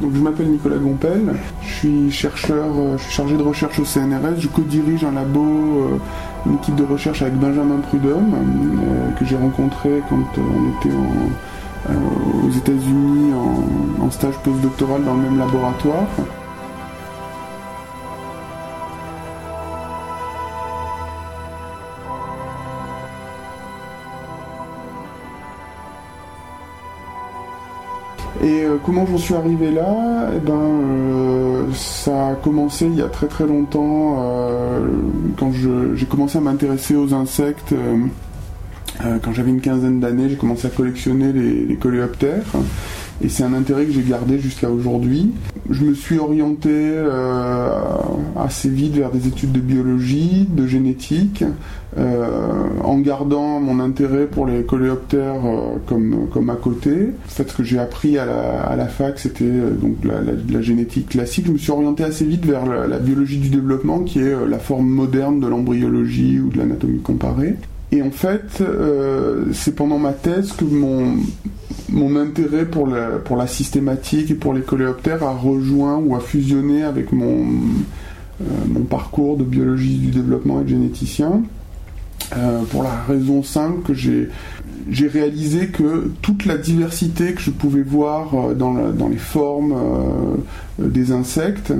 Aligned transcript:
Donc, 0.00 0.12
je 0.14 0.20
m'appelle 0.20 0.48
Nicolas 0.48 0.76
Gompel, 0.76 1.34
je 1.62 1.74
suis 1.74 2.10
chercheur, 2.10 2.66
je 2.96 3.02
suis 3.02 3.12
chargé 3.12 3.36
de 3.36 3.42
recherche 3.42 3.78
au 3.78 3.84
CNRS, 3.84 4.38
je 4.38 4.48
co-dirige 4.48 5.04
un 5.04 5.12
labo, 5.12 6.00
une 6.46 6.54
équipe 6.54 6.74
de 6.76 6.84
recherche 6.84 7.22
avec 7.22 7.34
Benjamin 7.34 7.80
Prudhomme, 7.88 8.34
que 9.18 9.24
j'ai 9.26 9.36
rencontré 9.36 10.02
quand 10.08 10.24
on 10.38 10.80
était 10.80 10.96
aux 11.88 12.50
États-Unis 12.50 13.32
en, 13.34 14.04
en 14.06 14.10
stage 14.10 14.34
postdoctoral 14.42 15.04
dans 15.04 15.14
le 15.14 15.22
même 15.22 15.38
laboratoire. 15.38 16.06
Comment 28.84 29.06
j'en 29.06 29.18
suis 29.18 29.34
arrivé 29.34 29.70
là 29.70 30.30
Eh 30.34 30.38
ben, 30.38 30.52
euh, 30.52 31.64
ça 31.74 32.28
a 32.28 32.34
commencé 32.34 32.86
il 32.86 32.96
y 32.96 33.02
a 33.02 33.08
très 33.08 33.26
très 33.26 33.46
longtemps, 33.46 34.16
euh, 34.18 34.88
quand 35.36 35.52
j'ai 35.52 36.06
commencé 36.06 36.38
à 36.38 36.40
m'intéresser 36.40 36.96
aux 36.96 37.14
insectes. 37.14 37.74
quand 39.22 39.32
j'avais 39.32 39.50
une 39.50 39.60
quinzaine 39.60 40.00
d'années, 40.00 40.28
j'ai 40.28 40.36
commencé 40.36 40.66
à 40.66 40.70
collectionner 40.70 41.32
les 41.32 41.76
coléoptères. 41.76 42.44
Et 43.22 43.28
c'est 43.28 43.42
un 43.42 43.52
intérêt 43.52 43.84
que 43.84 43.92
j'ai 43.92 44.02
gardé 44.02 44.38
jusqu'à 44.38 44.70
aujourd'hui. 44.70 45.32
Je 45.68 45.84
me 45.84 45.92
suis 45.92 46.18
orienté 46.18 46.70
euh, 46.72 47.70
assez 48.34 48.70
vite 48.70 48.94
vers 48.94 49.10
des 49.10 49.28
études 49.28 49.52
de 49.52 49.60
biologie, 49.60 50.48
de 50.50 50.66
génétique, 50.66 51.44
euh, 51.98 52.26
en 52.82 52.98
gardant 52.98 53.60
mon 53.60 53.78
intérêt 53.78 54.26
pour 54.26 54.46
les 54.46 54.62
coléoptères 54.62 55.44
euh, 55.44 55.76
comme, 55.86 56.28
comme 56.32 56.48
à 56.48 56.54
côté. 56.54 57.10
En 57.26 57.28
fait, 57.28 57.50
ce 57.50 57.56
que 57.56 57.62
j'ai 57.62 57.78
appris 57.78 58.16
à 58.16 58.24
la, 58.74 58.86
fac, 58.86 59.18
c'était 59.18 59.44
donc 59.44 59.96
la, 60.02 60.20
la, 60.22 60.62
génétique 60.62 61.10
classique. 61.10 61.46
Je 61.46 61.52
me 61.52 61.58
suis 61.58 61.72
orienté 61.72 62.04
assez 62.04 62.24
vite 62.24 62.46
vers 62.46 62.64
la 62.64 62.98
biologie 62.98 63.38
du 63.38 63.50
développement, 63.50 64.00
qui 64.00 64.20
est 64.20 64.34
la 64.48 64.58
forme 64.58 64.88
moderne 64.88 65.40
de 65.40 65.46
l'embryologie 65.46 66.40
ou 66.40 66.48
de 66.48 66.58
l'anatomie 66.58 67.00
comparée. 67.00 67.56
Et 67.92 68.02
en 68.02 68.10
fait, 68.10 68.60
euh, 68.60 69.46
c'est 69.52 69.74
pendant 69.74 69.98
ma 69.98 70.12
thèse 70.12 70.52
que 70.52 70.64
mon, 70.64 71.16
mon 71.88 72.16
intérêt 72.16 72.64
pour 72.64 72.86
la, 72.86 73.18
pour 73.18 73.36
la 73.36 73.48
systématique 73.48 74.30
et 74.30 74.34
pour 74.34 74.54
les 74.54 74.60
coléoptères 74.60 75.24
a 75.24 75.34
rejoint 75.34 75.96
ou 75.96 76.14
a 76.14 76.20
fusionné 76.20 76.84
avec 76.84 77.12
mon, 77.12 77.46
euh, 78.42 78.44
mon 78.68 78.82
parcours 78.82 79.36
de 79.36 79.44
biologie 79.44 79.98
du 79.98 80.10
développement 80.10 80.60
et 80.60 80.64
de 80.64 80.68
généticien. 80.68 81.42
Euh, 82.36 82.62
pour 82.70 82.84
la 82.84 82.94
raison 83.08 83.42
simple 83.42 83.82
que 83.82 83.92
j'ai 83.92 85.08
réalisé 85.08 85.66
que 85.66 86.12
toute 86.22 86.46
la 86.46 86.58
diversité 86.58 87.32
que 87.32 87.40
je 87.40 87.50
pouvais 87.50 87.82
voir 87.82 88.54
dans, 88.54 88.92
dans 88.92 89.08
les 89.08 89.16
formes 89.16 89.74
des 90.78 91.10
insectes, 91.10 91.72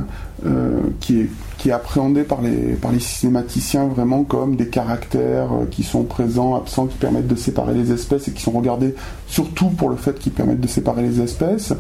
qui, 0.99 1.21
est, 1.21 1.29
qui 1.61 1.69
est 1.69 1.73
appréhendée 1.73 2.23
par 2.23 2.41
les, 2.41 2.75
par 2.75 2.91
les 2.91 3.01
systématiciens 3.01 3.87
vraiment 3.87 4.25
comme 4.25 4.57
des 4.57 4.69
caractères 4.69 5.51
qui 5.71 5.83
sont 5.83 6.05
présents, 6.05 6.57
absents, 6.57 6.87
qui 6.87 6.97
permettent 6.97 7.29
de 7.29 7.37
séparer 7.37 7.75
les 7.75 7.93
espèces 7.93 8.29
et 8.29 8.33
qui 8.33 8.43
sont 8.43 8.53
regardés 8.53 8.95
surtout 9.27 9.69
pour 9.69 9.91
le 9.91 9.97
fait 9.97 10.19
qu'ils 10.19 10.33
permettent 10.33 10.61
de 10.61 10.67
séparer 10.67 11.03
les 11.03 11.21
espèces. 11.21 11.75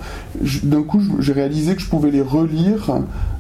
D'un 0.62 0.82
coup, 0.82 1.00
j'ai 1.18 1.32
réalisé 1.32 1.74
que 1.74 1.80
je 1.80 1.88
pouvais 1.88 2.10
les 2.10 2.20
relire 2.20 2.90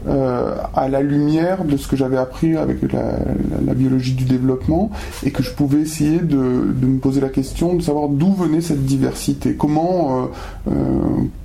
à 0.08 0.88
la 0.88 1.02
lumière 1.02 1.64
de 1.64 1.76
ce 1.76 1.86
que 1.86 1.96
j'avais 1.96 2.16
appris 2.16 2.56
avec 2.56 2.78
la, 2.92 3.74
biologie 3.74 4.14
du 4.14 4.24
développement 4.24 4.90
et 5.24 5.30
que 5.30 5.42
je 5.42 5.50
pouvais 5.50 5.80
essayer 5.80 6.18
de, 6.18 6.74
de 6.74 6.86
me 6.86 6.98
poser 6.98 7.20
la 7.20 7.28
question 7.28 7.74
de 7.74 7.82
savoir 7.82 8.08
d'où 8.08 8.32
venait 8.32 8.60
cette 8.60 8.84
diversité, 8.84 9.54
comment, 9.54 10.24
euh, 10.68 10.70
euh, 10.70 10.74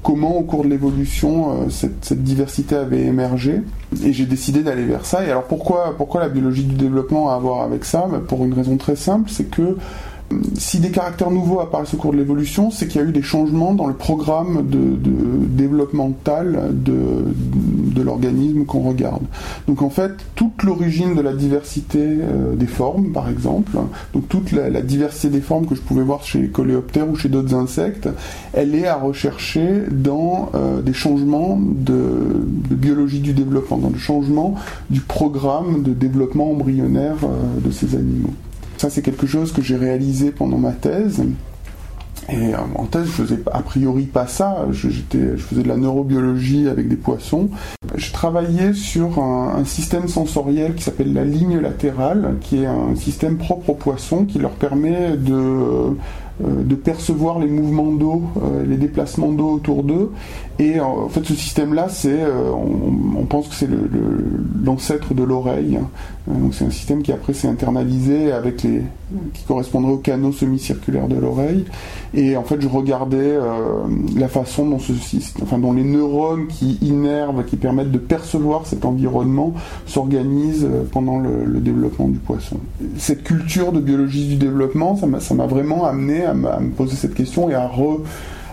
comment 0.03 0.37
au 0.37 0.43
cours 0.43 0.63
de 0.63 0.69
l'évolution 0.69 1.63
euh, 1.63 1.69
cette, 1.69 2.23
diversité 2.23 2.75
avait 2.75 3.03
émergé. 3.03 3.61
Et 4.03 4.13
j'ai 4.13 4.25
décidé 4.25 4.63
d'aller 4.63 4.84
vers 4.85 5.05
ça. 5.05 5.25
Et 5.25 5.31
alors 5.31 5.43
pourquoi, 5.43 5.95
pourquoi 5.97 6.21
la 6.21 6.29
biologie 6.29 6.63
du 6.63 6.75
développement 6.75 7.31
a 7.31 7.35
à 7.35 7.39
voir 7.39 7.61
avec 7.61 7.85
ça? 7.85 8.07
Ben, 8.09 8.19
Pour 8.19 8.43
une 8.45 8.53
raison 8.53 8.77
très 8.77 8.95
simple, 8.95 9.29
c'est 9.29 9.49
que 9.49 9.77
si 10.57 10.79
des 10.79 10.89
caractères 10.89 11.31
nouveaux 11.31 11.59
apparaissent 11.59 11.93
au 11.93 11.97
cours 11.97 12.11
de 12.11 12.17
l'évolution, 12.17 12.71
c'est 12.71 12.87
qu'il 12.87 13.01
y 13.01 13.03
a 13.03 13.07
eu 13.07 13.11
des 13.11 13.21
changements 13.21 13.73
dans 13.73 13.87
le 13.87 13.93
programme 13.93 14.67
de, 14.67 14.97
développemental 15.47 16.69
de, 16.71 17.25
de 17.95 18.01
l'organisme 18.01 18.65
qu'on 18.65 18.81
regarde. 18.81 19.23
Donc 19.67 19.81
en 19.81 19.89
fait, 19.89 20.11
toute 20.35 20.63
l'origine 20.63 21.15
de 21.15 21.21
la 21.21 21.33
diversité 21.33 21.99
euh, 21.99 22.55
des 22.55 22.67
formes, 22.67 23.11
par 23.11 23.29
exemple, 23.29 23.71
donc 24.13 24.27
toute 24.27 24.51
la, 24.51 24.81
diversité 24.81 25.29
des 25.29 25.41
formes 25.41 25.65
que 25.65 25.75
je 25.75 25.81
pouvais 25.81 26.03
voir 26.03 26.23
chez 26.23 26.39
les 26.41 26.49
coléoptères 26.49 27.09
ou 27.09 27.15
chez 27.15 27.29
d'autres 27.29 27.55
insectes, 27.55 28.09
elle 28.53 28.75
est 28.75 28.87
à 28.87 28.95
rechercher 28.95 29.83
dans 29.91 30.49
euh, 30.55 30.81
des 30.81 30.93
changements 30.93 31.57
de, 31.59 32.45
biologie 32.71 33.19
du 33.19 33.33
développement, 33.33 33.77
dans 33.77 33.89
le 33.89 33.97
changement 33.97 34.55
du 34.89 35.01
programme 35.01 35.83
de 35.83 35.93
développement 35.93 36.51
embryonnaire 36.51 37.17
euh, 37.23 37.59
de 37.65 37.71
ces 37.71 37.95
animaux. 37.95 38.33
Ça, 38.77 38.89
c'est 38.89 39.01
quelque 39.01 39.27
chose 39.27 39.51
que 39.51 39.61
j'ai 39.61 39.77
réalisé 39.77 40.31
pendant 40.31 40.57
ma 40.57 40.71
thèse. 40.71 41.23
Et 42.27 42.55
euh, 42.55 42.57
en 42.75 42.85
thèse, 42.85 43.05
je 43.05 43.11
faisais 43.11 43.39
a 43.51 43.61
priori 43.61 44.03
pas 44.03 44.27
ça. 44.27 44.65
Je, 44.71 44.89
faisais 44.89 45.63
de 45.63 45.67
la 45.67 45.77
neurobiologie 45.77 46.67
avec 46.67 46.87
des 46.87 46.95
poissons. 46.95 47.49
Je 47.95 48.11
travaillais 48.11 48.73
sur 48.73 49.19
un, 49.19 49.63
système 49.65 50.07
sensoriel 50.07 50.75
qui 50.75 50.83
s'appelle 50.83 51.13
la 51.13 51.23
ligne 51.23 51.59
latérale, 51.59 52.35
qui 52.41 52.63
est 52.63 52.65
un 52.65 52.95
système 52.95 53.37
propre 53.37 53.71
aux 53.71 53.75
poissons 53.75 54.25
qui 54.25 54.39
leur 54.39 54.51
permet 54.51 55.17
de 55.17 55.33
euh, 55.33 56.75
percevoir 56.83 57.39
les 57.39 57.47
mouvements 57.47 57.91
d'eau, 57.91 58.23
euh, 58.43 58.65
les 58.65 58.77
déplacements 58.77 59.31
d'eau 59.31 59.51
autour 59.51 59.83
d'eux. 59.83 60.11
Et 60.57 60.79
en 60.79 61.09
fait, 61.09 61.25
ce 61.25 61.35
système-là, 61.35 61.87
c'est, 61.89 62.21
euh, 62.21 62.51
on, 62.51 63.25
pense 63.25 63.47
que 63.47 63.55
c'est 63.55 63.67
l'ancêtre 64.63 65.13
de 65.13 65.23
l'oreille. 65.23 65.79
Donc 66.27 66.53
c'est 66.53 66.65
un 66.65 66.71
système 66.71 67.01
qui 67.01 67.11
après 67.11 67.33
s'est 67.33 67.47
internalisé 67.47 68.31
avec 68.31 68.63
les, 68.63 68.83
qui 69.33 69.43
correspondrait 69.43 69.91
aux 69.91 69.97
canaux 69.97 70.31
semi-circulaires 70.31 71.07
de 71.07 71.15
l'oreille. 71.15 71.65
Et 72.13 72.37
en 72.37 72.43
fait, 72.43 72.61
je 72.61 72.67
regardais 72.67 73.37
la 74.15 74.27
façon 74.27 74.69
dont 74.69 74.79
ce 74.79 74.93
enfin 75.41 75.57
dont 75.57 75.73
les 75.73 75.83
neurones 75.83 76.47
qui 76.47 76.77
innervent, 76.81 77.43
qui 77.45 77.57
permettent 77.57 77.91
de 77.91 77.97
percevoir 77.97 78.65
cet 78.65 78.85
environnement, 78.85 79.53
s'organisent 79.85 80.67
pendant 80.91 81.19
le, 81.19 81.59
développement 81.59 82.07
du 82.07 82.19
poisson. 82.19 82.57
Cette 82.97 83.23
culture 83.23 83.71
de 83.71 83.79
biologie 83.79 84.27
du 84.27 84.35
développement, 84.35 84.95
ça 84.95 85.33
m'a 85.33 85.47
vraiment 85.47 85.85
amené 85.85 86.23
à, 86.25 86.33
me 86.33 86.69
poser 86.69 86.95
cette 86.95 87.15
question 87.15 87.49
et 87.49 87.55
à 87.55 87.67
re 87.67 88.01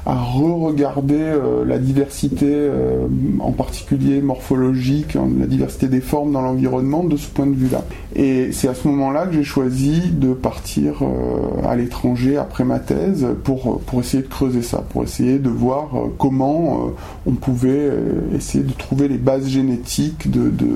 à 0.05 0.15
re-regarder 0.15 1.15
euh, 1.17 1.65
la 1.65 1.79
diversité, 1.79 2.49
euh, 2.49 3.07
en 3.39 3.53
particulier 3.53 4.21
morphologique, 4.21 5.15
hein, 5.15 5.29
la 5.39 5.47
diversité 5.47 5.87
des 5.87 6.01
formes 6.01 6.33
dans 6.33 6.43
l'environnement 6.43 7.05
de 7.05 7.17
ce 7.17 7.29
point 7.29 7.47
de 7.47 7.55
vue-là. 7.55 7.85
Et 8.17 8.51
c'est 8.53 8.69
à 8.69 8.75
ce 8.75 8.89
moment-là 8.89 9.27
que 9.27 9.35
j'ai 9.35 9.45
choisi 9.45 10.11
de 10.11 10.33
partir 10.33 11.03
euh, 11.03 11.69
à 11.69 11.77
l'étranger 11.77 12.37
après 12.37 12.65
ma 12.65 12.81
thèse 12.81 13.27
pour, 13.45 13.81
pour 13.81 14.01
essayer 14.01 14.23
de 14.23 14.29
creuser 14.29 14.63
ça, 14.63 14.85
pour 14.91 15.05
essayer 15.05 15.39
de 15.39 15.49
voir 15.49 15.91
comment 16.19 16.93
on 17.27 17.33
pouvait 17.33 17.91
essayer 18.35 18.65
de 18.65 18.73
trouver 18.73 19.09
les 19.09 19.19
bases 19.19 19.49
génétiques 19.49 20.31
de, 20.31 20.51
de, 20.51 20.69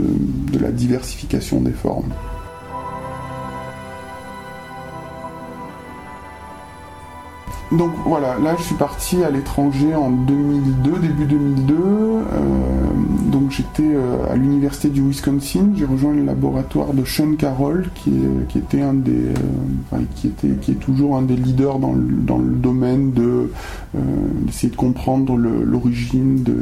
de 0.53 0.59
la 0.59 0.71
diversification 0.71 1.61
des 1.61 1.73
formes. 1.73 2.13
Donc 7.73 7.91
voilà, 8.05 8.39
là 8.39 8.55
je 8.57 8.63
suis 8.63 8.77
parti 8.77 9.25
à 9.25 9.31
l'étranger 9.31 9.95
en 9.95 10.11
2002, 10.11 10.99
début 11.01 11.25
2002. 11.25 11.75
Euh, 11.75 12.23
donc 13.33 13.51
j'étais 13.51 13.83
euh, 13.83 14.31
à 14.31 14.37
l'université 14.37 14.89
du 14.89 15.03
Wisconsin. 15.03 15.71
J'ai 15.75 15.85
rejoint 15.85 16.15
le 16.15 16.25
laboratoire 16.25 16.95
de 16.95 17.05
Sean 17.05 17.35
Carroll, 17.35 17.89
qui, 17.97 18.13
qui 18.49 18.59
était 18.59 18.83
un 18.83 18.95
des, 18.95 19.11
euh, 19.11 19.99
qui 20.15 20.29
était, 20.29 20.51
qui 20.61 20.73
est 20.73 20.77
toujours 20.77 21.17
un 21.17 21.23
des 21.23 21.35
leaders 21.35 21.81
dans 21.81 21.93
le, 21.93 22.03
dans 22.03 22.39
le 22.39 22.55
domaine 22.55 23.13
de 23.13 23.51
d'essayer 24.45 24.71
de 24.71 24.77
comprendre 24.77 25.37
l'origine 25.37 26.43
de, 26.43 26.57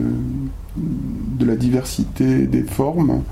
de 0.77 1.45
la 1.45 1.57
diversité 1.57 2.47
des 2.47 2.63
formes. 2.63 3.23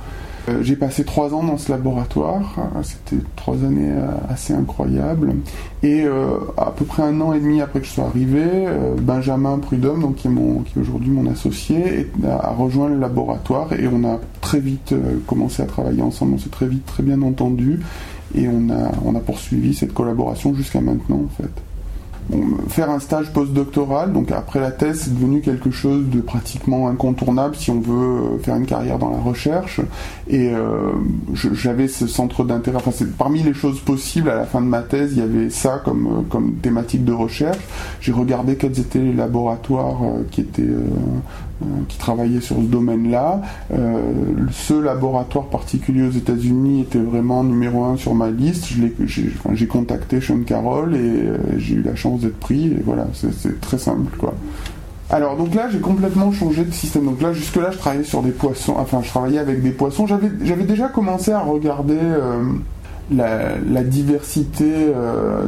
Euh, 0.48 0.62
j'ai 0.62 0.76
passé 0.76 1.04
trois 1.04 1.32
ans 1.34 1.44
dans 1.44 1.56
ce 1.56 1.70
laboratoire, 1.70 2.56
c'était 2.82 3.22
trois 3.36 3.54
années 3.64 3.92
euh, 3.92 4.08
assez 4.28 4.52
incroyables. 4.52 5.34
Et 5.82 6.04
euh, 6.04 6.38
à 6.56 6.72
peu 6.72 6.84
près 6.84 7.02
un 7.02 7.20
an 7.20 7.32
et 7.32 7.40
demi 7.40 7.60
après 7.60 7.80
que 7.80 7.86
je 7.86 7.92
sois 7.92 8.06
arrivé, 8.06 8.42
Benjamin 9.00 9.58
Prudhomme, 9.58 10.02
donc 10.02 10.16
qui 10.16 10.26
est, 10.26 10.30
mon, 10.30 10.60
qui 10.60 10.78
est 10.78 10.82
aujourd'hui 10.82 11.10
mon 11.10 11.30
associé, 11.30 12.10
a 12.28 12.50
rejoint 12.50 12.88
le 12.88 12.98
laboratoire 12.98 13.72
et 13.72 13.88
on 13.88 14.04
a 14.04 14.18
très 14.40 14.60
vite 14.60 14.94
commencé 15.26 15.62
à 15.62 15.66
travailler 15.66 16.02
ensemble. 16.02 16.34
On 16.34 16.38
s'est 16.38 16.50
très 16.50 16.66
vite 16.66 16.86
très 16.86 17.02
bien 17.02 17.22
entendu 17.22 17.80
et 18.34 18.48
on 18.48 18.70
a, 18.70 18.90
on 19.04 19.14
a 19.14 19.20
poursuivi 19.20 19.74
cette 19.74 19.92
collaboration 19.92 20.54
jusqu'à 20.54 20.80
maintenant 20.80 21.22
en 21.24 21.42
fait 21.42 21.71
faire 22.68 22.90
un 22.90 23.00
stage 23.00 23.32
postdoctoral, 23.32 24.12
donc 24.12 24.30
après 24.30 24.60
la 24.60 24.70
thèse, 24.70 25.02
c'est 25.04 25.14
devenu 25.14 25.40
quelque 25.40 25.70
chose 25.70 26.06
de 26.08 26.20
pratiquement 26.20 26.88
incontournable 26.88 27.56
si 27.56 27.70
on 27.70 27.80
veut 27.80 27.92
euh, 27.92 28.38
faire 28.38 28.56
une 28.56 28.66
carrière 28.66 28.98
dans 28.98 29.10
la 29.10 29.18
recherche. 29.18 29.80
Et 30.28 30.50
euh, 30.50 30.92
j'avais 31.34 31.88
ce 31.88 32.06
centre 32.06 32.44
d'intérêt. 32.44 32.78
Enfin, 32.78 32.92
parmi 33.18 33.42
les 33.42 33.54
choses 33.54 33.80
possibles 33.80 34.30
à 34.30 34.34
la 34.34 34.44
fin 34.44 34.60
de 34.60 34.66
ma 34.66 34.82
thèse, 34.82 35.12
il 35.12 35.18
y 35.18 35.22
avait 35.22 35.50
ça 35.50 35.80
comme 35.84 36.06
euh, 36.06 36.22
comme 36.28 36.54
thématique 36.54 37.04
de 37.04 37.12
recherche. 37.12 37.58
J'ai 38.00 38.12
regardé 38.12 38.56
quels 38.56 38.78
étaient 38.78 38.98
les 38.98 39.12
laboratoires 39.12 39.98
qui 40.30 40.40
étaient 40.40 40.62
qui 41.88 41.98
travaillait 41.98 42.40
sur 42.40 42.56
ce 42.56 42.62
domaine-là. 42.62 43.40
ce 44.50 44.74
laboratoire 44.74 45.46
particulier 45.46 46.02
aux 46.02 46.10
États-Unis 46.10 46.82
était 46.82 46.98
vraiment 46.98 47.44
numéro 47.44 47.84
un 47.84 47.96
sur 47.96 48.14
ma 48.14 48.30
liste. 48.30 48.68
J'ai 49.52 49.66
contacté 49.66 50.20
Sean 50.20 50.40
Carroll 50.44 50.94
et 50.94 51.24
j'ai 51.58 51.74
eu 51.74 51.82
la 51.82 51.94
chance 51.94 52.20
d'être 52.20 52.38
pris. 52.38 52.76
Voilà, 52.84 53.06
c'est 53.12 53.60
très 53.60 53.78
simple. 53.78 54.16
Alors 55.12 55.36
donc 55.36 55.54
là 55.54 55.68
j'ai 55.70 55.78
complètement 55.78 56.32
changé 56.32 56.64
de 56.64 56.72
système. 56.72 57.04
Donc 57.04 57.20
là 57.20 57.34
jusque 57.34 57.56
là 57.56 57.70
je 57.70 57.76
travaillais 57.76 58.02
sur 58.02 58.22
des 58.22 58.30
poissons, 58.30 58.74
enfin 58.78 59.00
je 59.02 59.08
travaillais 59.08 59.38
avec 59.38 59.62
des 59.62 59.70
poissons. 59.70 60.06
J'avais 60.06 60.64
déjà 60.64 60.88
commencé 60.88 61.32
à 61.32 61.40
regarder 61.40 61.98
euh, 62.00 62.44
la, 63.16 63.82
diversité. 63.82 64.64
Euh, 64.68 65.46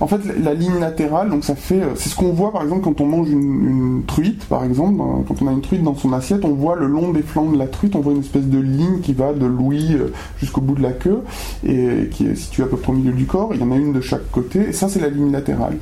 en 0.00 0.06
fait 0.06 0.20
la, 0.42 0.54
ligne 0.54 0.78
latérale, 0.78 1.30
donc 1.30 1.44
ça 1.44 1.54
fait, 1.54 1.82
euh, 1.82 1.94
c'est 1.94 2.08
ce 2.08 2.16
qu'on 2.16 2.32
voit 2.32 2.52
par 2.52 2.62
exemple 2.62 2.82
quand 2.82 3.00
on 3.00 3.06
mange 3.06 3.30
une, 3.30 4.02
truite 4.06 4.44
par 4.46 4.64
exemple, 4.64 5.02
quand 5.26 5.42
on 5.42 5.48
a 5.48 5.52
une 5.52 5.60
truite 5.60 5.82
dans 5.82 5.94
son 5.94 6.12
assiette, 6.12 6.44
on 6.44 6.54
voit 6.54 6.76
le 6.76 6.86
long 6.86 7.12
des 7.12 7.22
flancs 7.22 7.50
de 7.50 7.58
la 7.58 7.66
truite, 7.66 7.96
on 7.96 8.00
voit 8.00 8.12
une 8.12 8.20
espèce 8.20 8.46
de 8.46 8.58
ligne 8.58 9.00
qui 9.00 9.12
va 9.12 9.32
de 9.32 9.46
l'ouïe 9.46 9.98
jusqu'au 10.38 10.60
bout 10.60 10.74
de 10.74 10.82
la 10.82 10.92
queue 10.92 11.22
et 11.66 12.08
qui 12.10 12.26
est 12.26 12.34
située 12.34 12.62
à 12.62 12.66
peu 12.66 12.76
près 12.76 12.92
au 12.92 12.96
milieu 12.96 13.12
du 13.12 13.26
corps. 13.26 13.50
Il 13.54 13.60
y 13.60 13.64
en 13.64 13.72
a 13.72 13.76
une 13.76 13.92
de 13.92 14.00
chaque 14.00 14.30
côté 14.30 14.68
et 14.68 14.72
ça 14.72 14.88
c'est 14.88 15.00
la 15.00 15.08
ligne 15.08 15.32
latérale. 15.32 15.78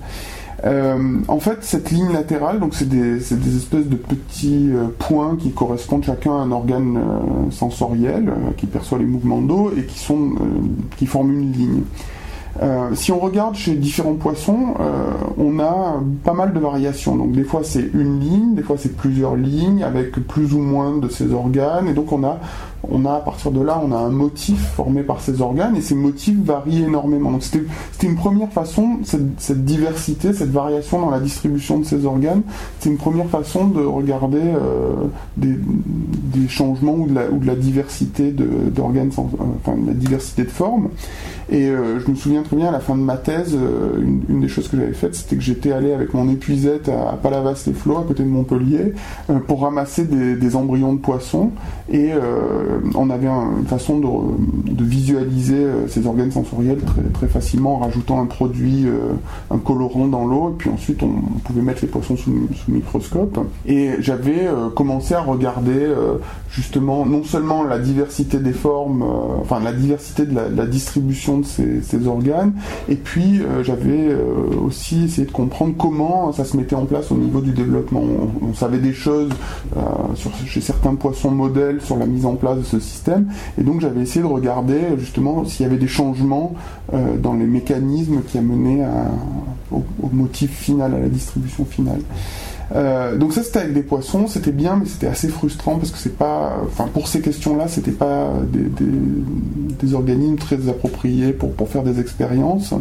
Euh, 0.64 1.18
en 1.28 1.38
fait, 1.38 1.58
cette 1.60 1.90
ligne 1.90 2.12
latérale, 2.12 2.60
donc 2.60 2.74
c'est 2.74 2.88
des, 2.88 3.16
espèces 3.16 3.86
de 3.86 3.96
petits 3.96 4.70
euh, 4.72 4.86
points 4.98 5.36
qui 5.36 5.50
correspondent 5.52 6.04
chacun 6.04 6.32
à 6.32 6.36
un 6.36 6.50
organe 6.50 6.96
euh, 6.96 7.50
sensoriel 7.50 8.32
qui 8.56 8.66
perçoit 8.66 8.98
les 8.98 9.04
mouvements 9.04 9.42
d'eau 9.42 9.70
et 9.76 9.84
qui 9.84 9.98
sont 9.98 10.34
qui 10.96 11.06
forment 11.06 11.32
une 11.32 11.52
ligne. 11.52 11.82
Si 12.94 13.12
on 13.12 13.18
regarde 13.18 13.54
chez 13.54 13.74
différents 13.74 14.14
poissons, 14.14 14.72
on 15.36 15.58
a 15.58 16.00
pas 16.24 16.32
mal 16.32 16.54
de 16.54 16.58
variations. 16.58 17.14
Donc 17.14 17.32
des 17.32 17.44
fois 17.44 17.60
c'est 17.62 17.90
une 17.92 18.18
ligne, 18.18 18.54
des 18.54 18.62
fois 18.62 18.76
c'est 18.78 18.96
plusieurs 18.96 19.36
lignes 19.36 19.84
avec 19.84 20.12
plus 20.26 20.54
ou 20.54 20.60
moins 20.60 20.96
de 20.96 21.08
ces 21.08 21.34
organes. 21.34 21.86
Et 21.86 21.92
donc 21.92 22.12
on 22.12 22.24
a, 22.24 22.40
on 22.90 23.04
a 23.04 23.14
à 23.14 23.20
partir 23.20 23.50
de 23.50 23.60
là, 23.60 23.80
on 23.84 23.92
a 23.92 23.96
un 23.96 24.10
motif 24.10 24.60
formé 24.74 25.02
par 25.02 25.20
ces 25.20 25.40
organes 25.40 25.76
et 25.76 25.80
ces 25.80 25.94
motifs 25.94 26.38
varient 26.38 26.84
énormément. 26.84 27.30
Donc 27.32 27.42
c'était 27.42 27.66
une 28.02 28.16
première 28.16 28.50
façon, 28.50 28.98
cette, 29.04 29.64
diversité, 29.64 30.32
cette 30.32 30.50
variation 30.50 31.00
dans 31.00 31.10
la 31.10 31.20
distribution 31.20 31.78
de 31.78 31.84
ces 31.84 32.04
organes, 32.04 32.42
c'est 32.80 32.90
une 32.90 32.98
première 32.98 33.28
façon 33.28 33.66
de 33.66 33.80
regarder 33.80 34.40
euh, 34.42 34.92
des, 35.36 35.56
changements 36.48 36.94
ou 36.94 37.08
de 37.08 37.46
la, 37.46 37.54
diversité 37.56 38.30
d'organes, 38.30 39.10
enfin 39.16 39.76
de 39.76 39.86
la 39.88 39.94
diversité 39.94 40.44
de 40.44 40.50
formes. 40.50 40.88
Et 41.50 41.66
je 41.66 42.10
me 42.10 42.16
souviens 42.16 42.42
très 42.42 42.56
bien 42.56 42.68
à 42.68 42.72
la 42.72 42.80
fin 42.80 42.96
de 42.96 43.02
ma 43.02 43.16
thèse, 43.16 43.56
euh, 43.56 44.00
une, 44.28 44.40
des 44.40 44.48
choses 44.48 44.68
que 44.68 44.76
j'avais 44.76 44.92
faites, 44.92 45.14
c'était 45.14 45.36
que 45.36 45.42
j'étais 45.42 45.72
allé 45.72 45.92
avec 45.92 46.14
mon 46.14 46.28
épuisette 46.28 46.88
à, 46.88 47.16
Palavas-les-Flots, 47.22 47.98
à 47.98 48.02
côté 48.02 48.22
de 48.22 48.28
Montpellier, 48.28 48.94
euh, 49.30 49.38
pour 49.38 49.62
ramasser 49.62 50.04
des, 50.04 50.56
embryons 50.56 50.94
de 50.94 51.00
poissons. 51.00 51.50
Et 51.90 52.12
euh, 52.12 52.80
on 52.94 53.10
avait 53.10 53.26
une 53.26 53.66
façon 53.66 53.98
de, 53.98 54.84
visualiser 54.84 55.66
ces 55.88 56.06
organes 56.06 56.30
sensoriels 56.30 56.78
très, 56.78 57.02
très, 57.12 57.26
facilement 57.26 57.76
en 57.76 57.78
rajoutant 57.78 58.20
un 58.20 58.26
produit, 58.26 58.86
un 59.50 59.58
colorant 59.58 60.06
dans 60.06 60.24
l'eau, 60.24 60.50
et 60.50 60.56
puis 60.56 60.70
ensuite 60.70 61.02
on, 61.02 61.38
pouvait 61.40 61.62
mettre 61.62 61.80
les 61.82 61.88
poissons 61.88 62.16
sous, 62.16 62.32
microscope. 62.68 63.38
Et 63.66 63.90
j'avais 63.98 64.48
commencé 64.76 65.14
à 65.14 65.20
regarder 65.20 65.92
justement 66.50 67.04
non 67.04 67.24
seulement 67.24 67.64
la 67.64 67.80
diversité 67.80 68.38
des 68.38 68.52
formes, 68.52 69.02
enfin 69.40 69.58
la 69.58 69.72
diversité 69.72 70.24
de 70.24 70.34
la, 70.34 70.66
distribution 70.66 71.35
de 71.38 71.46
ces 71.82 72.06
organes, 72.06 72.52
et 72.88 72.96
puis 72.96 73.40
euh, 73.40 73.62
j'avais 73.62 74.08
euh, 74.10 74.24
aussi 74.64 75.04
essayé 75.04 75.26
de 75.26 75.32
comprendre 75.32 75.74
comment 75.76 76.32
ça 76.32 76.44
se 76.44 76.56
mettait 76.56 76.76
en 76.76 76.86
place 76.86 77.10
au 77.10 77.16
niveau 77.16 77.40
du 77.40 77.52
développement. 77.52 78.02
On, 78.42 78.54
savait 78.54 78.78
des 78.78 78.92
choses 78.92 79.30
euh, 79.76 79.80
sur, 80.14 80.30
chez 80.46 80.60
certains 80.60 80.94
poissons 80.94 81.30
modèles 81.30 81.80
sur 81.82 81.96
la 81.96 82.06
mise 82.06 82.24
en 82.24 82.34
place 82.34 82.58
de 82.58 82.64
ce 82.64 82.80
système, 82.80 83.28
et 83.58 83.62
donc 83.62 83.80
j'avais 83.80 84.00
essayé 84.00 84.22
de 84.22 84.30
regarder 84.30 84.80
justement 84.98 85.44
s'il 85.44 85.64
y 85.64 85.68
avait 85.68 85.78
des 85.78 85.88
changements 85.88 86.54
dans 87.18 87.34
les 87.34 87.46
mécanismes 87.46 88.22
qui 88.26 88.38
amenaient 88.38 88.86
au, 89.72 89.82
au 90.02 90.08
motif 90.12 90.50
final, 90.50 90.94
à 90.94 90.98
la 91.00 91.08
distribution 91.08 91.64
finale. 91.64 92.00
Euh, 92.74 93.16
donc 93.16 93.32
ça 93.32 93.42
c'était 93.42 93.60
avec 93.60 93.74
des 93.74 93.82
poissons, 93.82 94.26
c'était 94.26 94.52
bien, 94.52 94.76
mais 94.76 94.86
c'était 94.86 95.06
assez 95.06 95.28
frustrant 95.28 95.76
parce 95.76 95.90
que 95.90 95.98
c'est 95.98 96.16
pas, 96.16 96.56
enfin 96.66 96.88
pour 96.92 97.06
ces 97.06 97.20
questions-là, 97.20 97.68
c'était 97.68 97.92
pas 97.92 98.32
des, 98.52 99.94
organismes 99.94 100.36
très 100.36 100.68
appropriés 100.68 101.32
pour, 101.32 101.52
pour 101.52 101.68
faire 101.68 101.84
des 101.84 102.00
expériences. 102.00 102.74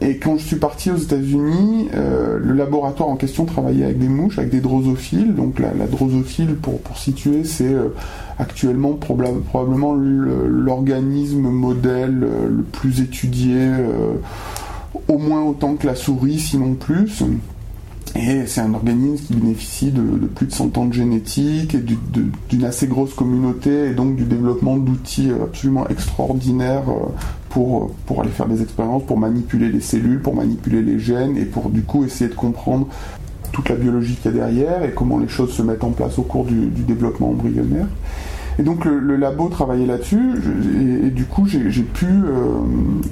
Et 0.00 0.16
quand 0.16 0.36
je 0.36 0.44
suis 0.44 0.56
parti 0.56 0.90
aux 0.90 0.96
États-Unis, 0.96 1.90
euh, 1.94 2.38
le 2.42 2.54
laboratoire 2.54 3.08
en 3.08 3.16
question 3.16 3.44
travaillait 3.44 3.84
avec 3.84 3.98
des 3.98 4.08
mouches, 4.08 4.38
avec 4.38 4.50
des 4.50 4.60
drosophiles. 4.60 5.34
Donc 5.34 5.60
la, 5.60 5.70
drosophile, 5.86 6.56
pour, 6.56 6.80
pour 6.80 6.98
situer, 6.98 7.44
c'est 7.44 7.72
euh, 7.72 7.94
actuellement 8.38 8.94
probablement 8.94 9.94
l'organisme 9.94 11.48
modèle 11.50 12.18
le 12.18 12.62
plus 12.72 13.00
étudié, 13.00 13.68
au 15.06 15.18
moins 15.18 15.42
autant 15.42 15.74
que 15.74 15.86
la 15.86 15.94
souris, 15.94 16.40
sinon 16.40 16.74
plus. 16.74 17.22
Et 18.16 18.46
c'est 18.46 18.60
un 18.60 18.74
organisme 18.74 19.24
qui 19.24 19.34
bénéficie 19.34 19.92
de, 19.92 20.26
plus 20.26 20.46
de 20.46 20.52
100 20.52 20.78
ans 20.78 20.86
de 20.86 20.92
génétique 20.92 21.74
et 21.74 21.82
d'une 22.48 22.64
assez 22.64 22.88
grosse 22.88 23.14
communauté 23.14 23.86
et 23.86 23.94
donc 23.94 24.16
du 24.16 24.24
développement 24.24 24.76
d'outils 24.76 25.30
absolument 25.42 25.86
extraordinaires 25.88 26.88
euh, 26.88 27.08
pour, 27.50 27.92
pour 28.06 28.20
aller 28.20 28.30
faire 28.30 28.48
des 28.48 28.62
expériences, 28.62 29.04
pour 29.04 29.18
manipuler 29.18 29.68
les 29.68 29.80
cellules, 29.80 30.20
pour 30.20 30.34
manipuler 30.34 30.82
les 30.82 30.98
gènes 30.98 31.36
et 31.36 31.44
pour 31.44 31.70
du 31.70 31.82
coup 31.82 32.04
essayer 32.04 32.28
de 32.28 32.34
comprendre 32.34 32.88
toute 33.52 33.68
la 33.68 33.76
biologie 33.76 34.16
qu'il 34.16 34.32
y 34.32 34.34
a 34.34 34.38
derrière 34.38 34.84
et 34.84 34.90
comment 34.90 35.18
les 35.18 35.28
choses 35.28 35.52
se 35.52 35.62
mettent 35.62 35.84
en 35.84 35.90
place 35.90 36.18
au 36.18 36.22
cours 36.22 36.44
du 36.44 36.68
développement 36.86 37.30
embryonnaire. 37.30 37.86
Et 38.60 38.62
donc 38.62 38.84
le, 38.84 39.16
labo 39.16 39.48
travaillait 39.48 39.86
là-dessus, 39.86 40.34
et, 41.02 41.08
du 41.08 41.24
coup 41.24 41.46
j'ai 41.46 41.82
pu 41.82 42.04
euh, 42.04 42.58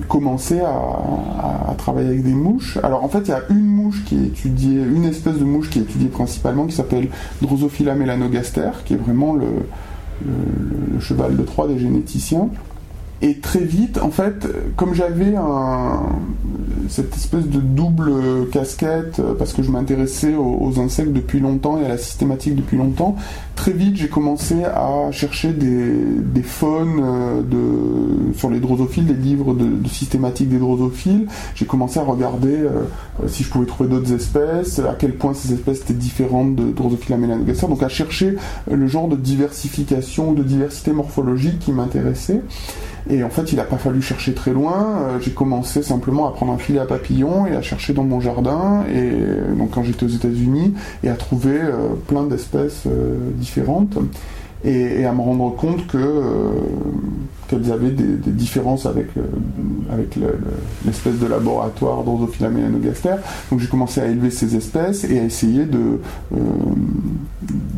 commencer 0.07 0.61
à, 0.61 1.75
travailler 1.79 2.09
avec 2.09 2.23
des 2.23 2.35
mouches. 2.35 2.77
Alors 2.83 3.03
en 3.03 3.09
fait 3.09 3.21
il 3.21 3.29
y 3.29 3.33
a 3.33 3.41
une 3.49 3.65
mouche 3.65 4.05
qui 4.05 4.17
est 4.17 4.27
étudiée, 4.27 4.83
une 4.83 5.07
espèce 5.07 5.39
de 5.39 5.45
mouche 5.45 5.71
qui 5.71 5.79
est 5.79 5.83
étudiée 5.83 6.09
principalement, 6.09 6.67
qui 6.67 6.75
s'appelle 6.75 7.09
Drosophila 7.41 7.95
melanogaster, 7.95 8.73
qui 8.85 8.93
est 8.93 8.99
vraiment 8.99 9.33
le, 9.33 9.47
le, 10.27 11.01
cheval 11.01 11.35
de 11.35 11.43
Troie 11.43 11.67
des 11.67 11.79
généticiens. 11.79 12.51
Et 13.21 13.39
très 13.39 13.65
vite, 13.65 13.99
en 13.99 14.11
fait, 14.11 14.47
comme 14.77 14.95
j'avais 14.95 15.35
cette 16.89 17.15
espèce 17.15 17.47
de 17.47 17.61
double 17.61 18.49
casquette, 18.53 19.21
parce 19.39 19.53
que 19.53 19.63
je 19.63 19.71
m'intéressais 19.71 20.35
aux, 20.35 20.79
insectes 20.79 21.13
depuis 21.13 21.41
longtemps 21.41 21.79
et 21.81 21.85
à 21.85 21.89
la 21.89 21.99
systématique 21.99 22.55
depuis 22.55 22.77
longtemps, 22.77 23.17
très 23.57 23.73
vite 23.73 23.97
j'ai 23.97 24.09
commencé 24.09 24.65
à 24.65 25.11
chercher 25.11 25.53
des, 25.53 25.93
des 26.21 26.43
faunes 26.43 27.01
euh, 27.03 27.43
de, 27.43 28.37
sur 28.37 28.51
les 28.51 28.61
drosophiles, 28.61 29.07
des 29.07 29.15
livres 29.15 29.55
de, 29.55 29.89
systématique 29.89 30.49
des 30.49 30.59
drosophiles. 30.59 31.27
J'ai 31.55 31.67
commencé 31.67 31.99
à 31.99 32.05
regarder 32.05 32.55
euh, 32.55 32.85
si 33.27 33.43
je 33.43 33.51
pouvais 33.51 33.67
trouver 33.67 33.89
d'autres 33.89 34.13
espèces, 34.13 34.79
à 34.79 34.95
quel 34.97 35.15
point 35.15 35.35
ces 35.35 35.53
espèces 35.53 35.81
étaient 35.81 35.95
différentes 35.95 36.55
de 36.55 36.71
Drosophila 36.71 37.17
melanogaster, 37.17 37.67
donc 37.67 37.83
à 37.83 37.89
chercher 37.89 38.37
le 38.71 38.87
genre 38.87 39.09
de 39.09 39.17
diversification, 39.17 40.33
de 40.33 40.43
diversité 40.43 40.93
morphologique 40.93 41.59
qui 41.59 41.73
m'intéressait. 41.73 42.43
Et 43.11 43.23
en 43.25 43.31
fait, 43.31 43.53
il 43.53 43.57
n'a 43.57 43.65
pas 43.65 43.79
fallu 43.79 44.03
chercher 44.03 44.35
très 44.35 44.53
loin. 44.53 44.99
Euh, 45.01 45.19
j'ai 45.21 45.31
commencé 45.31 45.83
simplement 45.83 46.29
à 46.29 46.33
prendre 46.33 46.53
un 46.53 46.59
filet 46.59 46.79
à 46.79 46.85
papillons 46.85 47.47
et 47.47 47.57
à 47.57 47.63
chercher 47.63 47.95
dans 47.95 48.05
mon 48.05 48.21
jardin, 48.21 48.85
et 48.93 49.13
donc 49.57 49.71
quand 49.71 49.83
j'étais 49.83 50.05
aux 50.05 50.09
États-Unis, 50.09 50.75
et 51.03 51.09
à 51.09 51.15
trouver 51.15 51.59
euh, 51.59 51.89
plein 52.07 52.25
d'espèces 52.25 52.85
euh, 52.87 53.17
différentes. 53.35 53.97
Et, 54.65 55.05
à 55.05 55.13
me 55.13 55.21
rendre 55.21 55.55
compte 55.55 55.87
que 55.87 56.23
qu'elles 57.49 57.73
avaient 57.73 57.91
des, 57.91 58.31
différences 58.31 58.87
avec 58.87 59.07
avec 59.91 60.19
l'espèce 60.85 61.19
de 61.19 61.27
laboratoire 61.27 62.03
Drosophila 62.03 62.51
melanogaster. 62.51 63.15
Donc 63.51 63.61
j'ai 63.61 63.69
commencé 63.69 64.01
à 64.01 64.07
élever 64.07 64.31
ces 64.31 64.57
espèces 64.57 65.05
et 65.05 65.19
à 65.19 65.25
essayer 65.25 65.65
de 65.65 66.01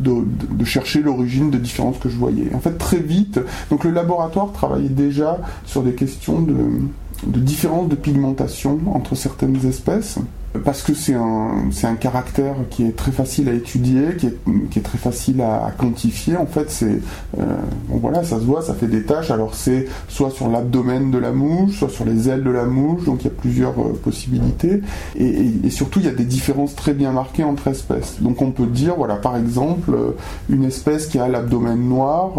de, 0.01 0.65
chercher 0.65 1.01
l'origine 1.01 1.51
de 1.51 1.57
différences 1.57 1.97
que 1.97 2.09
je 2.09 2.17
voyais. 2.17 2.53
En 2.53 2.59
fait, 2.59 2.77
très 2.77 2.99
vite, 2.99 3.39
donc 3.69 3.83
le 3.83 3.91
laboratoire 3.91 4.51
travaillait 4.51 4.89
déjà 4.89 5.39
sur 5.65 5.83
des 5.83 5.93
questions 5.93 6.41
de, 6.41 6.55
de 7.25 7.39
différence 7.39 7.89
de 7.89 7.95
pigmentation 7.95 8.79
entre 8.93 9.15
certaines 9.15 9.65
espèces 9.65 10.17
parce 10.63 10.83
que 10.83 10.93
c'est 10.93 11.13
un, 11.13 11.69
un 11.83 11.95
caractère 11.95 12.55
qui 12.69 12.85
est 12.85 12.95
très 12.95 13.11
facile 13.11 13.47
à 13.47 13.53
étudier, 13.53 14.17
qui 14.17 14.27
est, 14.27 14.81
très 14.81 14.97
facile 14.97 15.41
à, 15.41 15.71
quantifier. 15.77 16.35
En 16.35 16.45
fait, 16.45 16.69
c'est 16.69 16.99
euh, 17.39 17.43
voilà, 17.87 18.23
ça 18.23 18.37
se 18.37 18.43
voit, 18.43 18.61
ça 18.61 18.73
fait 18.73 18.87
des 18.87 19.03
taches. 19.03 19.31
Alors 19.31 19.55
c'est 19.55 19.87
soit 20.09 20.29
sur 20.29 20.49
l'abdomen 20.49 21.09
de 21.09 21.17
la 21.17 21.31
mouche, 21.31 21.77
soit 21.77 21.89
sur 21.89 22.05
les 22.05 22.29
ailes 22.29 22.43
de 22.43 22.51
la 22.51 22.65
mouche. 22.65 23.05
Donc 23.05 23.21
il 23.21 23.25
y 23.25 23.27
a 23.27 23.33
plusieurs 23.33 23.79
euh, 23.79 23.93
possibilités. 24.03 24.81
Et, 25.15 25.69
surtout, 25.69 25.99
il 25.99 26.05
y 26.05 26.09
a 26.09 26.13
des 26.13 26.25
différences 26.25 26.75
très 26.75 26.93
bien 26.93 27.11
marquées 27.11 27.45
entre 27.45 27.67
espèces. 27.67 28.17
Donc 28.21 28.41
on 28.41 28.51
peut 28.51 28.65
dire, 28.65 28.95
voilà, 28.97 29.15
par 29.15 29.37
exemple, 29.37 29.91
euh, 29.93 30.11
une 30.49 30.65
espèce 30.65 31.07
qui 31.07 31.17
a 31.17 31.29
l'abdomen 31.29 31.79
noir, 31.87 32.33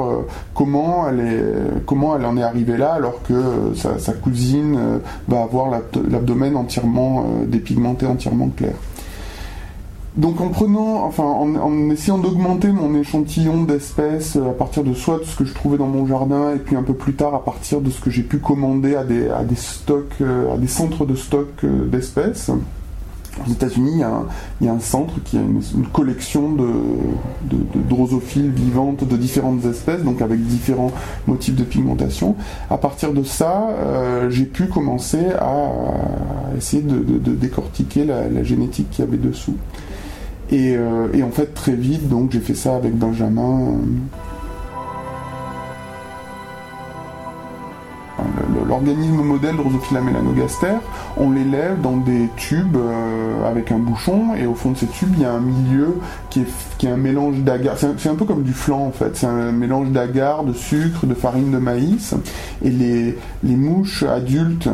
comment 0.55 1.09
elle 1.09 2.25
en 2.25 2.37
est 2.37 2.43
arrivée 2.43 2.77
là, 2.77 2.93
alors 2.93 3.23
que 3.23 3.73
sa 3.75 4.13
cousine 4.13 4.79
va 5.29 5.43
avoir 5.43 5.71
l'abdomen 5.71 6.57
entièrement 6.57 7.27
dépigmenté 7.47 8.02
entièrement 8.07 8.49
clair. 8.49 8.75
donc 10.17 10.41
en 10.41 10.49
prenant, 10.49 11.05
enfin 11.05 11.25
en, 11.25 11.91
essayant 11.91 12.19
d'augmenter 12.19 12.69
mon 12.69 12.95
échantillon 12.95 13.65
d'espèces 13.65 14.37
à 14.37 14.53
partir 14.53 14.85
de 14.85 14.95
soit 14.95 15.19
de 15.19 15.25
ce 15.25 15.37
que 15.37 15.45
je 15.45 15.55
trouvais 15.55 15.79
dans 15.79 15.87
mon 15.87 16.07
jardin 16.07 16.55
et 16.55 16.59
puis 16.59 16.77
un 16.77 16.83
peu 16.83 16.95
plus 16.95 17.15
tard 17.15 17.35
à 17.35 17.45
partir 17.45 17.81
de 17.81 17.91
ce 17.91 18.01
que 18.01 18.11
j'ai 18.11 18.23
pu 18.23 18.39
commander 18.39 18.95
à 18.95 19.05
des, 19.05 19.57
stocks, 19.57 20.21
à 20.21 20.57
des 20.57 20.69
centres 20.69 21.07
de 21.07 21.15
stock 21.15 21.65
d'espèces. 21.65 22.51
Aux 23.41 23.51
États-Unis, 23.51 24.03
il, 24.61 24.67
y 24.67 24.69
a 24.69 24.73
un 24.73 24.81
centre 24.81 25.15
qui 25.25 25.39
a 25.39 25.41
une, 25.41 25.87
collection 25.93 26.53
de, 26.53 26.69
drosophiles 27.89 28.51
vivantes 28.51 29.05
de 29.05 29.17
différentes 29.17 29.65
espèces, 29.65 30.03
donc 30.03 30.21
avec 30.21 30.45
différents 30.45 30.93
motifs 31.27 31.57
de 31.57 31.65
pigmentation. 31.65 32.37
À 32.69 32.77
partir 32.77 33.15
de 33.15 33.23
ça, 33.23 33.71
euh, 33.71 34.29
j'ai 34.29 34.45
pu 34.45 34.67
commencer 34.67 35.31
à 35.41 35.71
essayer 36.57 36.83
de, 36.83 37.19
décortiquer 37.33 38.05
la, 38.05 38.45
génétique 38.45 38.91
qu'il 38.91 39.05
y 39.05 39.09
avait 39.09 39.17
dessous. 39.17 39.57
Et, 40.51 40.77
euh, 40.77 41.09
et, 41.15 41.23
en 41.23 41.31
fait, 41.31 41.55
très 41.55 41.73
vite, 41.73 42.09
donc 42.09 42.33
j'ai 42.33 42.41
fait 42.41 42.55
ça 42.55 42.77
avec 42.77 42.95
Benjamin. 42.95 43.79
L'organisme 48.67 49.23
modèle 49.23 49.57
Drosophila 49.57 50.01
melanogaster, 50.01 50.77
on 51.17 51.31
l'élève 51.31 51.81
dans 51.81 51.97
des 51.97 52.29
tubes 52.37 52.77
euh, 52.77 53.49
avec 53.49 53.73
un 53.73 53.79
bouchon, 53.79 54.35
et 54.35 54.47
au 54.47 54.55
fond 54.55 54.71
de 54.71 54.77
ces 54.77 54.87
tubes, 54.87 55.13
il 55.17 55.23
y 55.23 55.25
a 55.25 55.33
un 55.33 55.41
milieu 55.41 55.97
qui 56.31 56.41
est, 56.41 56.47
qui 56.79 56.87
est 56.87 56.91
un 56.91 56.97
mélange 56.97 57.39
d'agar. 57.41 57.77
C'est 57.79 58.09
un, 58.09 58.15
peu 58.15 58.25
comme 58.25 58.43
du 58.43 58.53
flan 58.53 58.87
en 58.87 58.93
fait, 58.93 59.17
c'est 59.17 59.27
un 59.27 59.53
mélange 59.53 59.91
d'agar, 59.91 60.45
de 60.45 60.53
sucre, 60.53 61.07
de 61.07 61.15
farine 61.15 61.51
de 61.51 61.59
maïs, 61.59 62.15
et 62.65 62.71
les, 62.71 63.19
les 63.45 63.57
mouches 63.57 64.05
adultes 64.05 64.69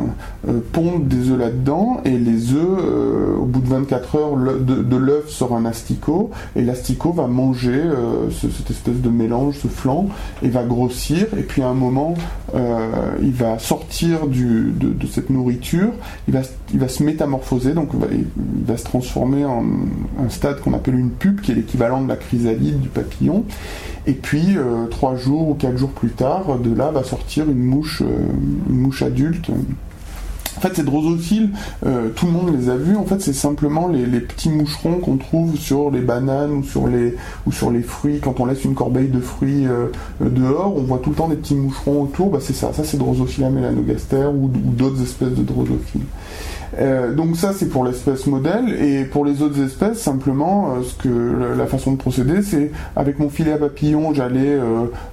euh, 0.48 0.60
pondent 0.72 1.08
des 1.08 1.30
œufs 1.30 1.38
là-dedans, 1.38 2.00
et 2.04 2.18
les 2.18 2.52
œufs, 2.52 2.78
euh, 2.78 3.36
au 3.36 3.44
bout 3.44 3.60
de 3.60 3.68
24 3.68 4.16
heures, 4.16 4.36
de, 4.36 4.96
l'œuf 4.96 5.28
sort 5.28 5.54
un 5.54 5.64
asticot, 5.64 6.30
et 6.56 6.62
l'asticot 6.62 7.12
va 7.12 7.26
manger 7.26 7.82
cette 8.30 8.70
espèce 8.70 9.00
de 9.00 9.08
mélange, 9.08 9.58
ce 9.62 9.68
flan, 9.68 10.06
et 10.42 10.48
va 10.48 10.64
grossir, 10.64 11.26
et 11.36 11.42
puis 11.42 11.62
à 11.62 11.68
un 11.68 11.74
moment, 11.74 12.14
il 12.54 13.32
va 13.32 13.58
sortir 13.58 14.26
de, 14.26 15.06
cette 15.06 15.30
nourriture, 15.30 15.92
il 16.26 16.34
va, 16.34 16.88
se 16.88 17.02
métamorphoser, 17.02 17.72
donc 17.72 17.90
il 17.94 18.64
va, 18.64 18.76
se 18.76 18.84
transformer 18.84 19.44
en 19.44 19.64
un 20.18 20.28
stade 20.28 20.60
qu'on 20.60 20.74
appelle 20.74 20.98
une 20.98 21.10
pupe, 21.10 21.42
qui 21.42 21.52
est 21.52 21.54
l'équivalent 21.54 22.02
de 22.02 22.08
la 22.08 22.16
chrysalide 22.16 22.80
du 22.80 22.88
papillon. 22.88 23.44
Et 24.06 24.14
puis, 24.14 24.56
euh, 24.56 24.86
trois 24.86 25.16
jours 25.16 25.50
ou 25.50 25.54
quatre 25.54 25.76
jours 25.76 25.90
plus 25.90 26.10
tard, 26.10 26.58
de 26.58 26.74
là 26.74 26.90
va 26.90 27.04
sortir 27.04 27.44
une 27.44 27.62
mouche, 27.62 28.02
euh, 28.02 28.26
une 28.70 28.78
mouche 28.78 29.02
adulte 29.02 29.50
en 30.58 30.60
fait, 30.60 30.74
ces 30.74 30.82
drosophiles, 30.82 31.50
euh, 31.86 32.08
tout 32.08 32.26
le 32.26 32.32
monde 32.32 32.52
les 32.52 32.68
a 32.68 32.74
vus. 32.74 32.96
En 32.96 33.04
fait, 33.04 33.20
c'est 33.20 33.32
simplement 33.32 33.86
les, 33.86 34.18
petits 34.18 34.50
moucherons 34.50 34.94
qu'on 34.94 35.16
trouve 35.16 35.56
sur 35.56 35.92
les 35.92 36.00
bananes 36.00 36.50
ou 36.50 36.64
sur 36.64 36.88
les, 36.88 37.14
ou 37.46 37.52
sur 37.52 37.70
les 37.70 37.80
fruits. 37.82 38.18
Quand 38.20 38.40
on 38.40 38.44
laisse 38.44 38.64
une 38.64 38.74
corbeille 38.74 39.06
de 39.06 39.20
fruits 39.20 39.68
euh, 39.68 39.86
dehors, 40.20 40.76
on 40.76 40.82
voit 40.82 40.98
tout 40.98 41.10
le 41.10 41.16
temps 41.16 41.28
des 41.28 41.36
petits 41.36 41.54
moucherons 41.54 42.02
autour. 42.02 42.30
Bah, 42.30 42.38
c'est 42.40 42.54
ça. 42.54 42.72
Ça, 42.72 42.82
c'est 42.82 42.96
Drosophila 42.96 43.50
melanogaster 43.50 44.26
ou, 44.34 44.46
ou 44.46 44.72
d'autres 44.72 45.00
espèces 45.00 45.34
de 45.34 45.44
drosophiles. 45.44 46.02
Euh, 46.80 47.12
donc 47.12 47.36
ça 47.36 47.52
c'est 47.52 47.68
pour 47.68 47.84
l'espèce 47.84 48.26
modèle 48.26 48.70
et 48.80 49.04
pour 49.04 49.24
les 49.24 49.42
autres 49.42 49.60
espèces 49.60 49.98
simplement 49.98 50.70
euh, 50.70 50.82
ce 50.82 50.94
que 50.94 51.56
la 51.56 51.66
façon 51.66 51.92
de 51.92 51.96
procéder 51.96 52.42
c'est 52.42 52.70
avec 52.94 53.18
mon 53.18 53.28
filet 53.30 53.52
à 53.52 53.58
papillon 53.58 54.14
j'allais 54.14 54.58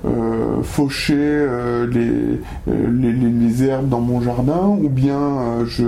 euh, 0.06 0.62
faucher 0.64 1.48
les, 1.92 2.40
les, 2.68 3.64
herbes 3.64 3.90
dans 3.90 4.02
mon 4.02 4.22
jardin 4.22 4.68
ou 4.68 4.90
bien 4.90 5.64
je, 5.66 5.86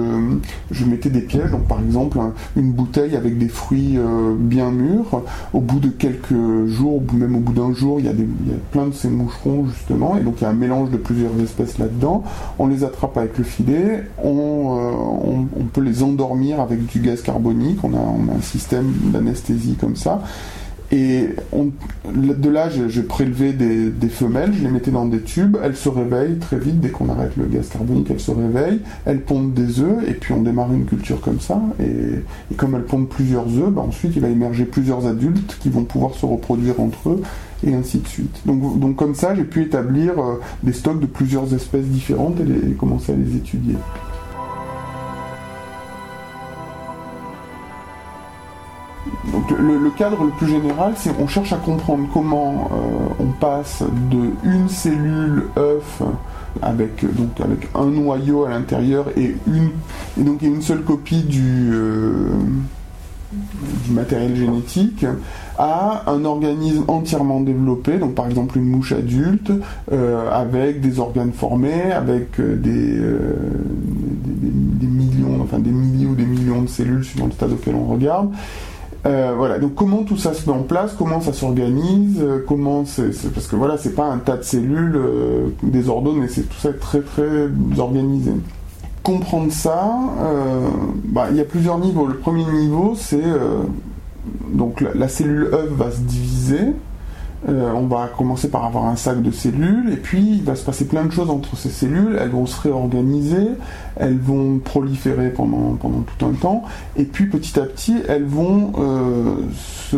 je, 0.71 0.85
mettais 0.85 1.09
des 1.09 1.21
pièges 1.21 1.51
donc 1.51 1.67
par 1.67 1.79
exemple 1.81 2.17
une 2.55 2.71
bouteille 2.71 3.15
avec 3.15 3.37
des 3.37 3.49
fruits 3.49 3.99
bien 4.39 4.71
mûrs. 4.71 5.23
Au 5.53 5.59
bout 5.59 5.79
de 5.79 5.89
quelques 5.89 6.67
jours 6.67 7.01
ou 7.01 7.15
même 7.15 7.35
au 7.35 7.39
bout 7.39 7.53
d'un 7.53 7.73
jour 7.73 7.99
il 7.99 8.05
y, 8.05 8.09
a 8.09 8.13
des, 8.13 8.27
il 8.45 8.51
y 8.51 8.55
a 8.55 8.59
plein 8.71 8.87
de 8.87 8.93
ces 8.93 9.09
moucherons 9.09 9.65
justement 9.67 10.17
et 10.17 10.21
donc 10.21 10.35
il 10.39 10.43
y 10.43 10.45
a 10.45 10.49
un 10.49 10.53
mélange 10.53 10.89
de 10.91 10.97
plusieurs 10.97 11.37
espèces 11.41 11.77
là-dedans. 11.77 12.23
On 12.57 12.67
les 12.67 12.83
attrape 12.83 13.17
avec 13.17 13.37
le 13.37 13.43
filet 13.43 14.03
on 14.23 15.47
peut 15.67 15.81
les 15.81 16.03
endormir 16.03 16.59
avec 16.59 16.85
du 16.85 16.99
gaz 16.99 17.21
carbonique, 17.21 17.83
on 17.83 17.93
a, 17.93 18.35
un 18.37 18.41
système 18.41 18.91
d'anesthésie 19.11 19.75
comme 19.79 19.95
ça. 19.95 20.21
Et 20.91 21.27
de 22.05 22.49
là, 22.49 22.69
je, 22.69 23.01
prélevais 23.01 23.51
des, 23.51 24.07
femelles, 24.07 24.53
je 24.53 24.63
les 24.63 24.69
mettais 24.69 24.91
dans 24.91 25.05
des 25.05 25.19
tubes, 25.19 25.57
elles 25.61 25.75
se 25.75 25.89
réveillent 25.89 26.37
très 26.37 26.57
vite, 26.57 26.79
dès 26.79 26.89
qu'on 26.89 27.09
arrête 27.09 27.35
le 27.35 27.45
gaz 27.45 27.67
carbonique, 27.67 28.07
elles 28.09 28.21
se 28.21 28.31
réveillent, 28.31 28.79
elles 29.05 29.19
pondent 29.19 29.53
des 29.53 29.81
œufs, 29.81 30.07
et 30.07 30.13
puis 30.13 30.33
on 30.33 30.41
démarre 30.41 30.73
une 30.73 30.85
culture 30.85 31.19
comme 31.19 31.41
ça. 31.41 31.61
Et, 31.81 32.55
comme 32.55 32.75
elles 32.75 32.85
pondent 32.85 33.09
plusieurs 33.09 33.47
œufs, 33.47 33.69
bah, 33.69 33.83
ensuite 33.85 34.13
il 34.15 34.21
va 34.21 34.29
émerger 34.29 34.63
plusieurs 34.63 35.05
adultes 35.05 35.57
qui 35.59 35.69
vont 35.69 35.83
pouvoir 35.83 36.13
se 36.13 36.25
reproduire 36.25 36.79
entre 36.79 37.09
eux, 37.09 37.21
et 37.65 37.73
ainsi 37.73 37.97
de 37.97 38.07
suite. 38.07 38.41
Donc, 38.45 38.79
donc 38.79 38.95
comme 38.95 39.15
ça, 39.15 39.35
j'ai 39.35 39.43
pu 39.43 39.63
établir 39.63 40.13
euh, 40.19 40.39
des 40.63 40.73
stocks 40.73 41.01
de 41.01 41.05
plusieurs 41.05 41.53
espèces 41.53 41.85
différentes 41.85 42.39
et 42.39 42.73
commencer 42.73 43.11
à 43.11 43.15
les 43.15 43.35
étudier. 43.35 43.75
Le, 49.49 49.89
cadre 49.91 50.23
le 50.23 50.31
plus 50.31 50.47
général, 50.47 50.93
c'est 50.95 51.15
qu'on 51.15 51.27
cherche 51.27 51.53
à 51.53 51.57
comprendre 51.57 52.07
comment 52.13 52.69
euh, 52.71 53.23
on 53.23 53.31
passe 53.39 53.83
de 54.11 54.31
une 54.43 54.67
cellule 54.67 55.45
œuf 55.57 56.01
avec 56.61 57.05
donc 57.15 57.39
avec 57.39 57.69
un 57.75 57.85
noyau 57.85 58.45
à 58.45 58.49
l'intérieur 58.49 59.05
et 59.15 59.35
une 59.47 59.69
et 60.19 60.23
donc 60.23 60.41
une 60.41 60.61
seule 60.61 60.81
copie 60.81 61.21
du 61.21 61.69
euh, 61.71 62.29
du 63.85 63.91
matériel 63.91 64.35
génétique 64.35 65.05
à 65.57 66.03
un 66.07 66.23
organisme 66.25 66.83
entièrement 66.87 67.41
développé, 67.41 67.97
donc 67.97 68.15
par 68.15 68.27
exemple 68.27 68.57
une 68.57 68.65
mouche 68.69 68.93
adulte, 68.93 69.51
euh, 69.91 70.31
avec 70.31 70.81
des 70.81 70.99
organes 70.99 71.33
formés, 71.33 71.91
avec 71.91 72.39
des, 72.39 72.99
des, 72.99 74.87
millions, 74.87 75.41
enfin 75.43 75.59
des 75.59 75.71
milliers 75.71 76.05
ou 76.05 76.15
des 76.15 76.25
millions 76.25 76.61
de 76.61 76.67
cellules 76.67 77.03
suivant 77.03 77.25
le 77.25 77.31
stade 77.31 77.51
auquel 77.51 77.75
on 77.75 77.85
regarde, 77.85 78.31
euh, 79.05 79.33
voilà, 79.37 79.59
donc 79.59 79.75
comment 79.75 80.03
tout 80.03 80.17
ça 80.17 80.33
se 80.33 80.49
met 80.49 80.55
en 80.55 80.63
place, 80.63 80.95
comment 80.97 81.21
ça 81.21 81.31
s'organise, 81.31 82.19
euh, 82.21 82.43
comment 82.45 82.83
parce 83.33 83.47
que 83.47 83.55
voilà, 83.55 83.77
c'est 83.77 83.95
pas 83.95 84.05
un 84.05 84.17
tas 84.17 84.37
de 84.37 84.43
cellules 84.43 84.95
euh, 84.95 85.47
désordonnées, 85.63 86.27
c'est 86.27 86.49
tout 86.49 86.59
ça 86.59 86.73
très 86.73 87.01
très 87.01 87.47
organisé. 87.77 88.31
Comprendre 89.03 89.53
ça, 89.53 89.89
bah, 91.05 91.27
il 91.31 91.37
y 91.37 91.39
a 91.39 91.45
plusieurs 91.45 91.77
niveaux. 91.79 92.07
Le 92.07 92.17
premier 92.17 92.43
niveau, 92.43 92.93
c'est 92.97 93.23
donc 94.51 94.81
la, 94.81 95.07
cellule 95.07 95.49
œuf 95.53 95.69
va 95.69 95.91
se 95.91 96.01
diviser, 96.01 96.73
euh, 97.47 97.71
on 97.73 97.85
va 97.85 98.09
commencer 98.17 98.49
par 98.49 98.65
avoir 98.65 98.85
un 98.85 98.95
sac 98.95 99.21
de 99.21 99.29
cellules, 99.31 99.93
et 99.93 99.97
puis 99.97 100.37
il 100.37 100.43
va 100.43 100.55
se 100.55 100.65
passer 100.65 100.87
plein 100.87 101.05
de 101.05 101.11
choses 101.11 101.29
entre 101.29 101.55
ces 101.55 101.69
cellules, 101.69 102.17
elles 102.19 102.31
vont 102.31 102.47
se 102.47 102.59
réorganiser, 102.61 103.49
elles 103.95 104.17
vont 104.17 104.57
proliférer 104.57 105.29
pendant, 105.29 105.75
tout 105.75 106.25
un 106.25 106.33
temps, 106.33 106.63
et 106.95 107.03
puis 107.03 107.27
petit 107.27 107.59
à 107.59 107.63
petit, 107.63 107.97
elles 108.07 108.25
vont, 108.25 108.73
euh, 108.79 109.35
se, 109.91 109.97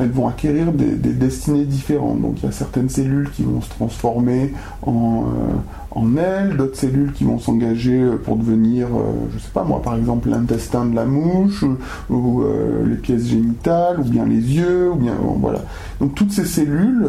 elles 0.00 0.10
vont 0.10 0.28
acquérir 0.28 0.72
des, 0.72 0.94
destinées 1.12 1.64
différentes. 1.64 2.20
Donc 2.20 2.36
il 2.38 2.46
y 2.46 2.48
a 2.48 2.52
certaines 2.52 2.88
cellules 2.88 3.30
qui 3.30 3.42
vont 3.42 3.60
se 3.60 3.70
transformer 3.70 4.52
en, 4.82 5.24
euh, 5.24 5.54
en 5.94 6.16
ailes, 6.16 6.56
d'autres 6.56 6.76
cellules 6.76 7.12
qui 7.12 7.24
vont 7.24 7.38
s'engager 7.38 8.00
euh, 8.00 8.16
pour 8.16 8.36
devenir, 8.36 8.88
euh, 8.88 9.12
je 9.32 9.38
sais 9.38 9.50
pas 9.52 9.64
moi, 9.64 9.80
par 9.82 9.96
exemple 9.96 10.28
l'intestin 10.28 10.86
de 10.86 10.94
la 10.94 11.04
mouche, 11.04 11.64
ou, 12.10 12.42
euh, 12.42 12.84
les 12.86 12.96
pièces 12.96 13.28
génitales, 13.28 14.00
ou 14.00 14.04
bien 14.04 14.26
les 14.26 14.56
yeux, 14.56 14.90
ou 14.92 14.96
bien 14.96 15.14
voilà. 15.40 15.60
Donc 16.00 16.14
toutes 16.14 16.32
ces 16.32 16.44
cellules 16.44 17.08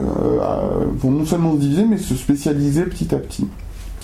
vont 0.97 1.11
non 1.11 1.25
seulement 1.25 1.53
se 1.53 1.59
diviser, 1.59 1.85
mais 1.85 1.97
se 1.97 2.15
spécialiser 2.15 2.83
petit 2.83 3.13
à 3.13 3.17
petit. 3.17 3.47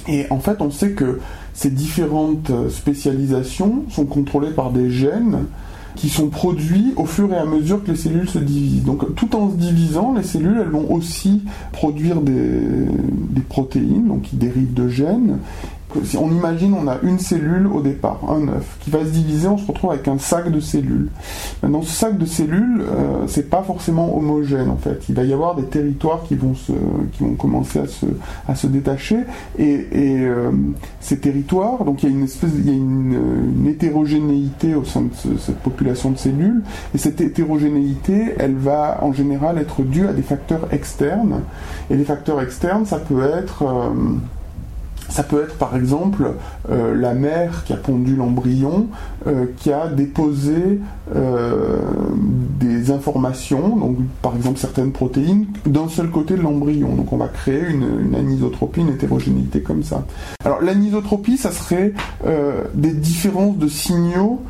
Et 0.08 0.26
en 0.32 0.40
fait, 0.40 0.62
on 0.62 0.72
sait 0.72 0.92
que 0.92 1.20
ces 1.54 1.70
différentes 1.70 2.52
spécialisations 2.70 3.86
sont 3.90 4.06
contrôlées 4.06 4.52
par 4.52 4.72
des 4.72 4.90
gènes 4.90 5.46
qui 5.96 6.10
sont 6.10 6.28
produits 6.28 6.94
au 6.96 7.06
fur 7.06 7.32
et 7.34 7.38
à 7.38 7.46
mesure 7.46 7.84
que 7.84 7.92
les 7.92 7.98
cellules 7.98 8.30
se 8.30 8.40
divisent. 8.40 8.84
Donc 8.84 9.16
tout 9.16 9.36
en 9.36 9.52
se 9.52 9.56
divisant, 9.56 10.14
les 10.14 10.24
cellules 10.24 10.58
elles 10.62 10.70
vont 10.70 10.92
aussi 10.92 11.44
produire 11.72 12.22
des, 12.22 12.88
protéines, 13.50 14.08
donc 14.08 14.22
qui 14.24 14.36
dérivent 14.36 14.74
de 14.74 14.88
gènes, 14.88 15.38
si 16.04 16.18
on 16.18 16.30
imagine 16.30 16.74
on 16.74 16.88
a 16.88 16.98
une 17.04 17.20
cellule 17.20 17.68
au 17.68 17.82
départ, 17.82 18.20
un 18.30 18.48
œuf, 18.48 18.78
qui 18.82 18.90
va 18.90 19.00
se 19.00 19.10
diviser, 19.10 19.48
on 19.48 19.58
se 19.58 19.68
retrouve 19.68 19.92
avec 19.92 20.08
un 20.08 20.18
sac 20.18 20.52
de 20.52 20.60
cellules. 20.60 21.10
Maintenant, 21.62 21.82
ce 21.82 21.92
sac 21.92 22.18
de 22.18 22.26
cellules, 22.26 22.82
euh, 22.82 23.26
c'est 23.28 23.50
pas 23.50 23.64
forcément 23.64 24.16
homogène 24.18 24.70
en 24.70 24.78
fait. 24.78 25.06
Il 25.10 25.16
va 25.16 25.24
y 25.24 25.34
avoir 25.34 25.56
des 25.56 25.66
territoires 25.66 26.24
qui 26.28 26.36
vont 26.36 26.54
qui 26.54 27.24
vont 27.24 27.36
commencer 27.36 27.80
à 27.80 27.88
se, 27.88 28.06
à 28.48 28.56
se 28.56 28.68
détacher, 28.68 29.18
et, 29.58 29.86
euh, 29.94 30.52
ces 31.00 31.20
territoires, 31.20 31.84
donc 31.86 32.04
il 32.04 32.10
y 32.10 32.14
a 32.14 32.16
une 32.16 32.24
espèce, 32.24 32.52
il 32.58 32.68
y 32.68 32.70
a 32.70 32.74
une, 32.74 33.68
hétérogénéité 33.68 34.76
au 34.76 34.84
sein 34.84 35.02
de 35.02 35.38
cette 35.38 35.60
population 35.60 36.12
de 36.12 36.18
cellules, 36.18 36.64
et 36.94 36.98
cette 36.98 37.22
hétérogénéité, 37.22 38.34
elle 38.38 38.56
va 38.56 39.00
en 39.02 39.14
général 39.14 39.58
être 39.58 39.82
due 39.84 40.08
à 40.08 40.14
des 40.14 40.22
facteurs 40.22 40.68
externes, 40.72 41.42
et 41.90 41.96
les 41.96 42.04
facteurs 42.04 42.42
externes, 42.42 42.86
ça 42.86 42.98
peut 42.98 43.24
être 43.24 43.64
euh, 43.64 43.90
ça 45.10 45.24
peut 45.24 45.44
être 45.44 45.56
par 45.56 45.76
exemple 45.76 46.34
euh, 46.70 46.96
la 46.96 47.14
mère 47.14 47.64
qui 47.66 47.74
a 47.74 47.78
pondu 47.78 48.16
l'embryon, 48.16 48.88
euh, 49.28 49.46
qui 49.58 49.72
a 49.72 49.88
déposé 49.88 50.80
euh, 51.16 51.80
des 52.60 52.92
informations, 52.92 53.76
donc 53.76 53.98
par 54.22 54.36
exemple 54.36 54.60
certaines 54.60 54.92
protéines, 54.92 55.48
d'un 55.66 55.90
seul 55.90 56.10
côté 56.10 56.36
de 56.36 56.42
l'embryon. 56.42 56.96
Donc 56.96 57.12
on 57.12 57.18
va 57.18 57.28
créer 57.28 57.62
une, 57.70 58.16
anisotropie, 58.16 58.82
une 58.82 58.90
hétérogénéité 58.90 59.62
comme 59.62 59.84
ça. 59.84 60.06
Alors 60.46 60.62
l'anisotropie, 60.62 61.38
ça 61.38 61.52
serait 61.52 61.94
des 62.74 62.92
différences 62.92 63.58
de 63.58 63.68
signaux 63.68 64.42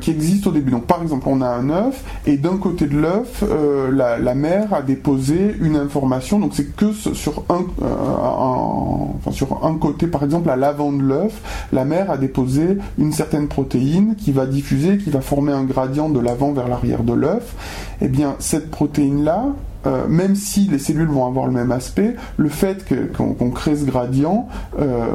qui 0.00 0.10
existent 0.10 0.50
au 0.50 0.52
début. 0.52 0.70
Donc 0.70 0.86
par 0.86 1.02
exemple, 1.02 1.26
on 1.28 1.40
a 1.40 1.48
un 1.48 1.70
œuf 1.70 2.02
et 2.26 2.36
d'un 2.36 2.56
côté 2.56 2.86
de 2.86 2.98
l'œuf, 2.98 3.44
la, 3.92 4.34
mère 4.34 4.72
a 4.72 4.82
déposé 4.82 5.54
une 5.60 5.76
information. 5.76 6.38
Donc 6.38 6.52
c'est 6.54 6.74
que 6.74 6.92
sur 6.92 7.44
un, 7.48 7.64
enfin, 7.82 9.30
sur 9.30 9.64
un 9.64 9.74
côté 9.74 10.06
par 10.06 10.24
exemple, 10.24 10.50
à 10.50 10.56
l'avant 10.56 10.92
de 10.92 11.02
l'œuf, 11.02 11.40
la 11.72 11.84
mère 11.84 12.10
a 12.10 12.16
déposé 12.16 12.78
une 12.98 13.12
certaine 13.12 13.48
protéine 13.48 14.14
qui 14.16 14.32
va 14.32 14.46
diffuser, 14.46 14.98
qui 14.98 15.10
va 15.10 15.20
former 15.20 15.52
un 15.52 15.64
gradient 15.64 16.08
de 16.08 16.20
l'avant 16.20 16.52
vers 16.52 16.68
l'arrière 16.68 17.02
de 17.02 17.12
l'œuf. 17.12 17.54
Eh 18.00 18.08
bien, 18.08 18.36
cette 18.38 18.70
protéine-là, 18.70 19.46
euh, 19.86 20.06
même 20.08 20.34
si 20.34 20.68
les 20.68 20.78
cellules 20.78 21.08
vont 21.08 21.26
avoir 21.26 21.46
le 21.46 21.52
même 21.52 21.72
aspect, 21.72 22.14
le 22.36 22.48
fait 22.48 22.84
qu'on 23.16 23.50
crée 23.50 23.76
ce 23.76 23.84
gradient, 23.84 24.48
euh, 24.78 25.06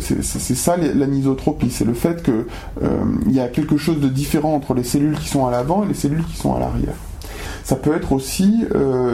c'est 0.00 0.22
ça 0.22 0.76
l'anisotropie, 0.76 1.70
c'est 1.70 1.84
le 1.84 1.94
fait 1.94 2.22
qu'il 2.22 2.44
euh, 2.82 2.88
y 3.28 3.40
a 3.40 3.48
quelque 3.48 3.76
chose 3.76 4.00
de 4.00 4.08
différent 4.08 4.54
entre 4.54 4.74
les 4.74 4.84
cellules 4.84 5.16
qui 5.18 5.28
sont 5.28 5.46
à 5.46 5.50
l'avant 5.50 5.84
et 5.84 5.88
les 5.88 5.94
cellules 5.94 6.24
qui 6.24 6.36
sont 6.36 6.54
à 6.54 6.58
l'arrière. 6.58 6.94
Ça 7.64 7.76
peut 7.76 7.94
être 7.94 8.10
aussi 8.10 8.64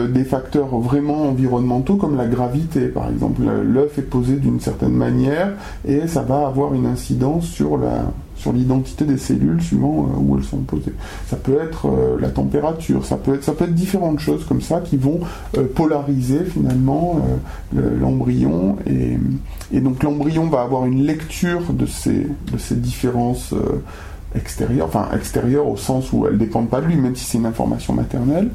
des 0.09 0.23
facteurs 0.23 0.75
vraiment 0.79 1.27
environnementaux 1.29 1.97
comme 1.97 2.17
la 2.17 2.25
gravité, 2.25 2.87
par 2.87 3.07
exemple. 3.07 3.43
L'œuf 3.63 3.99
est 3.99 4.09
posé 4.09 4.37
d'une 4.37 4.59
certaine 4.59 4.93
manière 4.93 5.51
et 5.87 6.07
ça 6.07 6.23
va 6.23 6.47
avoir 6.47 6.73
une 6.73 6.87
incidence 6.87 7.45
sur 7.45 7.77
la 7.77 8.05
sur 8.39 8.53
l'identité 8.53 9.05
des 9.05 9.17
cellules 9.17 9.61
suivant 9.61 10.07
euh, 10.07 10.19
où 10.19 10.37
elles 10.37 10.43
sont 10.43 10.59
posées. 10.59 10.93
Ça 11.27 11.35
peut 11.35 11.59
être 11.61 11.87
euh, 11.87 12.17
la 12.19 12.29
température, 12.29 13.05
ça 13.05 13.17
peut 13.17 13.35
être, 13.35 13.73
différentes 13.73 14.19
choses 14.19 14.45
comme 14.45 14.61
ça 14.61 14.79
qui 14.79 14.97
vont 14.97 15.19
polariser 15.75 16.45
finalement 16.45 17.21
l'embryon 17.73 18.77
et, 18.87 19.79
donc 19.79 20.01
l'embryon 20.01 20.47
va 20.47 20.61
avoir 20.61 20.85
une 20.85 21.03
lecture 21.03 21.73
de 21.73 21.85
ces, 21.85 22.27
de 22.51 22.57
ces 22.57 22.75
différences 22.75 23.53
extérieure, 24.35 24.87
enfin 24.87 25.09
extérieure 25.15 25.67
au 25.67 25.77
sens 25.77 26.11
où 26.13 26.25
elle 26.25 26.33
ne 26.33 26.37
dépend 26.37 26.63
pas 26.63 26.81
de 26.81 26.87
lui, 26.87 26.95
même 26.95 27.15
si 27.15 27.25
c'est 27.25 27.37
une 27.37 27.45
information 27.45 27.93
maternelle. 27.93 28.49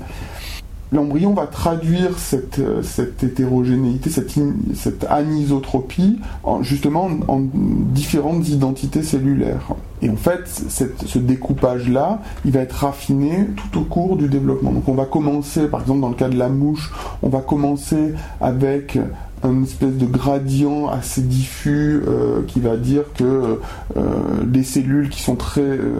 L'embryon 0.94 1.34
va 1.34 1.48
traduire 1.48 2.18
cette, 2.18 2.60
euh, 2.60 2.80
cette 2.82 3.24
hétérogénéité, 3.24 4.10
cette, 4.10 4.32
cette 4.74 5.04
anisotropie, 5.10 6.20
en, 6.44 6.62
justement 6.62 7.10
en, 7.26 7.40
différentes 7.40 8.48
identités 8.48 9.02
cellulaires. 9.02 9.74
Et 10.02 10.08
en 10.08 10.16
fait, 10.16 10.46
ce 10.46 11.18
découpage-là, 11.18 12.20
il 12.44 12.52
va 12.52 12.60
être 12.60 12.84
raffiné 12.84 13.48
tout 13.56 13.80
au 13.80 13.82
cours 13.82 14.16
du 14.16 14.28
développement. 14.28 14.70
Donc 14.70 14.88
on 14.88 14.94
va 14.94 15.06
commencer, 15.06 15.66
par 15.66 15.80
exemple 15.80 16.00
dans 16.00 16.10
le 16.10 16.14
cas 16.14 16.28
de 16.28 16.38
la 16.38 16.48
mouche, 16.48 16.92
on 17.22 17.28
va 17.28 17.40
commencer 17.40 18.14
avec 18.40 18.98
un 19.44 19.62
espèce 19.62 19.94
de 19.94 20.06
gradient 20.06 20.88
assez 20.88 21.20
diffus 21.20 22.02
euh, 22.08 22.42
qui 22.46 22.60
va 22.60 22.76
dire 22.76 23.02
que 23.14 23.60
euh, 23.96 24.02
les 24.50 24.62
cellules 24.64 25.10
qui 25.10 25.22
sont 25.22 25.36
très, 25.36 25.60
euh, 25.60 25.90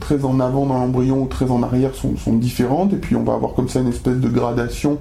très 0.00 0.24
en 0.24 0.40
avant 0.40 0.66
dans 0.66 0.74
l'embryon 0.74 1.22
ou 1.22 1.26
très 1.26 1.50
en 1.50 1.62
arrière 1.62 1.90
sont, 1.94 2.32
différentes, 2.32 2.92
et 2.92 2.96
puis 2.96 3.14
on 3.14 3.22
va 3.22 3.34
avoir 3.34 3.52
comme 3.52 3.68
ça 3.68 3.80
une 3.80 3.88
espèce 3.88 4.16
de 4.16 4.28
gradation 4.28 4.98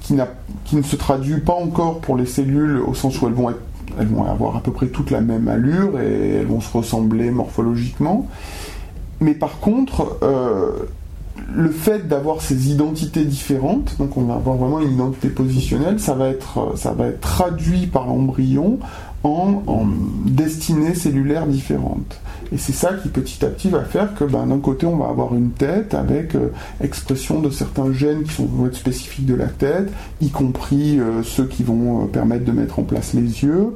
qui, 0.00 0.16
qui 0.64 0.76
ne 0.76 0.82
se 0.82 0.96
traduit 0.96 1.40
pas 1.40 1.54
encore 1.54 2.00
pour 2.00 2.16
les 2.16 2.26
cellules 2.26 2.78
au 2.78 2.94
sens 2.94 3.20
où 3.20 3.26
elles 3.26 3.34
vont, 3.34 3.50
être, 3.50 3.60
elles 3.98 4.08
vont 4.08 4.24
avoir 4.24 4.56
à 4.56 4.60
peu 4.60 4.72
près 4.72 4.86
toute 4.86 5.10
la 5.10 5.20
même 5.20 5.48
allure 5.48 6.00
et 6.00 6.36
elles 6.36 6.46
vont 6.46 6.60
se 6.60 6.72
ressembler 6.76 7.30
morphologiquement. 7.30 8.26
Mais 9.20 9.34
par 9.34 9.60
contre, 9.60 10.18
le 11.52 11.70
fait 11.70 12.08
d'avoir 12.08 12.40
ces 12.40 12.70
identités 12.70 13.24
différentes, 13.24 13.96
donc 13.98 14.16
on 14.16 14.22
va 14.22 14.34
avoir 14.34 14.56
vraiment 14.56 14.80
une 14.80 14.92
identité 14.92 15.28
positionnelle, 15.28 16.00
ça 16.00 16.14
va 16.14 16.28
être, 16.28 16.72
ça 16.76 16.92
va 16.92 17.08
être 17.08 17.20
traduit 17.20 17.86
par 17.86 18.06
l'embryon 18.06 18.78
en, 19.22 19.62
en 19.66 19.86
destinées 20.26 20.94
cellulaires 20.94 21.46
différentes. 21.46 22.20
Et 22.54 22.56
c'est 22.56 22.72
ça 22.72 22.92
qui 22.92 23.08
petit 23.08 23.44
à 23.44 23.48
petit 23.48 23.68
va 23.68 23.82
faire 23.82 24.14
que 24.14 24.22
ben, 24.22 24.46
d'un 24.46 24.60
côté 24.60 24.86
on 24.86 24.96
va 24.96 25.08
avoir 25.08 25.34
une 25.34 25.50
tête 25.50 25.92
avec 25.92 26.36
euh, 26.36 26.52
expression 26.80 27.40
de 27.40 27.50
certains 27.50 27.92
gènes 27.92 28.22
qui 28.22 28.32
sont, 28.32 28.46
vont 28.46 28.66
être 28.66 28.76
spécifiques 28.76 29.26
de 29.26 29.34
la 29.34 29.48
tête, 29.48 29.90
y 30.20 30.30
compris 30.30 31.00
euh, 31.00 31.24
ceux 31.24 31.46
qui 31.46 31.64
vont 31.64 32.04
euh, 32.04 32.06
permettre 32.06 32.44
de 32.44 32.52
mettre 32.52 32.78
en 32.78 32.84
place 32.84 33.12
les 33.12 33.42
yeux, 33.42 33.74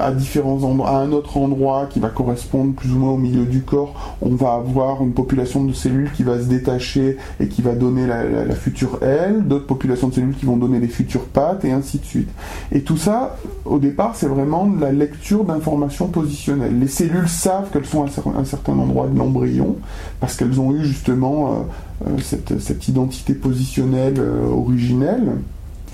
à 0.00 0.10
différents 0.10 0.64
endroits, 0.64 0.90
à 0.90 0.98
un 0.98 1.12
autre 1.12 1.36
endroit 1.36 1.86
qui 1.88 2.00
va 2.00 2.08
correspondre 2.08 2.74
plus 2.74 2.90
ou 2.92 2.96
moins 2.96 3.12
au 3.12 3.16
milieu 3.16 3.44
du 3.44 3.62
corps, 3.62 4.16
on 4.20 4.30
va 4.30 4.54
avoir 4.54 5.02
une 5.02 5.12
population 5.12 5.64
de 5.64 5.72
cellules 5.72 6.10
qui 6.10 6.24
va 6.24 6.40
se 6.40 6.46
détacher 6.46 7.16
et 7.38 7.46
qui 7.46 7.62
va 7.62 7.74
donner 7.74 8.06
la, 8.06 8.54
future 8.54 8.98
aile, 9.02 9.44
d'autres 9.46 9.66
populations 9.66 10.08
de 10.08 10.14
cellules 10.14 10.34
qui 10.34 10.46
vont 10.46 10.56
donner 10.56 10.80
les 10.80 10.88
futures 10.88 11.26
pattes 11.26 11.64
et 11.64 11.70
ainsi 11.70 11.98
de 11.98 12.04
suite. 12.04 12.30
Et 12.72 12.80
tout 12.80 12.96
ça, 12.96 13.36
au 13.64 13.78
départ, 13.78 14.16
c'est 14.16 14.26
vraiment 14.26 14.66
de 14.66 14.80
la 14.80 14.92
lecture 14.92 15.44
d'informations 15.44 16.08
positionnelles. 16.08 16.78
Les 16.78 16.88
cellules 16.88 17.28
savent 17.28 17.70
qu'elles 17.76 17.86
sont 17.86 18.04
à 18.04 18.38
un 18.38 18.44
certain 18.44 18.72
endroit 18.72 19.06
de 19.06 19.18
l'embryon, 19.18 19.76
parce 20.20 20.36
qu'elles 20.36 20.60
ont 20.60 20.74
eu 20.74 20.84
justement 20.84 21.66
euh, 22.04 22.08
euh, 22.08 22.58
cette, 22.58 22.88
identité 22.88 23.34
positionnelle 23.34 24.18
euh, 24.18 24.48
originelle. 24.48 25.32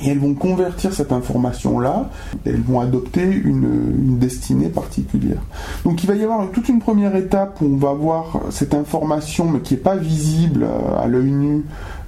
Et 0.05 0.09
elles 0.09 0.19
vont 0.19 0.35
convertir 0.35 0.93
cette 0.93 1.13
information-là, 1.13 2.11
elles 2.45 2.61
vont 2.61 2.81
adopter 2.81 3.23
une, 3.23 4.19
destinée 4.19 4.69
particulière. 4.69 5.41
Donc 5.85 6.03
il 6.03 6.09
va 6.09 6.17
y 6.17 6.25
avoir 6.25 6.51
toute 6.51 6.69
une 6.69 6.81
première 6.81 7.15
étape 7.15 7.61
où 7.61 7.67
on 7.67 7.77
va 7.77 7.93
voir 7.93 8.41
cette 8.51 8.75
information, 8.75 9.49
mais 9.49 9.61
qui 9.61 9.75
n'est 9.75 9.81
pas 9.81 9.95
visible 9.95 10.67
à 11.01 11.07
l'œil 11.07 11.31
nu, 11.31 11.65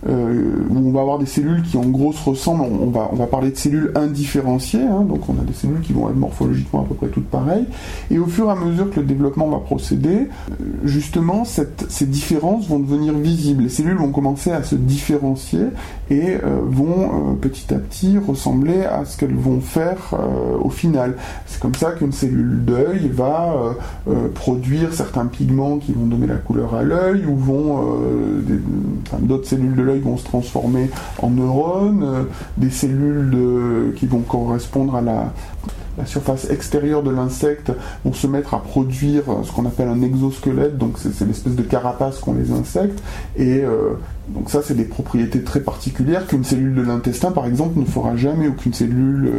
où 0.06 0.76
on 0.76 0.90
va 0.90 1.00
avoir 1.00 1.18
des 1.18 1.26
cellules 1.26 1.62
qui 1.62 1.76
en 1.76 1.86
gros 1.86 2.12
se 2.12 2.28
ressemblent. 2.28 2.62
On, 2.62 2.90
va, 2.90 3.08
on 3.12 3.16
va 3.16 3.26
parler 3.26 3.50
de 3.50 3.56
cellules 3.56 3.92
indifférenciées, 3.94 4.82
hein, 4.82 5.02
donc 5.02 5.28
on 5.28 5.40
a 5.40 5.44
des 5.44 5.52
cellules 5.52 5.80
qui 5.80 5.92
vont 5.92 6.08
être 6.08 6.16
morphologiquement 6.16 6.82
à 6.82 6.84
peu 6.84 6.94
près 6.94 7.08
toutes 7.08 7.28
pareilles. 7.28 7.66
Et 8.10 8.18
au 8.18 8.26
fur 8.26 8.46
et 8.46 8.50
à 8.50 8.54
mesure 8.54 8.90
que 8.90 9.00
le 9.00 9.06
développement 9.06 9.48
va 9.48 9.58
procéder, 9.58 10.28
euh, 10.50 10.64
justement, 10.84 11.44
ces 11.44 12.06
différences 12.06 12.68
vont 12.68 12.78
devenir 12.78 13.14
visibles. 13.14 13.64
Les 13.64 13.68
cellules 13.68 13.96
vont 13.96 14.10
commencer 14.10 14.50
à 14.50 14.62
se 14.62 14.74
différencier 14.74 15.64
et 16.10 16.34
euh, 16.34 16.60
vont 16.62 17.36
petit 17.40 17.72
à 17.72 17.78
petit 17.78 18.18
ressembler 18.18 18.84
à 18.84 19.04
ce 19.04 19.16
qu'elles 19.16 19.34
vont 19.34 19.60
faire 19.60 20.14
au 20.62 20.70
final. 20.70 21.14
C'est 21.46 21.60
comme 21.60 21.74
ça 21.74 21.92
qu'une 21.92 22.12
cellule 22.12 22.64
d'œil 22.64 23.08
va 23.08 23.74
produire 24.34 24.92
certains 24.92 25.26
pigments 25.26 25.78
qui 25.78 25.92
vont 25.92 26.06
donner 26.06 26.26
la 26.26 26.36
couleur 26.36 26.74
à 26.74 26.82
l'œil 26.82 27.24
ou 27.26 27.36
vont 27.36 27.80
d'autres 29.20 29.46
cellules 29.46 29.74
de 29.74 29.82
l'œil 29.82 29.93
vont 30.00 30.16
se 30.16 30.24
transformer 30.24 30.90
en 31.20 31.30
neurones, 31.30 32.02
euh, 32.02 32.22
des 32.57 32.70
cellules 32.70 33.94
qui 33.96 34.07
vont 34.07 34.20
correspondre 34.20 34.96
à 34.96 35.00
la, 35.00 35.33
surface 36.07 36.50
extérieure 36.50 37.02
de 37.02 37.11
l'insecte 37.11 37.72
vont 38.04 38.12
se 38.12 38.26
mettre 38.26 38.54
à 38.54 38.62
produire 38.62 39.22
ce 39.44 39.52
qu'on 39.52 39.64
appelle 39.64 39.88
un 39.88 40.02
exosquelette, 40.02 40.76
donc 40.76 40.98
c'est 40.98 41.24
l'espèce 41.24 41.54
de 41.54 41.62
carapace 41.62 42.18
qu'ont 42.18 42.35
les 42.35 42.50
insectes, 42.50 43.00
et 43.37 43.61
euh, 43.61 43.94
donc 44.28 44.50
ça 44.50 44.61
c'est 44.62 44.74
des 44.74 44.85
propriétés 44.85 45.42
très 45.42 45.61
particulières 45.61 46.26
qu'une 46.26 46.44
cellule 46.44 46.74
de 46.74 46.83
l'intestin 46.83 47.30
par 47.30 47.46
exemple 47.46 47.78
ne 47.78 47.85
fera 47.85 48.16
jamais, 48.16 48.48
ou 48.48 48.54
qu'une 48.54 48.72
cellule 48.74 49.30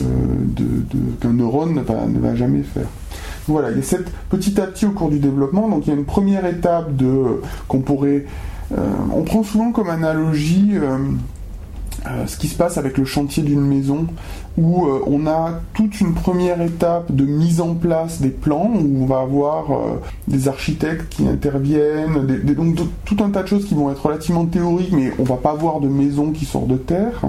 euh, 0.00 0.02
d'un 1.20 1.32
neurone 1.32 1.74
ne 1.74 2.20
va, 2.20 2.34
jamais 2.34 2.62
faire. 2.62 2.86
Voilà, 3.46 3.70
il 3.70 3.76
y 3.76 3.80
a 3.80 3.82
cette 3.82 4.10
petit 4.30 4.60
à 4.60 4.66
petit 4.66 4.86
au 4.86 4.90
cours 4.90 5.10
du 5.10 5.18
développement, 5.18 5.68
donc 5.68 5.86
il 5.86 5.90
y 5.90 5.92
a 5.92 5.96
une 5.96 6.04
première 6.04 6.46
étape 6.46 6.96
de 6.96 7.40
qu'on 7.66 7.80
pourrait 7.80 8.24
euh, 8.24 8.57
on 8.70 9.22
prend 9.22 9.42
souvent 9.42 9.72
comme 9.72 9.90
analogie 9.90 10.72
euh, 10.74 10.98
euh, 12.06 12.26
ce 12.26 12.36
qui 12.36 12.48
se 12.48 12.56
passe 12.56 12.78
avec 12.78 12.96
le 12.96 13.04
chantier 13.04 13.42
d'une 13.42 13.60
maison 13.60 14.06
où 14.56 14.86
euh, 14.86 15.00
on 15.06 15.26
a 15.26 15.60
toute 15.74 16.00
une 16.00 16.14
première 16.14 16.60
étape 16.60 17.12
de 17.12 17.24
mise 17.24 17.60
en 17.60 17.74
place 17.74 18.20
des 18.20 18.30
plans, 18.30 18.70
où 18.74 19.02
on 19.02 19.06
va 19.06 19.20
avoir 19.20 19.70
euh, 19.70 20.00
des 20.26 20.48
architectes 20.48 21.08
qui 21.08 21.28
interviennent, 21.28 22.26
donc 22.56 22.76
tout 23.04 23.16
un 23.22 23.30
tas 23.30 23.42
de 23.42 23.48
choses 23.48 23.66
qui 23.66 23.74
vont 23.74 23.90
être 23.90 24.04
relativement 24.04 24.46
théoriques, 24.46 24.92
mais 24.92 25.12
on 25.18 25.24
va 25.24 25.36
pas 25.36 25.50
avoir 25.50 25.80
de 25.80 25.88
maison 25.88 26.32
qui 26.32 26.44
sort 26.44 26.66
de 26.66 26.76
terre. 26.76 27.22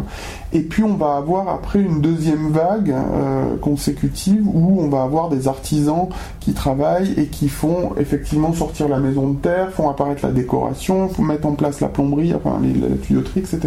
Et 0.52 0.62
puis 0.62 0.84
on 0.84 0.96
va 0.96 1.16
avoir 1.16 1.48
après 1.48 1.80
une 1.80 2.02
deuxième 2.02 2.50
vague 2.50 2.90
euh, 2.92 3.56
consécutive 3.58 4.48
où 4.48 4.82
on 4.82 4.90
va 4.90 5.04
avoir 5.04 5.30
des 5.30 5.48
artisans 5.48 6.08
qui 6.40 6.54
travaillent 6.54 7.14
et 7.18 7.28
qui 7.28 7.50
font 7.50 7.92
effectivement 8.00 8.52
sortir 8.54 8.88
la 8.88 8.98
maison 8.98 9.30
de 9.30 9.38
terre, 9.38 9.72
font 9.72 9.90
apparaître 9.90 10.26
la 10.26 10.32
décoration, 10.32 11.08
font 11.08 11.22
mettre 11.22 11.46
en 11.46 11.54
place 11.54 11.82
la 11.82 11.88
plomberie, 11.88 12.34
enfin 12.34 12.60
la 12.64 12.96
tuyauterie, 12.98 13.42
etc. 13.42 13.60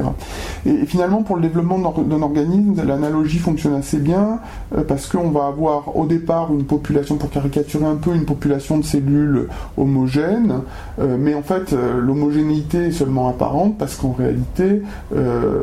Et, 0.67 0.85
finalement 0.87 1.23
pour 1.23 1.37
le 1.37 1.43
développement 1.43 1.79
d'un 1.79 2.23
organisme, 2.23 2.75
l'analogie 2.85 3.39
fonctionne 3.43 3.75
assez 3.75 3.99
bien 3.99 4.41
euh, 4.77 4.83
parce 4.87 5.07
qu'on 5.07 5.31
va 5.31 5.47
avoir 5.47 5.97
au 5.97 6.07
départ 6.07 6.53
une 6.53 6.65
population, 6.65 7.17
pour 7.17 7.31
caricaturer 7.31 7.85
un 7.85 7.97
peu, 7.97 8.15
une 8.15 8.25
population 8.25 8.79
de 8.79 8.85
cellules 8.85 9.49
homogènes, 9.77 10.61
euh, 10.99 11.17
mais 11.19 11.35
en 11.35 11.43
fait 11.43 11.73
l'homogénéité 11.73 12.87
est 12.87 12.93
seulement 12.93 13.29
apparente 13.29 13.77
parce 13.79 13.97
qu'en 13.97 14.13
réalité 14.13 14.83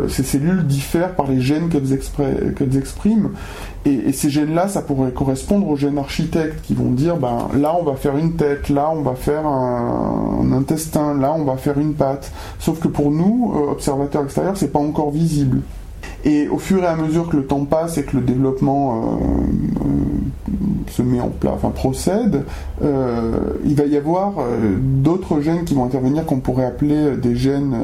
ces 0.08 0.24
cellules 0.24 0.66
diffèrent 0.66 1.16
par 1.16 1.28
les 1.28 1.42
gènes 1.42 1.70
qu'elles 1.70 2.78
expriment. 2.78 3.30
Et, 3.86 4.12
ces 4.12 4.30
gènes-là, 4.30 4.68
ça 4.68 4.82
pourrait 4.82 5.12
correspondre 5.12 5.68
aux 5.68 5.76
gènes 5.76 5.98
architectes 5.98 6.62
qui 6.64 6.74
vont 6.74 6.92
dire, 6.92 7.18
ben 7.18 7.48
là 7.58 7.76
on 7.80 7.84
va 7.84 7.96
faire 7.96 8.18
une 8.18 8.34
tête, 8.34 8.70
là 8.70 8.92
on 8.94 9.02
va 9.02 9.16
faire 9.16 9.46
un, 9.48 10.52
intestin, 10.52 11.18
là 11.18 11.34
on 11.34 11.46
va 11.46 11.56
faire 11.56 11.80
une 11.80 11.94
patte. 11.94 12.32
Sauf 12.60 12.80
que 12.80 12.88
pour 12.88 13.12
nous, 13.12 13.54
observateurs 13.72 14.24
extérieurs, 14.24 14.58
c'est 14.58 14.72
pas 14.72 14.80
encore 14.80 15.12
visible. 15.12 15.62
Et 16.26 16.50
au 16.50 16.58
fur 16.58 16.84
et 16.84 16.88
à 16.88 16.96
mesure 16.96 17.30
que 17.30 17.38
le 17.38 17.46
temps 17.46 17.64
passe 17.64 17.98
et 17.98 18.04
que 18.04 18.18
le 18.18 18.24
développement 18.24 18.98
euh, 18.98 19.06
euh, 19.86 20.52
se 20.92 21.02
met 21.02 21.22
en 21.22 21.30
place, 21.30 21.54
enfin 21.56 21.70
procède, 21.70 22.44
euh, 22.84 23.54
il 23.64 23.76
va 23.76 23.86
y 23.86 23.96
avoir 23.96 24.34
d'autres 24.82 25.40
gènes 25.40 25.64
qui 25.64 25.76
vont 25.76 25.86
intervenir 25.86 26.26
qu'on 26.26 26.40
pourrait 26.40 26.66
appeler 26.66 27.16
des 27.16 27.36
gènes 27.36 27.76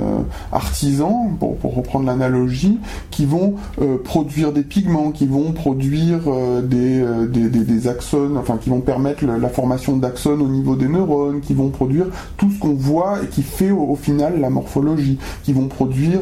artisans, 0.51 1.37
pour, 1.39 1.75
reprendre 1.75 2.05
l'analogie, 2.05 2.79
qui 3.11 3.25
vont 3.25 3.55
produire 4.03 4.51
des 4.51 4.63
pigments, 4.63 5.11
qui 5.11 5.27
vont 5.27 5.51
produire 5.51 6.21
des, 6.63 7.03
des, 7.27 7.87
axones, 7.87 8.37
enfin 8.37 8.57
qui 8.57 8.69
vont 8.69 8.81
permettre 8.81 9.23
la 9.25 9.49
formation 9.49 9.97
d'axones 9.97 10.41
au 10.41 10.47
niveau 10.47 10.75
des 10.75 10.87
neurones, 10.87 11.41
qui 11.41 11.53
vont 11.53 11.69
produire 11.69 12.07
tout 12.37 12.49
ce 12.49 12.59
qu'on 12.59 12.73
voit 12.73 13.19
et 13.23 13.27
qui 13.27 13.43
fait 13.43 13.71
au, 13.71 13.95
final 13.95 14.39
la 14.39 14.49
morphologie, 14.49 15.19
qui 15.43 15.53
vont 15.53 15.67
produire 15.67 16.21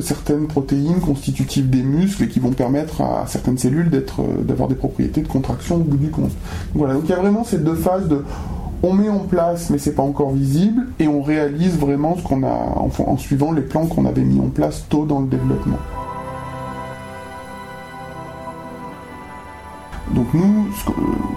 certaines 0.00 0.46
protéines 0.46 1.00
des 1.32 1.82
muscles 1.82 2.24
et 2.24 2.28
qui 2.28 2.40
vont 2.40 2.50
permettre 2.50 3.00
à 3.00 3.24
certaines 3.26 3.58
cellules 3.58 3.90
d'être, 3.90 4.20
euh, 4.20 4.42
d'avoir 4.42 4.68
des 4.68 4.74
propriétés 4.74 5.22
de 5.22 5.28
contraction 5.28 5.76
au 5.76 5.80
bout 5.80 5.96
du 5.96 6.10
compte. 6.10 6.32
Voilà, 6.74 6.94
donc 6.94 7.04
il 7.04 7.10
y 7.10 7.14
a 7.14 7.20
vraiment 7.20 7.44
ces 7.44 7.58
deux 7.58 7.74
phases 7.74 8.08
de 8.08 8.24
on 8.82 8.92
met 8.92 9.08
en 9.08 9.20
place 9.20 9.70
mais 9.70 9.78
c'est 9.78 9.94
pas 9.94 10.02
encore 10.02 10.32
visible 10.32 10.86
et 10.98 11.08
on 11.08 11.22
réalise 11.22 11.78
vraiment 11.78 12.16
ce 12.16 12.22
qu'on 12.22 12.42
a 12.42 12.48
en, 12.48 13.16
suivant 13.16 13.52
les 13.52 13.62
plans 13.62 13.86
qu'on 13.86 14.04
avait 14.04 14.22
mis 14.22 14.38
en 14.38 14.48
place 14.48 14.84
tôt 14.88 15.06
dans 15.06 15.20
le 15.20 15.26
développement. 15.26 15.78
Donc 20.14 20.32
nous, 20.34 20.66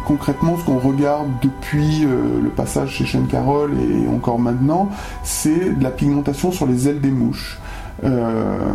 concrètement, 0.06 0.56
ce 0.58 0.64
qu'on 0.64 0.78
regarde 0.78 1.28
depuis 1.42 2.06
euh, 2.06 2.40
le 2.42 2.50
passage 2.50 2.92
chez 2.92 3.06
Shane 3.06 3.28
Carroll 3.28 3.72
et 3.74 4.08
encore 4.08 4.38
maintenant, 4.38 4.90
c'est 5.24 5.76
de 5.76 5.84
la 5.84 5.90
pigmentation 5.90 6.52
sur 6.52 6.68
les 6.68 6.88
ailes 6.88 7.02
des 7.02 7.10
mouches. 7.10 7.60
Euh, 8.04 8.74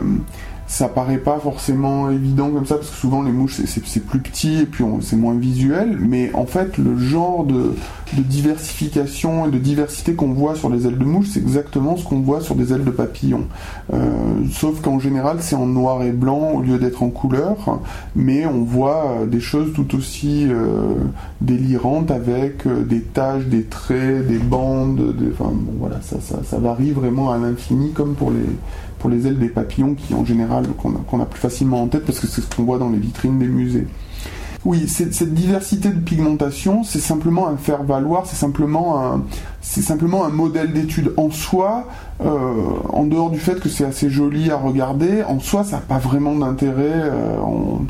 ça 0.66 0.88
paraît 0.88 1.18
pas 1.18 1.38
forcément 1.38 2.10
évident 2.10 2.50
comme 2.50 2.66
ça 2.66 2.76
parce 2.76 2.90
que 2.90 2.96
souvent 2.96 3.22
les 3.22 3.32
mouches 3.32 3.60
c'est 3.66 4.04
plus 4.04 4.20
petit 4.20 4.60
et 4.60 4.66
puis 4.66 4.84
c'est 5.02 5.16
moins 5.16 5.34
visuel. 5.34 5.98
Mais 6.00 6.30
en 6.34 6.46
fait 6.46 6.78
le 6.78 6.96
genre 6.98 7.44
de, 7.44 7.74
diversification 8.16 9.46
et 9.46 9.50
de 9.50 9.58
diversité 9.58 10.14
qu'on 10.14 10.32
voit 10.32 10.54
sur 10.54 10.70
les 10.70 10.86
ailes 10.86 10.98
de 10.98 11.04
mouche 11.04 11.26
c'est 11.32 11.40
exactement 11.40 11.96
ce 11.96 12.04
qu'on 12.04 12.20
voit 12.20 12.40
sur 12.40 12.54
des 12.54 12.72
ailes 12.72 12.84
de 12.84 12.92
papillon 12.92 13.46
euh, 13.92 13.98
sauf 14.52 14.80
qu'en 14.80 15.00
général 15.00 15.38
c'est 15.40 15.56
en 15.56 15.66
noir 15.66 16.02
et 16.04 16.12
blanc 16.12 16.52
au 16.54 16.60
lieu 16.60 16.78
d'être 16.78 17.02
en 17.02 17.08
couleur 17.08 17.80
mais 18.14 18.46
on 18.46 18.62
voit 18.62 19.06
euh, 19.10 19.26
des 19.26 19.40
choses 19.40 19.72
tout 19.74 19.96
aussi 19.96 20.46
euh, 20.48 20.94
délirantes 21.40 22.12
avec 22.12 22.68
des 22.68 23.00
taches 23.00 23.46
des 23.46 23.64
traits 23.64 24.28
des 24.28 24.38
bandes 24.38 25.14
enfin 25.32 25.50
bon 25.52 25.72
voilà 25.80 26.00
ça, 26.00 26.20
ça, 26.20 26.38
ça 26.44 26.58
varie 26.58 26.92
vraiment 26.92 27.32
à 27.32 27.38
l'infini 27.38 27.90
comme 27.90 28.14
pour 28.14 28.30
les 28.30 28.46
les 29.08 29.26
ailes 29.26 29.38
des 29.38 29.48
papillons 29.48 29.94
qui 29.94 30.14
en 30.14 30.24
général 30.24 30.66
qu'on 30.78 31.20
a, 31.20 31.26
plus 31.26 31.40
facilement 31.40 31.82
en 31.82 31.88
tête 31.88 32.04
parce 32.04 32.20
que 32.20 32.26
c'est 32.26 32.40
ce 32.40 32.54
qu'on 32.54 32.64
voit 32.64 32.78
dans 32.78 32.90
les 32.90 32.98
vitrines 32.98 33.38
des 33.38 33.48
musées. 33.48 33.86
Oui, 34.64 34.88
cette 34.88 35.34
diversité 35.34 35.90
de 35.90 36.00
pigmentation, 36.00 36.84
c'est 36.84 37.00
simplement 37.00 37.48
un 37.48 37.58
faire 37.58 37.82
valoir, 37.82 38.24
c'est 38.24 38.36
simplement 38.36 38.98
un, 38.98 39.22
c'est 39.60 39.82
simplement 39.82 40.24
un 40.24 40.30
modèle 40.30 40.72
d'étude 40.72 41.12
en 41.18 41.30
soi, 41.30 41.86
euh, 42.22 42.54
en 42.88 43.04
dehors 43.04 43.28
du 43.28 43.38
fait 43.38 43.60
que 43.60 43.68
c'est 43.68 43.84
assez 43.84 44.08
joli 44.08 44.50
à 44.50 44.56
regarder, 44.56 45.22
en 45.22 45.38
soi 45.38 45.64
ça 45.64 45.76
n'a 45.76 45.82
pas 45.82 45.98
vraiment 45.98 46.34
d'intérêt, 46.34 46.92
euh, 46.94 47.36
on 47.40 47.80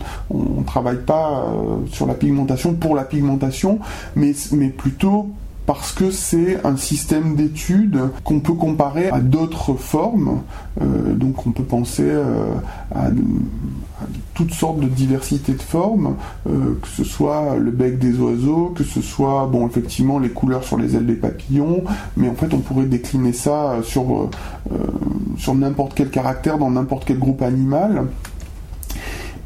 ne 0.59 0.65
travaille 0.65 1.05
pas 1.05 1.45
euh, 1.47 1.87
sur 1.93 2.09
la 2.09 2.15
pigmentation 2.15 2.75
pour 2.75 2.97
la 2.97 3.05
pigmentation, 3.05 3.79
mais, 4.17 4.33
mais 4.51 4.71
plutôt 4.71 5.29
parce 5.67 5.93
que 5.93 6.11
c'est 6.11 6.65
un 6.67 6.77
système 6.77 7.37
d'études 7.37 7.99
qu'on 8.23 8.41
peut 8.41 8.53
comparer 8.53 9.09
à 9.09 9.21
d'autres 9.21 9.75
formes. 9.75 10.43
Euh, 10.81 11.15
donc 11.15 11.47
on 11.47 11.53
peut 11.53 11.63
penser 11.63 12.05
euh, 12.05 12.55
à, 12.95 13.09
toutes 14.35 14.53
sortes 14.53 14.81
de 14.81 14.87
diversités 14.87 15.53
de 15.53 15.63
formes, 15.63 16.17
euh, 16.49 16.75
que 16.83 16.89
ce 16.89 17.05
soit 17.05 17.57
le 17.57 17.71
bec 17.71 17.99
des 17.99 18.19
oiseaux, 18.19 18.75
que 18.77 18.85
ce 18.85 19.01
soit 19.01 19.49
bon 19.51 19.67
effectivement 19.67 20.19
les 20.19 20.31
couleurs 20.31 20.65
sur 20.65 20.77
les 20.77 20.97
ailes 20.97 21.07
des 21.07 21.15
papillons, 21.15 21.85
mais 22.17 22.29
en 22.29 22.35
fait 22.35 22.53
on 22.53 22.59
pourrait 22.59 22.87
décliner 22.87 23.33
ça 23.33 23.77
sur, 23.83 24.29
sur 25.39 25.55
n'importe 25.55 25.95
quel 25.95 26.11
caractère 26.11 26.59
dans 26.59 26.71
n'importe 26.71 27.05
quel 27.07 27.19
groupe 27.19 27.43
animal. 27.43 28.07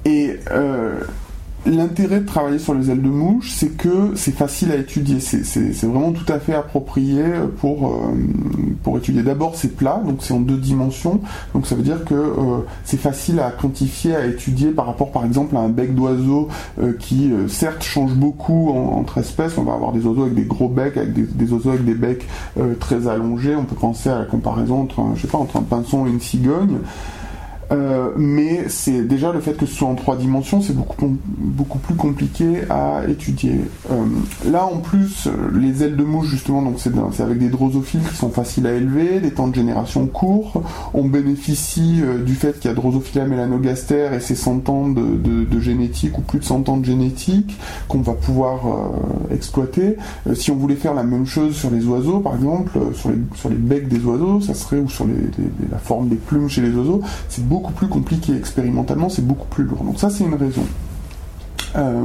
Et 0.05 0.39
L'intérêt 1.67 2.21
de 2.21 2.27
travailler 2.27 2.59
sur 2.59 2.73
les 2.73 2.91
ailes 2.91 3.03
de 3.03 3.09
mouche, 3.09 3.51
c'est 3.53 3.77
que 3.77 4.13
c'est 4.15 4.35
facile 4.35 4.71
à 4.71 4.77
étudier. 4.77 5.19
C'est 5.21 5.85
vraiment 5.85 6.13
tout 6.13 6.31
à 6.33 6.39
fait 6.39 6.55
approprié 6.55 7.25
pour, 7.59 7.89
euh, 7.89 8.15
pour 8.83 8.97
étudier. 8.97 9.23
D'abord, 9.23 9.57
c'est 9.57 9.77
plat, 9.77 10.01
donc 10.05 10.19
c'est 10.21 10.33
en 10.33 10.41
deux 10.41 10.57
dimensions. 10.57 11.21
Donc 11.55 11.67
ça 11.67 11.75
veut 11.75 11.83
dire 11.83 12.05
que 12.05 12.15
euh, 12.15 12.61
c'est 12.85 12.97
facile 12.97 13.41
à 13.41 13.51
quantifier, 13.51 14.15
à 14.15 14.27
étudier 14.27 14.71
par 14.71 14.87
rapport, 14.87 15.11
par 15.11 15.25
exemple, 15.25 15.57
à 15.57 15.61
un 15.61 15.69
bec 15.69 15.95
d'oiseau 15.95 16.49
euh, 16.81 16.93
qui, 16.99 17.33
certes, 17.49 17.83
change 17.83 18.15
beaucoup 18.15 18.71
entre 18.71 19.19
espèces. 19.19 19.59
On 19.59 19.65
va 19.65 19.75
avoir 19.75 19.93
des 19.93 20.07
oiseaux 20.07 20.23
avec 20.23 20.35
des 20.35 20.45
gros 20.45 20.69
becs, 20.69 20.97
avec 20.97 21.13
des, 21.13 21.53
oiseaux 21.53 21.71
avec 21.71 21.85
des 21.85 21.95
becs 21.95 22.27
très 22.79 23.09
allongés. 23.09 23.57
On 23.57 23.65
peut 23.65 23.77
penser 23.77 24.09
à 24.09 24.21
la 24.21 24.25
comparaison 24.25 24.83
entre, 24.83 25.03
je 25.17 25.23
sais 25.23 25.29
pas, 25.29 25.39
entre 25.39 25.57
un 25.57 25.63
pinson 25.63 26.07
et 26.07 26.11
une 26.11 26.21
cigogne. 26.21 26.79
Euh, 27.71 28.11
mais 28.17 28.69
c'est 28.69 29.03
déjà 29.03 29.33
le 29.33 29.41
fait 29.41 29.53
que 29.55 29.67
ce 29.67 29.75
soit 29.75 29.89
en 29.89 29.95
trois 29.95 30.17
dimensions, 30.17 30.63
c'est 30.63 30.75
beaucoup, 30.75 31.17
beaucoup 31.39 31.79
plus 31.79 31.95
compliqué 31.95 32.63
à 32.71 33.03
étudier. 33.09 33.61
Euh, 33.91 34.05
là, 34.51 34.65
en 34.65 34.79
plus, 34.79 35.29
les 35.55 35.83
ailes 35.83 35.97
de 35.97 36.05
mouche, 36.05 36.29
justement, 36.29 36.63
donc 36.63 36.77
c'est 36.79 37.23
avec 37.23 37.39
des 37.39 37.49
drosophiles 37.49 38.01
qui 38.09 38.17
sont 38.17 38.31
faciles 38.31 38.67
à 38.67 38.73
élever, 38.73 39.21
des 39.21 39.33
temps 39.33 39.49
de 39.49 39.55
génération 39.55 40.07
courts. 40.07 40.63
On 40.95 41.05
bénéficie 41.05 42.01
euh, 42.03 42.23
du 42.23 42.35
fait 42.35 42.59
qu'il 42.59 42.71
y 42.71 42.73
a 42.73 42.75
Drosophila 42.75 43.27
melanogaster 43.27 44.11
et 44.15 44.21
ses 44.21 44.35
100 44.35 44.69
ans 44.69 44.89
de, 44.89 45.19
de, 45.45 45.61
génétique 45.61 46.17
ou 46.19 46.23
plus 46.23 46.39
de 46.39 46.45
100 46.45 46.69
ans 46.69 46.77
de 46.77 46.85
génétique 46.85 47.59
qu'on 47.89 48.01
va 48.01 48.13
pouvoir 48.13 48.61
exploiter. 49.33 49.97
si 50.35 50.51
on 50.53 50.57
voulait 50.57 50.77
faire 50.77 50.95
la 50.95 51.03
même 51.03 51.27
chose 51.27 51.57
sur 51.57 51.71
les 51.71 51.85
oiseaux, 51.87 52.21
par 52.21 52.37
exemple, 52.37 52.79
sur 52.95 53.11
les, 53.11 53.17
sur 53.35 53.49
les 53.49 53.57
becs 53.57 53.89
des 53.89 54.05
oiseaux, 54.05 54.41
ça 54.41 54.55
serait, 54.55 54.79
ou 54.79 54.89
sur 54.89 55.07
les, 55.07 55.15
la 55.71 55.79
forme 55.79 56.09
des 56.09 56.17
plumes 56.17 56.49
chez 56.49 56.61
les 56.61 56.71
oiseaux, 56.71 57.01
c'est 57.29 57.45
beaucoup 57.45 57.58
beaucoup 57.59 57.73
plus 57.73 57.89
compliqué 57.89 58.37
expérimentalement, 58.37 59.09
c'est 59.09 59.27
beaucoup 59.27 59.49
plus 59.49 59.65
lourd. 59.65 59.83
Donc 59.83 59.99
ça, 59.99 60.11
c'est 60.11 60.23
une 60.23 60.35
raison. 60.35 60.65
Euh, 61.75 62.05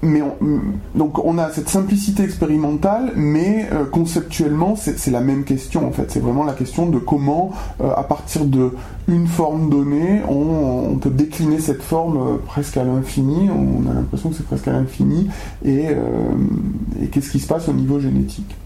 mais 0.00 0.22
on, 0.22 0.60
donc 0.98 1.22
on 1.24 1.36
a 1.38 1.50
cette 1.50 1.68
simplicité 1.68 2.22
expérimentale, 2.22 3.12
mais 3.14 3.68
euh, 3.72 3.84
conceptuellement 3.84 4.74
c'est 4.76 5.10
la 5.10 5.20
même 5.20 5.44
question 5.44 5.86
en 5.86 5.92
fait. 5.92 6.10
C'est 6.10 6.20
vraiment 6.20 6.44
la 6.44 6.52
question 6.54 6.88
de 6.88 6.98
comment, 6.98 7.52
euh, 7.82 7.90
à 7.94 8.04
partir 8.04 8.44
de 8.46 8.72
une 9.06 9.26
forme 9.26 9.68
donnée, 9.68 10.22
on, 10.28 10.96
peut 10.96 11.10
décliner 11.10 11.58
cette 11.58 11.82
forme 11.82 12.38
presque 12.46 12.78
à 12.78 12.84
l'infini. 12.84 13.50
On 13.50 13.90
a 13.90 13.94
l'impression 13.94 14.30
que 14.30 14.36
c'est 14.36 14.46
presque 14.46 14.68
à 14.68 14.72
l'infini. 14.72 15.28
Et, 15.64 15.88
et 17.02 17.06
qu'est-ce 17.08 17.30
qui 17.30 17.40
se 17.40 17.46
passe 17.46 17.68
au 17.68 17.74
niveau 17.74 18.00
génétique? 18.00 18.56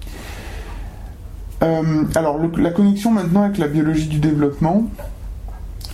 Alors 1.60 2.38
la 2.56 2.70
connexion 2.70 3.10
maintenant 3.10 3.42
avec 3.42 3.58
la 3.58 3.66
biologie 3.66 4.06
du 4.06 4.20
développement. 4.20 4.84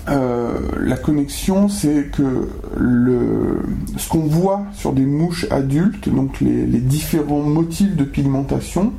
Euh, 0.09 0.59
la 0.81 0.97
connexion, 0.97 1.69
c'est 1.69 2.11
que 2.13 2.49
le, 2.77 3.63
ce 3.97 4.09
qu'on 4.09 4.27
voit 4.27 4.63
sur 4.75 4.93
des 4.93 5.07
mouches 5.07 5.47
adultes, 5.51 6.09
donc 6.09 6.41
les, 6.41 6.67
différents 6.67 7.41
motifs 7.41 7.97
de 7.97 8.05
pigmentation, 8.05 8.93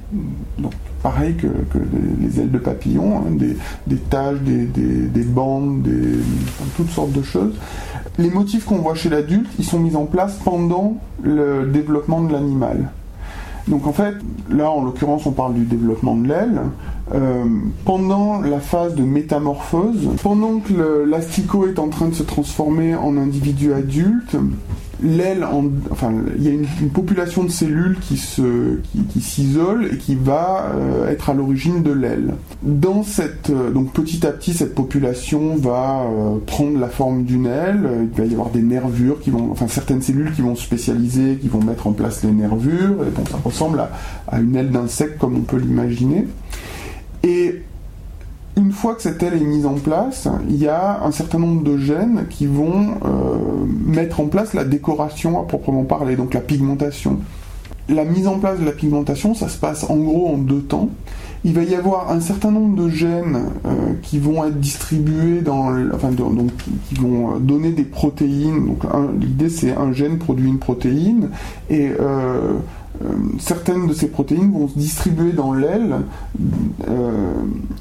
donc 0.58 0.74
pareil 1.04 1.36
que, 1.36 1.48
les, 2.22 2.40
ailes 2.40 2.52
de 2.52 2.58
papillon, 2.58 3.18
hein, 3.18 3.36
des, 3.86 3.98
taches, 3.98 4.40
des, 4.40 5.24
bandes, 5.24 5.84
des, 5.84 6.20
toutes 6.76 6.90
sortes 6.90 7.12
de 7.12 7.22
choses. 7.22 7.54
Les 8.18 8.30
motifs 8.30 8.66
qu'on 8.66 8.78
voit 8.78 8.96
chez 8.96 9.10
l'adulte, 9.10 9.48
ils 9.60 9.66
sont 9.66 9.80
mis 9.80 9.96
en 9.96 10.06
place 10.06 10.40
pendant 10.44 10.98
le 11.22 11.68
développement 11.68 12.22
de 12.22 12.34
l'animal. 12.34 12.90
Donc 13.68 13.88
en 13.88 13.94
fait, 13.94 14.16
là 14.50 14.70
en 14.70 14.84
l'occurrence 14.84 15.26
on 15.26 15.32
parle 15.32 15.54
du 15.54 15.66
développement 15.66 16.16
de 16.16 16.28
l'aile. 16.28 16.62
Euh, 17.14 17.46
pendant 17.86 18.42
la 18.42 18.60
phase 18.60 18.96
de 18.96 19.04
métamorphose, 19.04 20.10
pendant 20.24 20.60
que 20.60 21.06
l'asticot 21.08 21.68
est 21.68 21.78
en 21.78 21.90
train 21.90 22.08
de 22.08 22.16
se 22.16 22.24
transformer 22.24 22.96
en 22.96 23.16
individu 23.18 23.74
adulte, 23.74 24.36
l'aile, 25.04 25.46
enfin, 25.92 26.14
il 26.38 26.44
y 26.44 26.48
a 26.48 26.52
une, 26.52 26.66
population 26.94 27.44
de 27.44 27.50
cellules 27.50 27.98
qui 28.00 28.18
se, 28.18 28.80
qui, 29.12 29.22
s'isole 29.22 29.90
et 29.94 29.98
qui 29.98 30.16
va 30.16 30.72
euh, 30.76 31.10
être 31.10 31.30
à 31.30 31.34
l'origine 31.34 31.84
de 31.84 31.92
l'aile. 31.92 32.36
Dans 32.64 33.04
cette, 33.04 33.50
euh, 33.50 33.72
donc 33.72 33.92
petit 33.92 34.26
à 34.26 34.32
petit, 34.32 34.54
cette 34.54 34.74
population 34.74 35.56
va 35.58 36.04
euh, 36.04 36.38
prendre 36.46 36.80
la 36.80 36.88
forme 36.88 37.24
d'une 37.24 37.48
aile. 37.48 38.08
Il 38.14 38.18
va 38.18 38.26
y 38.26 38.34
avoir 38.34 38.50
des 38.50 38.62
nervures 38.62 39.20
qui 39.20 39.30
vont, 39.30 39.52
enfin, 39.52 39.68
certaines 39.68 40.02
cellules 40.02 40.32
qui 40.34 40.42
vont 40.42 40.56
se 40.56 40.64
spécialiser, 40.64 41.38
qui 41.42 41.50
vont 41.50 41.62
mettre 41.62 41.88
en 41.88 41.92
place 41.92 42.24
les 42.24 42.32
nervures. 42.32 43.04
Et 43.04 43.30
ça 43.30 43.38
ressemble 43.44 43.80
à, 43.80 43.92
à 44.28 44.40
une 44.40 44.56
aile 44.56 44.72
d'insecte 44.72 45.18
comme 45.20 45.36
on 45.36 45.42
peut 45.42 45.58
l'imaginer. 45.58 46.28
Et 47.24 47.64
une 48.58 48.72
fois 48.72 48.96
que 48.96 49.02
cette 49.02 49.22
aile 49.22 49.34
est 49.34 49.46
mise 49.46 49.66
en 49.66 49.74
place, 49.74 50.28
il 50.50 50.56
y 50.56 50.68
a 50.68 51.04
un 51.04 51.12
certain 51.12 51.40
nombre 51.40 51.64
de 51.64 51.78
gènes 51.78 52.26
qui 52.30 52.46
vont 52.46 52.96
euh, 53.06 53.38
mettre 53.86 54.20
en 54.22 54.28
place 54.28 54.54
la 54.54 54.64
décoration 54.64 55.40
à 55.42 55.44
proprement 55.44 55.84
parler, 55.84 56.16
donc 56.16 56.34
la 56.34 56.42
pigmentation. 56.42 57.20
La 57.90 58.06
mise 58.06 58.28
en 58.28 58.40
place 58.40 58.60
de 58.60 58.66
la 58.66 58.72
pigmentation, 58.72 59.36
ça 59.36 59.50
se 59.50 59.58
passe 59.58 59.90
en 59.90 59.98
gros 59.98 60.30
en 60.30 60.38
deux 60.38 60.62
temps. 60.62 60.90
Il 61.44 61.54
va 61.54 61.62
y 61.62 61.76
avoir 61.76 62.12
un 62.12 62.20
certain 62.22 62.50
nombre 62.50 62.76
de 62.82 62.90
gènes 62.90 63.52
euh, 63.66 63.94
qui 64.02 64.18
vont 64.18 64.44
être 64.46 64.60
distribués 64.60 65.42
dans, 65.42 65.70
enfin, 65.94 66.10
donc, 66.12 66.50
qui 66.90 66.96
vont 66.96 67.38
donner 67.38 67.72
des 67.72 67.84
protéines. 67.84 68.66
Donc 68.66 68.84
l'idée 69.20 69.50
c'est 69.50 69.72
un 69.74 69.94
gène 69.94 70.18
produit 70.18 70.48
une 70.48 70.58
protéine 70.58 71.30
et 71.70 71.90
euh, 71.90 71.96
euh, 72.00 72.54
certaines 73.40 73.88
de 73.88 73.94
ces 73.94 74.08
protéines 74.08 74.52
vont 74.52 74.68
se 74.68 74.78
distribuer 74.78 75.32
dans 75.32 75.54
l'aile 75.54 75.98
euh, 76.88 77.34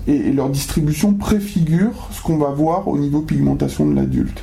et, 0.07 0.33
leur 0.33 0.51
distribution 0.51 1.15
préfigure 1.15 2.09
ce 2.11 2.23
qu'on 2.23 2.37
va 2.37 2.51
voir 2.51 2.89
au 2.89 2.99
niveau 2.99 3.21
pigmentation 3.21 3.87
de 3.87 3.95
l'adulte. 3.95 4.43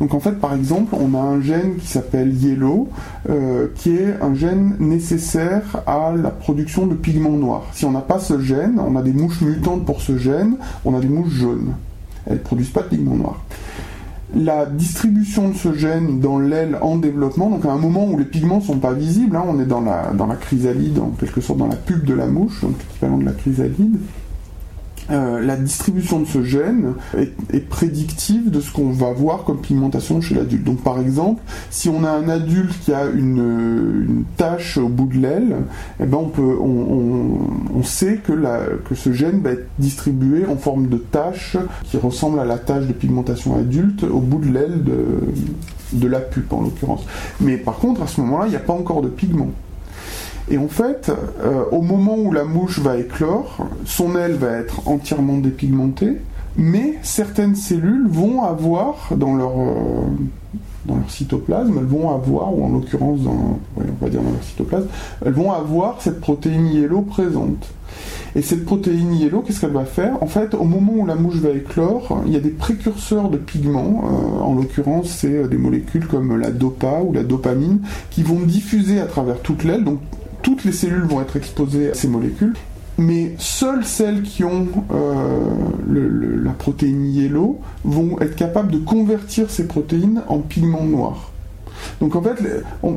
Donc 0.00 0.14
en 0.14 0.20
fait, 0.20 0.32
par 0.32 0.54
exemple, 0.54 0.94
on 0.98 1.14
a 1.14 1.20
un 1.20 1.40
gène 1.40 1.76
qui 1.76 1.86
s'appelle 1.86 2.34
yellow, 2.34 2.88
euh, 3.28 3.68
qui 3.74 3.96
est 3.96 4.20
un 4.20 4.34
gène 4.34 4.76
nécessaire 4.78 5.82
à 5.86 6.12
la 6.12 6.30
production 6.30 6.86
de 6.86 6.94
pigments 6.94 7.30
noirs. 7.30 7.66
Si 7.72 7.84
on 7.84 7.92
n'a 7.92 8.00
pas 8.00 8.18
ce 8.18 8.40
gène, 8.40 8.78
on 8.78 8.96
a 8.96 9.02
des 9.02 9.12
mouches 9.12 9.40
mutantes 9.40 9.84
pour 9.84 10.00
ce 10.00 10.18
gène, 10.18 10.56
on 10.84 10.96
a 10.96 11.00
des 11.00 11.08
mouches 11.08 11.32
jaunes. 11.32 11.74
Elles 12.26 12.34
ne 12.34 12.38
produisent 12.38 12.70
pas 12.70 12.82
de 12.82 12.88
pigments 12.88 13.16
noirs 13.16 13.42
la 14.34 14.66
distribution 14.66 15.50
de 15.50 15.54
ce 15.54 15.74
gène 15.74 16.20
dans 16.20 16.38
l'aile 16.38 16.78
en 16.80 16.96
développement, 16.96 17.50
donc 17.50 17.64
à 17.64 17.72
un 17.72 17.78
moment 17.78 18.06
où 18.06 18.18
les 18.18 18.24
pigments 18.24 18.60
sont 18.60 18.78
pas 18.78 18.92
visibles, 18.92 19.36
hein, 19.36 19.44
on 19.46 19.60
est 19.60 19.66
dans 19.66 19.80
la, 19.80 20.12
dans 20.12 20.26
la 20.26 20.36
chrysalide, 20.36 20.98
en 20.98 21.10
quelque 21.18 21.40
sorte 21.40 21.58
dans 21.58 21.68
la 21.68 21.76
pub 21.76 22.04
de 22.04 22.14
la 22.14 22.26
mouche, 22.26 22.60
donc 22.62 22.72
l'équivalent 22.78 23.18
de 23.18 23.24
la 23.24 23.32
chrysalide, 23.32 23.98
euh, 25.10 25.40
la 25.40 25.56
distribution 25.56 26.20
de 26.20 26.26
ce 26.26 26.42
gène 26.42 26.94
est, 27.18 27.68
prédictive 27.68 28.50
de 28.50 28.60
ce 28.60 28.70
qu'on 28.72 28.90
va 28.90 29.12
voir 29.12 29.44
comme 29.44 29.60
pigmentation 29.60 30.20
chez 30.20 30.34
l'adulte. 30.34 30.64
Donc 30.64 30.80
par 30.82 31.00
exemple, 31.00 31.42
si 31.70 31.88
on 31.88 32.04
a 32.04 32.10
un 32.10 32.28
adulte 32.28 32.72
qui 32.80 32.92
a 32.92 33.06
une, 33.06 34.24
tache 34.36 34.78
au 34.78 34.88
bout 34.88 35.06
de 35.06 35.18
l'aile, 35.18 35.56
eh 36.00 36.06
ben 36.06 36.18
on, 36.18 37.82
sait 37.82 38.20
que, 38.24 38.32
ce 38.94 39.12
gène 39.12 39.40
va 39.40 39.50
être 39.50 39.68
distribué 39.78 40.46
en 40.46 40.56
forme 40.56 40.88
de 40.88 40.96
tache 40.96 41.56
qui 41.84 41.96
ressemble 41.96 42.38
à 42.38 42.44
la 42.44 42.58
tache 42.58 42.86
de 42.86 42.92
pigmentation 42.92 43.56
adulte 43.56 44.04
au 44.04 44.20
bout 44.20 44.38
de 44.38 44.52
l'aile 44.52 44.84
de, 44.84 45.32
de 45.92 46.06
la 46.06 46.20
pupe 46.20 46.52
en 46.52 46.62
l'occurrence. 46.62 47.04
Mais 47.40 47.56
par 47.56 47.76
contre, 47.76 48.02
à 48.02 48.06
ce 48.06 48.20
moment-là, 48.20 48.46
il 48.46 48.50
n'y 48.50 48.56
a 48.56 48.60
pas 48.60 48.72
encore 48.72 49.02
de 49.02 49.08
pigment. 49.08 49.50
Et 50.50 50.58
en 50.58 50.68
fait, 50.68 51.10
euh, 51.42 51.64
au 51.70 51.82
moment 51.82 52.16
où 52.16 52.32
la 52.32 52.44
mouche 52.44 52.80
va 52.80 52.96
éclore, 52.96 53.68
son 53.84 54.16
aile 54.16 54.34
va 54.34 54.50
être 54.50 54.88
entièrement 54.88 55.38
dépigmentée, 55.38 56.18
mais 56.56 56.98
certaines 57.02 57.54
cellules 57.54 58.06
vont 58.08 58.42
avoir 58.42 58.96
dans 59.16 59.34
leur, 59.34 59.52
euh, 59.58 60.04
dans 60.84 60.96
leur 60.96 61.10
cytoplasme, 61.10 61.76
elles 61.78 61.86
vont 61.86 62.10
avoir, 62.10 62.52
ou 62.54 62.64
en 62.64 62.68
l'occurrence 62.70 63.20
dans, 63.20 63.58
on 63.76 64.04
va 64.04 64.10
dire 64.10 64.20
dans 64.20 64.32
leur 64.32 64.42
cytoplasme, 64.42 64.88
elles 65.24 65.32
vont 65.32 65.52
avoir 65.52 66.02
cette 66.02 66.20
protéine 66.20 66.66
yellow 66.66 67.02
présente. 67.02 67.72
Et 68.34 68.42
cette 68.42 68.64
protéine 68.64 69.14
yellow, 69.14 69.42
qu'est-ce 69.42 69.60
qu'elle 69.60 69.72
va 69.72 69.84
faire? 69.84 70.22
En 70.22 70.26
fait, 70.26 70.54
au 70.54 70.64
moment 70.64 70.92
où 70.96 71.06
la 71.06 71.14
mouche 71.14 71.36
va 71.36 71.50
éclore, 71.50 72.22
il 72.26 72.32
y 72.32 72.36
a 72.36 72.40
des 72.40 72.50
précurseurs 72.50 73.28
de 73.28 73.36
pigments, 73.36 74.04
euh, 74.04 74.40
en 74.42 74.54
l'occurrence 74.54 75.08
c'est 75.08 75.48
des 75.48 75.58
molécules 75.58 76.06
comme 76.06 76.36
la 76.36 76.50
dopa 76.50 77.00
ou 77.02 77.12
la 77.12 77.22
dopamine, 77.22 77.80
qui 78.10 78.22
vont 78.22 78.40
diffuser 78.40 79.00
à 79.00 79.06
travers 79.06 79.40
toute 79.40 79.64
l'aile, 79.64 79.84
donc 79.84 80.00
toutes 80.42 80.64
les 80.64 80.72
cellules 80.72 81.04
vont 81.04 81.20
être 81.20 81.36
exposées 81.36 81.90
à 81.90 81.94
ces 81.94 82.08
molécules, 82.08 82.54
mais 82.98 83.34
seules 83.38 83.84
celles 83.84 84.22
qui 84.22 84.44
ont 84.44 84.68
euh, 84.92 86.44
la 86.44 86.52
protéine 86.52 87.06
yellow 87.06 87.60
vont 87.84 88.18
être 88.20 88.36
capables 88.36 88.70
de 88.70 88.78
convertir 88.78 89.50
ces 89.50 89.66
protéines 89.66 90.22
en 90.28 90.38
pigments 90.38 90.84
noirs. 90.84 91.32
Donc 92.00 92.16
en 92.16 92.22
fait, 92.22 92.36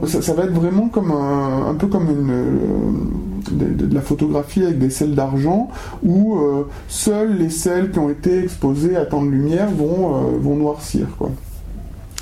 ça, 0.07 0.33
va 0.33 0.43
être 0.43 0.53
vraiment 0.53 0.89
comme 0.89 1.11
un, 1.11 1.73
peu 1.75 1.87
comme 1.87 2.09
une, 2.09 2.31
euh, 2.31 3.73
de, 3.73 3.93
la 3.93 4.01
photographie 4.01 4.63
avec 4.63 4.79
des 4.79 4.89
sels 4.89 5.15
d'argent, 5.15 5.69
où 6.03 6.37
euh, 6.37 6.67
seules 6.87 7.37
les 7.37 7.49
sels 7.49 7.91
qui 7.91 7.99
ont 7.99 8.09
été 8.09 8.43
exposées 8.43 8.95
à 8.95 9.05
tant 9.05 9.23
de 9.23 9.29
lumière 9.29 9.69
vont, 9.71 10.55
noircir. 10.55 11.07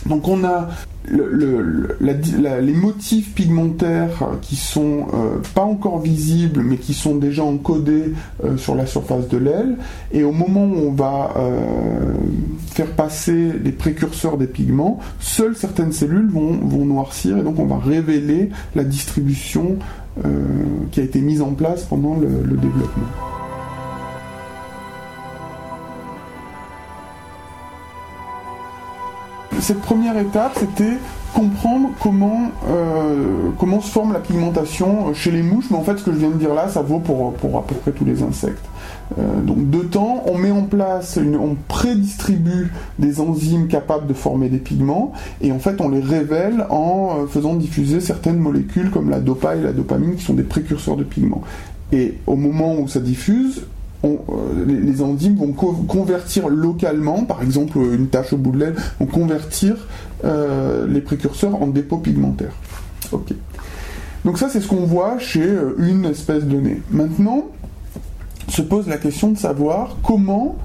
Donc 0.06 0.28
on 0.28 0.44
a 0.44 0.70
les 1.10 2.74
motifs 2.74 3.34
pigmentaires 3.34 4.30
qui 4.42 4.56
sont 4.56 5.08
euh, 5.13 5.38
pas 5.54 5.63
encore 5.63 6.00
visibles 6.00 6.62
mais 6.63 6.78
qui 6.78 6.94
sont 6.94 7.16
déjà 7.16 7.44
encodés 7.44 8.13
euh, 8.44 8.58
sur 8.58 8.76
la 8.76 8.86
surface 8.86 9.28
de 9.28 9.38
l'aile 9.38 9.78
et 10.12 10.24
au 10.24 10.32
moment 10.32 10.63
où 10.66 10.88
on 10.88 10.92
va 10.92 11.34
euh, 11.38 12.13
faire 12.68 12.92
passer 12.92 13.52
les 13.63 13.72
précurseurs 13.72 14.38
des 14.38 14.48
pigments, 14.48 15.00
seules 15.20 15.56
certaines 15.56 15.92
cellules 15.92 16.30
vont, 16.30 16.86
noircir 16.86 17.38
et 17.38 17.44
donc 17.44 17.60
on 17.60 17.66
va 17.66 17.78
révéler 17.78 18.50
la 18.76 18.84
distribution 18.84 19.78
qui 20.92 21.00
a 21.00 21.04
été 21.04 21.22
mise 21.22 21.42
en 21.42 21.54
place 21.54 21.84
pendant 21.84 22.16
le 22.16 22.58
développement. 22.58 23.33
Cette 29.63 29.80
première 29.80 30.17
étape, 30.17 30.58
c'était 30.60 30.97
comprendre 31.34 31.89
comment, 32.02 32.52
euh, 32.69 33.80
se 33.82 33.89
forme 33.89 34.13
la 34.13 34.19
pigmentation 34.19 35.13
chez 35.13 35.32
les 35.32 35.41
mouches, 35.41 35.65
mais 35.71 35.78
en 35.78 35.84
fait 35.84 35.97
ce 35.97 36.04
que 36.04 36.12
je 36.12 36.17
viens 36.17 36.30
de 36.30 36.38
dire 36.38 36.54
là, 36.54 36.67
ça 36.67 36.82
vaut 36.82 36.99
pour, 36.99 37.34
à 37.58 37.63
peu 37.63 37.76
près 37.76 37.91
tous 37.91 38.06
les 38.06 38.21
insectes. 38.21 38.65
Euh, 39.17 39.41
donc 39.41 39.69
de 39.69 39.80
temps, 39.80 40.23
on 40.28 40.38
met 40.38 40.52
en 40.52 40.63
place, 40.63 41.17
on 41.17 41.56
prédistribue 41.67 42.71
des 42.99 43.19
enzymes 43.21 43.67
capables 43.67 44.06
de 44.06 44.13
former 44.13 44.49
des 44.49 44.58
pigments, 44.58 45.13
et 45.41 45.52
en 45.52 45.60
fait 45.60 45.80
on 45.80 45.89
les 45.89 46.02
révèle 46.02 46.65
en 46.69 47.21
euh, 47.23 47.28
faisant 47.28 47.56
diffuser 47.56 48.02
certaines 48.02 48.39
molécules 48.39 48.91
comme 48.91 49.10
la 49.10 49.21
dopa 49.21 49.56
et 49.56 49.62
la 49.62 49.71
dopamine 49.71 50.15
qui 50.15 50.23
sont 50.23 50.34
des 50.34 50.43
précurseurs 50.43 50.97
de 50.97 51.04
pigments. 51.04 51.41
Et 51.93 52.15
au 52.28 52.36
moment 52.36 52.76
où 52.76 52.88
ça 52.88 52.99
diffuse, 52.99 53.63
euh, 54.04 54.66
les, 54.66 55.02
enzymes 55.02 55.38
vont 55.38 55.54
convertir 55.54 56.50
localement, 56.50 57.24
par 57.24 57.42
exemple 57.42 57.78
une 57.78 58.08
tache 58.08 58.34
au 58.34 58.38
bout 58.38 58.52
de 58.52 58.60
l'aile, 58.60 58.76
vont 59.00 59.06
convertir 59.06 59.88
euh, 60.26 60.86
les 60.88 61.00
précurseurs 61.00 61.62
en 61.62 61.68
dépôts 61.68 61.98
pigmentaires. 61.98 62.54
Donc 64.26 64.38
ça 64.38 64.50
c'est 64.50 64.60
ce 64.60 64.68
qu'on 64.68 64.86
voit 64.86 65.20
chez 65.20 65.44
euh, 65.44 65.76
une 65.78 66.06
espèce 66.06 66.44
donnée. 66.44 66.82
Maintenant, 66.92 67.46
se 68.50 68.62
pose 68.62 68.88
la 68.88 68.98
question 68.98 69.32
de 69.32 69.38
savoir 69.38 69.98
comment 70.04 70.58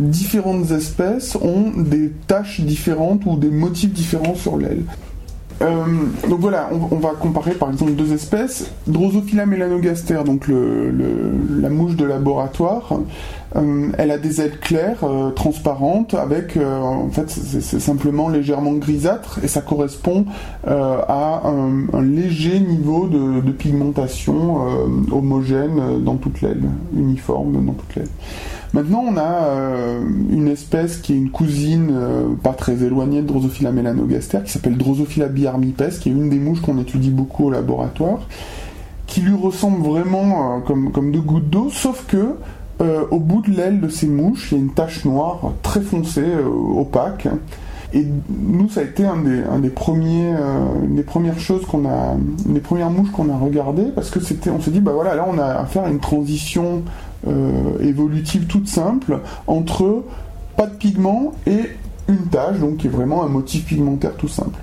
différentes 0.00 0.72
espèces 0.72 1.36
ont 1.36 1.70
des 1.76 2.10
taches 2.26 2.60
différentes 2.60 3.24
ou 3.26 3.36
des 3.36 3.50
motifs 3.50 3.92
différents 3.92 4.34
sur 4.34 4.56
l'aile. 4.56 4.82
Euh, 5.62 5.84
donc 6.28 6.40
voilà, 6.40 6.70
on, 6.90 6.96
va 6.96 7.10
comparer 7.10 7.52
par 7.52 7.70
exemple 7.70 7.92
deux 7.92 8.12
espèces. 8.12 8.70
Drosophila 8.86 9.46
melanogaster, 9.46 10.24
donc 10.24 10.48
la 10.48 11.68
mouche 11.68 11.96
de 11.96 12.04
laboratoire, 12.04 12.98
elle 13.98 14.10
a 14.10 14.18
des 14.18 14.40
ailes 14.40 14.58
claires, 14.58 15.04
euh, 15.04 15.30
transparentes, 15.30 16.14
avec 16.14 16.56
en 16.56 17.08
fait 17.10 17.30
c'est 17.30 17.80
simplement 17.80 18.28
légèrement 18.28 18.72
grisâtre 18.72 19.40
et 19.42 19.48
ça 19.48 19.60
correspond 19.60 20.26
à 20.66 21.42
un, 21.44 22.02
léger 22.02 22.60
niveau 22.60 23.08
de, 23.08 23.52
pigmentation 23.52 24.58
homogène 25.10 26.02
dans 26.02 26.16
toute 26.16 26.40
l'aile, 26.40 26.62
uniforme 26.94 27.64
dans 27.64 27.72
toute 27.72 27.96
l'aile. 27.96 28.08
Maintenant, 28.72 29.04
on 29.06 29.16
a 29.18 29.44
euh, 29.48 30.00
une 30.30 30.48
espèce 30.48 30.96
qui 30.96 31.12
est 31.12 31.16
une 31.16 31.30
cousine 31.30 31.90
euh, 31.92 32.28
pas 32.42 32.54
très 32.54 32.82
éloignée 32.82 33.20
de 33.20 33.26
Drosophila 33.26 33.70
melanogaster, 33.70 34.38
qui 34.44 34.50
s'appelle 34.50 34.78
Drosophila 34.78 35.28
biarmipes, 35.28 35.90
qui 36.00 36.08
est 36.08 36.12
une 36.12 36.30
des 36.30 36.38
mouches 36.38 36.62
qu'on 36.62 36.78
étudie 36.78 37.10
beaucoup 37.10 37.46
au 37.46 37.50
laboratoire, 37.50 38.26
qui 39.06 39.20
lui 39.20 39.34
ressemble 39.34 39.86
vraiment 39.86 40.56
euh, 40.56 40.60
comme, 40.60 40.90
comme 40.90 41.12
deux 41.12 41.20
gouttes 41.20 41.50
d'eau, 41.50 41.68
sauf 41.70 42.06
que 42.06 42.36
au 42.80 43.18
bout 43.20 43.42
de 43.42 43.50
l'aile 43.50 43.80
de 43.80 43.88
ces 43.88 44.08
mouches, 44.08 44.50
il 44.50 44.58
y 44.58 44.60
a 44.60 44.64
une 44.64 44.72
tache 44.72 45.04
noire 45.04 45.52
très 45.62 45.80
foncée, 45.80 46.24
opaque. 46.76 47.28
Et 47.94 48.04
nous, 48.28 48.68
ça 48.68 48.80
a 48.80 48.82
été 48.82 49.04
un 49.04 49.18
des, 49.60 49.70
premiers, 49.70 50.34
une 50.82 50.96
des 50.96 51.02
premières 51.02 51.38
choses 51.38 51.64
qu'on 51.64 51.84
a, 51.88 52.16
premières 52.64 52.90
mouches 52.90 53.12
qu'on 53.12 53.28
a 53.28 53.36
regardées, 53.36 53.92
parce 53.94 54.10
que 54.10 54.18
c'était, 54.18 54.50
on 54.50 54.60
s'est 54.60 54.72
dit, 54.72 54.80
bah 54.80 54.92
voilà, 54.92 55.14
là, 55.14 55.26
on 55.28 55.38
a 55.38 55.44
affaire 55.44 55.84
à 55.84 55.90
une 55.90 56.00
transition 56.00 56.82
euh, 57.28 57.78
évolutive 57.78 58.46
toute 58.46 58.66
simple 58.66 59.20
entre 59.46 60.02
pas 60.56 60.66
de 60.66 60.74
pigment 60.74 61.34
et 61.46 61.70
une 62.08 62.26
tache, 62.26 62.58
donc 62.58 62.78
qui 62.78 62.88
est 62.88 62.90
vraiment 62.90 63.22
un 63.22 63.28
motif 63.28 63.64
pigmentaire 63.64 64.14
tout 64.16 64.26
simple. 64.26 64.58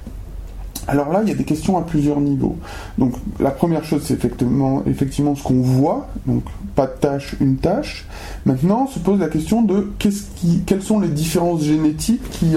Alors 0.86 1.10
là, 1.13 1.22
il 1.24 1.30
y 1.30 1.32
a 1.32 1.36
des 1.36 1.45
questions 1.45 1.78
à 1.78 1.84
plusieurs 1.84 2.19
niveaux. 2.19 2.58
Donc 2.98 3.13
la 3.39 3.52
première 3.52 3.86
chose, 3.86 4.02
c'est 4.04 4.13
effectivement, 4.13 4.84
effectivement 4.88 5.36
ce 5.36 5.43
qu'on 5.43 5.62
voit, 5.62 6.08
donc 6.26 6.43
pas 6.79 6.87
de 6.87 6.97
tâche, 6.97 7.35
une 7.41 7.57
tâche. 7.57 8.05
Maintenant, 8.45 8.87
se 8.87 8.99
pose 8.99 9.19
la 9.19 9.27
question 9.27 9.63
de 9.63 9.89
qui, 9.99 10.63
quelles 10.65 10.81
sont 10.81 11.01
les 11.01 11.09
différences 11.09 11.63
génétiques 11.63 12.23
qui, 12.29 12.55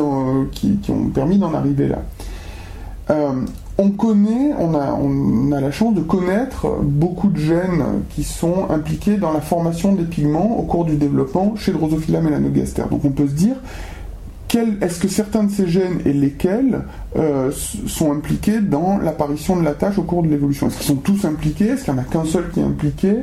qui, 0.52 0.90
ont 0.92 1.08
permis 1.12 1.38
d'en 1.38 1.52
arriver 1.52 1.88
là. 1.88 2.02
Euh, 3.10 3.32
on 3.78 3.90
connaît, 3.90 4.52
on 4.60 4.74
a, 4.74 4.92
on 4.92 5.50
a 5.50 5.60
la 5.60 5.72
chance 5.72 5.94
de 5.94 6.02
connaître 6.02 6.68
beaucoup 6.84 7.30
de 7.30 7.36
gènes 7.36 7.82
qui 8.10 8.22
sont 8.22 8.70
impliqués 8.70 9.16
dans 9.16 9.32
la 9.32 9.40
formation 9.40 9.92
des 9.92 10.04
pigments 10.04 10.56
au 10.56 10.62
cours 10.62 10.84
du 10.84 10.94
développement 10.94 11.56
chez 11.56 11.72
Drosophila 11.72 12.20
melanogaster. 12.20 12.84
Donc 12.92 13.04
on 13.04 13.10
peut 13.10 13.26
se 13.26 13.34
dire, 13.34 13.56
est-ce 14.54 15.00
que 15.00 15.08
certains 15.08 15.44
de 15.44 15.50
ces 15.50 15.66
gènes 15.68 16.00
et 16.04 16.12
lesquels 16.12 16.82
euh, 17.16 17.50
sont 17.86 18.12
impliqués 18.12 18.60
dans 18.60 18.98
l'apparition 18.98 19.56
de 19.56 19.64
la 19.64 19.72
tâche 19.72 19.98
au 19.98 20.02
cours 20.02 20.22
de 20.22 20.28
l'évolution? 20.28 20.66
Est-ce 20.66 20.78
qu'ils 20.78 20.86
sont 20.86 20.96
tous 20.96 21.24
impliqués? 21.24 21.66
Est-ce 21.66 21.84
qu'il 21.84 21.94
n'y 21.94 22.00
en 22.00 22.02
a 22.02 22.06
qu'un 22.06 22.24
seul 22.24 22.50
qui 22.50 22.60
est 22.60 22.64
impliqué? 22.64 23.14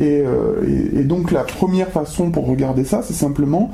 Euh, 0.00 0.90
et, 0.94 1.04
donc 1.04 1.30
la 1.32 1.44
première 1.44 1.88
façon 1.88 2.30
pour 2.30 2.46
regarder 2.46 2.84
ça, 2.84 3.02
c'est 3.02 3.14
simplement 3.14 3.72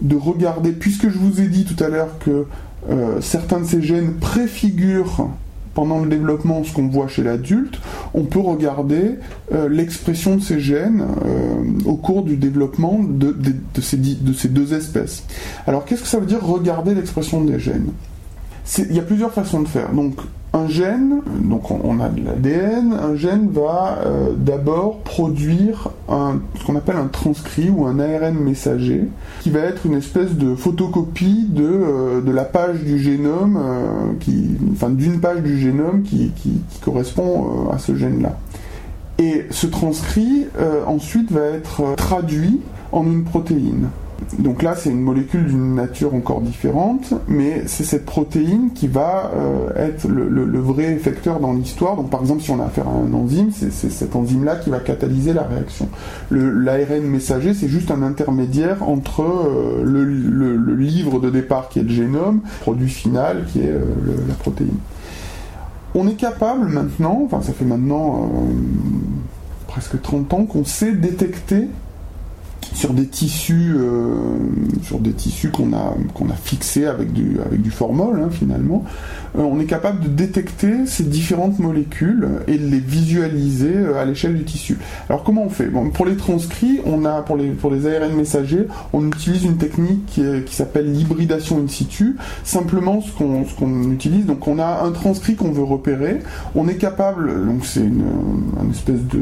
de 0.00 0.16
regarder, 0.16 0.72
puisque 0.72 1.08
je 1.08 1.18
vous 1.18 1.40
ai 1.40 1.46
dit 1.46 1.64
tout 1.64 1.82
à 1.82 1.88
l'heure 1.88 2.18
que 2.18 2.46
euh, 2.90 3.20
certains 3.20 3.60
de 3.60 3.66
ces 3.66 3.82
gènes 3.82 4.14
préfigurent 4.14 5.28
pendant 5.74 6.00
le 6.00 6.08
développement 6.08 6.64
ce 6.64 6.72
qu'on 6.72 6.88
voit 6.88 7.08
chez 7.08 7.22
l'adulte, 7.22 7.78
on 8.14 8.24
peut 8.24 8.40
regarder 8.40 9.16
euh, 9.52 9.68
l'expression 9.68 10.36
de 10.36 10.42
ces 10.42 10.60
gènes 10.60 11.04
euh, 11.24 11.62
au 11.84 11.96
cours 11.96 12.22
du 12.22 12.36
développement 12.36 13.00
de, 13.02 13.34
ces, 13.80 13.96
de, 13.96 14.32
ces, 14.32 14.48
deux 14.48 14.74
espèces. 14.74 15.24
Alors 15.66 15.84
qu'est-ce 15.84 16.02
que 16.02 16.08
ça 16.08 16.18
veut 16.18 16.26
dire 16.26 16.44
regarder 16.44 16.94
l'expression 16.94 17.42
des 17.42 17.58
gènes? 17.58 17.90
Il 18.78 18.94
y 18.94 18.98
a 18.98 19.02
plusieurs 19.02 19.32
façons 19.32 19.60
de 19.60 19.68
faire. 19.68 19.92
Donc 19.92 20.14
un 20.54 20.68
gène, 20.68 21.22
donc 21.42 21.70
on, 21.70 21.98
a 22.00 22.08
de 22.10 22.22
l'ADN, 22.24 22.92
un 22.92 23.16
gène 23.16 23.48
va 23.50 24.00
euh, 24.04 24.32
d'abord 24.36 24.98
produire 24.98 25.88
ce 26.08 26.66
qu'on 26.66 26.76
appelle 26.76 26.96
un 26.96 27.06
transcrit 27.06 27.70
ou 27.70 27.86
un 27.86 27.98
ARN 27.98 28.34
messager, 28.34 29.08
qui 29.40 29.50
va 29.50 29.60
être 29.60 29.86
une 29.86 29.94
espèce 29.94 30.34
de 30.34 30.54
photocopie 30.54 31.46
de, 31.48 31.64
euh, 31.64 32.32
la 32.32 32.44
page 32.44 32.80
du 32.80 32.98
génome, 32.98 33.58
euh, 33.58 34.12
qui, 34.20 34.50
enfin 34.72 34.90
d'une 34.90 35.20
page 35.20 35.40
du 35.40 35.58
génome 35.58 36.02
qui, 36.02 36.32
qui, 36.36 36.60
qui 36.68 36.80
correspond 36.80 37.70
à 37.70 37.78
ce 37.78 37.96
gène-là. 37.96 38.36
Et 39.18 39.46
ce 39.50 39.66
transcrit 39.66 40.46
ensuite 40.86 41.30
va 41.30 41.42
être 41.42 41.94
traduit 41.96 42.60
en 42.90 43.04
une 43.04 43.24
protéine. 43.24 43.88
Donc 44.38 44.62
là, 44.62 44.74
c'est 44.76 44.90
une 44.90 45.00
molécule 45.00 45.46
d'une 45.46 45.74
nature 45.74 46.14
encore 46.14 46.40
différente, 46.40 47.14
mais 47.28 47.62
c'est 47.66 47.84
cette 47.84 48.04
protéine 48.04 48.70
qui 48.74 48.88
va 48.88 49.30
euh, 49.34 49.70
être 49.76 50.08
le, 50.08 50.60
vrai 50.60 50.92
effecteur 50.92 51.40
dans 51.40 51.52
l'histoire. 51.52 51.96
Donc 51.96 52.10
par 52.10 52.20
exemple, 52.20 52.42
si 52.42 52.50
on 52.50 52.60
a 52.60 52.66
affaire 52.66 52.88
à 52.88 52.92
un 52.92 53.12
enzyme, 53.12 53.50
c'est 53.52 53.70
cette 53.70 54.14
enzyme-là 54.14 54.56
qui 54.56 54.70
va 54.70 54.80
catalyser 54.80 55.32
la 55.32 55.42
réaction. 55.42 55.88
L'ARN 56.30 57.02
messager, 57.02 57.54
c'est 57.54 57.68
juste 57.68 57.90
un 57.90 58.02
intermédiaire 58.02 58.82
entre 58.82 59.22
euh, 59.22 59.82
le, 59.84 60.74
livre 60.74 61.20
de 61.20 61.30
départ 61.30 61.68
qui 61.68 61.78
est 61.78 61.82
le 61.82 61.90
génome, 61.90 62.40
produit 62.60 62.88
final 62.88 63.44
qui 63.52 63.60
est 63.60 63.70
euh, 63.70 63.84
la 64.28 64.34
protéine. 64.34 64.76
On 65.94 66.08
est 66.08 66.14
capable 66.14 66.68
maintenant, 66.68 67.22
enfin 67.24 67.42
ça 67.42 67.52
fait 67.52 67.66
maintenant 67.66 68.30
presque 69.66 70.00
30 70.00 70.32
ans 70.34 70.44
qu'on 70.44 70.64
sait 70.64 70.92
détecter 70.92 71.68
sur 72.74 72.92
des 72.94 73.06
tissus, 73.06 73.74
euh, 73.76 74.14
sur 74.82 74.98
des 74.98 75.12
tissus 75.12 75.50
qu'on 75.50 75.72
a 75.72 75.94
qu'on 76.14 76.30
a 76.30 76.34
fixés 76.34 76.86
avec 76.86 77.12
du 77.12 77.38
avec 77.44 77.60
du 77.60 77.70
formol 77.70 78.20
hein, 78.20 78.28
finalement, 78.30 78.84
euh, 79.38 79.42
on 79.42 79.60
est 79.60 79.66
capable 79.66 80.00
de 80.00 80.08
détecter 80.08 80.86
ces 80.86 81.04
différentes 81.04 81.58
molécules 81.58 82.28
et 82.48 82.56
de 82.56 82.66
les 82.66 82.80
visualiser 82.80 83.76
euh, 83.76 84.00
à 84.00 84.04
l'échelle 84.04 84.34
du 84.34 84.44
tissu. 84.44 84.78
Alors 85.08 85.22
comment 85.22 85.44
on 85.44 85.50
fait? 85.50 85.70
Pour 85.94 86.06
les 86.06 86.16
transcrits, 86.16 86.80
on 86.86 87.04
a 87.04 87.22
pour 87.22 87.36
les 87.36 87.50
pour 87.50 87.70
les 87.70 87.86
ARN 87.86 88.14
messagers, 88.14 88.66
on 88.92 89.06
utilise 89.06 89.44
une 89.44 89.56
technique 89.56 90.06
qui, 90.06 90.54
s'appelle 90.54 90.92
l'hybridation 90.92 91.58
in 91.58 91.68
situ. 91.68 92.16
Simplement 92.44 93.00
ce 93.00 93.12
qu'on 93.12 93.92
utilise, 93.92 94.26
donc 94.26 94.46
on 94.48 94.58
a 94.58 94.82
un 94.84 94.92
transcrit 94.92 95.34
qu'on 95.34 95.52
veut 95.52 95.62
repérer, 95.62 96.20
on 96.54 96.68
est 96.68 96.76
capable, 96.76 97.46
donc 97.46 97.64
c'est 97.64 97.80
une, 97.80 98.04
une 98.62 98.70
espèce 98.70 99.02
de 99.10 99.20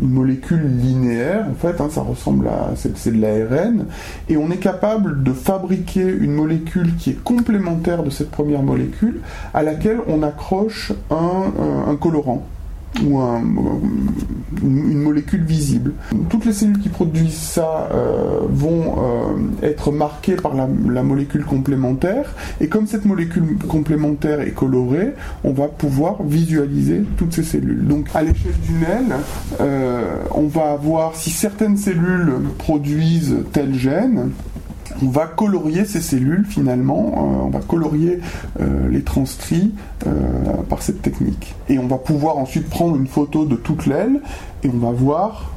molécule 0.00 0.66
linéaire, 0.66 1.46
en 1.50 1.54
fait, 1.54 1.80
hein, 1.80 1.88
ça 1.90 2.02
ressemble 2.02 2.48
à. 2.48 2.70
c'est 2.76 3.12
de 3.12 3.20
l'ARN, 3.20 3.86
et 4.28 4.36
on 4.36 4.50
est 4.50 4.58
capable 4.58 5.22
de 5.22 5.32
fabriquer 5.32 6.02
une 6.04 6.32
molécule 6.32 6.96
qui 6.96 7.10
est 7.10 7.22
complémentaire 7.22 8.02
de 8.02 8.10
cette 8.10 8.30
première 8.30 8.62
molécule, 8.62 9.20
à 9.54 9.62
laquelle 9.62 9.98
on 10.06 10.22
accroche 10.22 10.92
un 11.10 11.96
colorant 11.96 12.46
ou 13.04 13.20
une 14.62 15.02
molécule 15.02 15.42
visible. 15.44 15.92
Toutes 16.28 16.44
les 16.44 16.52
cellules 16.52 16.78
qui 16.78 16.88
produisent 16.88 17.34
ça 17.34 17.88
euh, 17.92 18.40
vont 18.48 18.96
euh, 18.98 19.66
être 19.66 19.92
marquées 19.92 20.36
par 20.36 20.54
la, 20.54 20.66
molécule 21.02 21.44
complémentaire 21.44 22.34
et 22.60 22.68
comme 22.68 22.86
cette 22.86 23.04
molécule 23.04 23.56
complémentaire 23.68 24.40
est 24.40 24.50
colorée, 24.50 25.14
on 25.44 25.52
va 25.52 25.68
pouvoir 25.68 26.22
visualiser 26.22 27.04
toutes 27.16 27.32
ces 27.32 27.42
cellules. 27.42 27.86
Donc 27.86 28.08
à 28.14 28.22
l'échelle 28.22 28.52
d'une 28.66 28.82
aile, 28.82 29.16
euh, 29.60 30.22
on 30.32 30.46
va 30.46 30.72
avoir 30.72 31.16
si 31.16 31.30
certaines 31.30 31.76
cellules 31.76 32.32
produisent 32.58 33.36
tel 33.52 33.74
gène, 33.74 34.30
on 35.02 35.08
va 35.08 35.26
colorier 35.26 35.84
ces 35.84 36.00
cellules 36.00 36.44
finalement, 36.46 37.12
euh, 37.14 37.46
on 37.46 37.50
va 37.50 37.60
colorier 37.60 38.20
euh, 38.60 38.88
les 38.88 39.02
transcrits 39.02 39.72
euh, 40.06 40.10
par 40.68 40.82
cette 40.82 41.02
technique. 41.02 41.54
Et 41.68 41.78
on 41.78 41.86
va 41.86 41.98
pouvoir 41.98 42.38
ensuite 42.38 42.68
prendre 42.68 42.96
une 42.96 43.06
photo 43.06 43.44
de 43.44 43.56
toute 43.56 43.86
l'aile 43.86 44.20
et 44.62 44.70
on 44.72 44.78
va 44.78 44.92
voir 44.92 45.52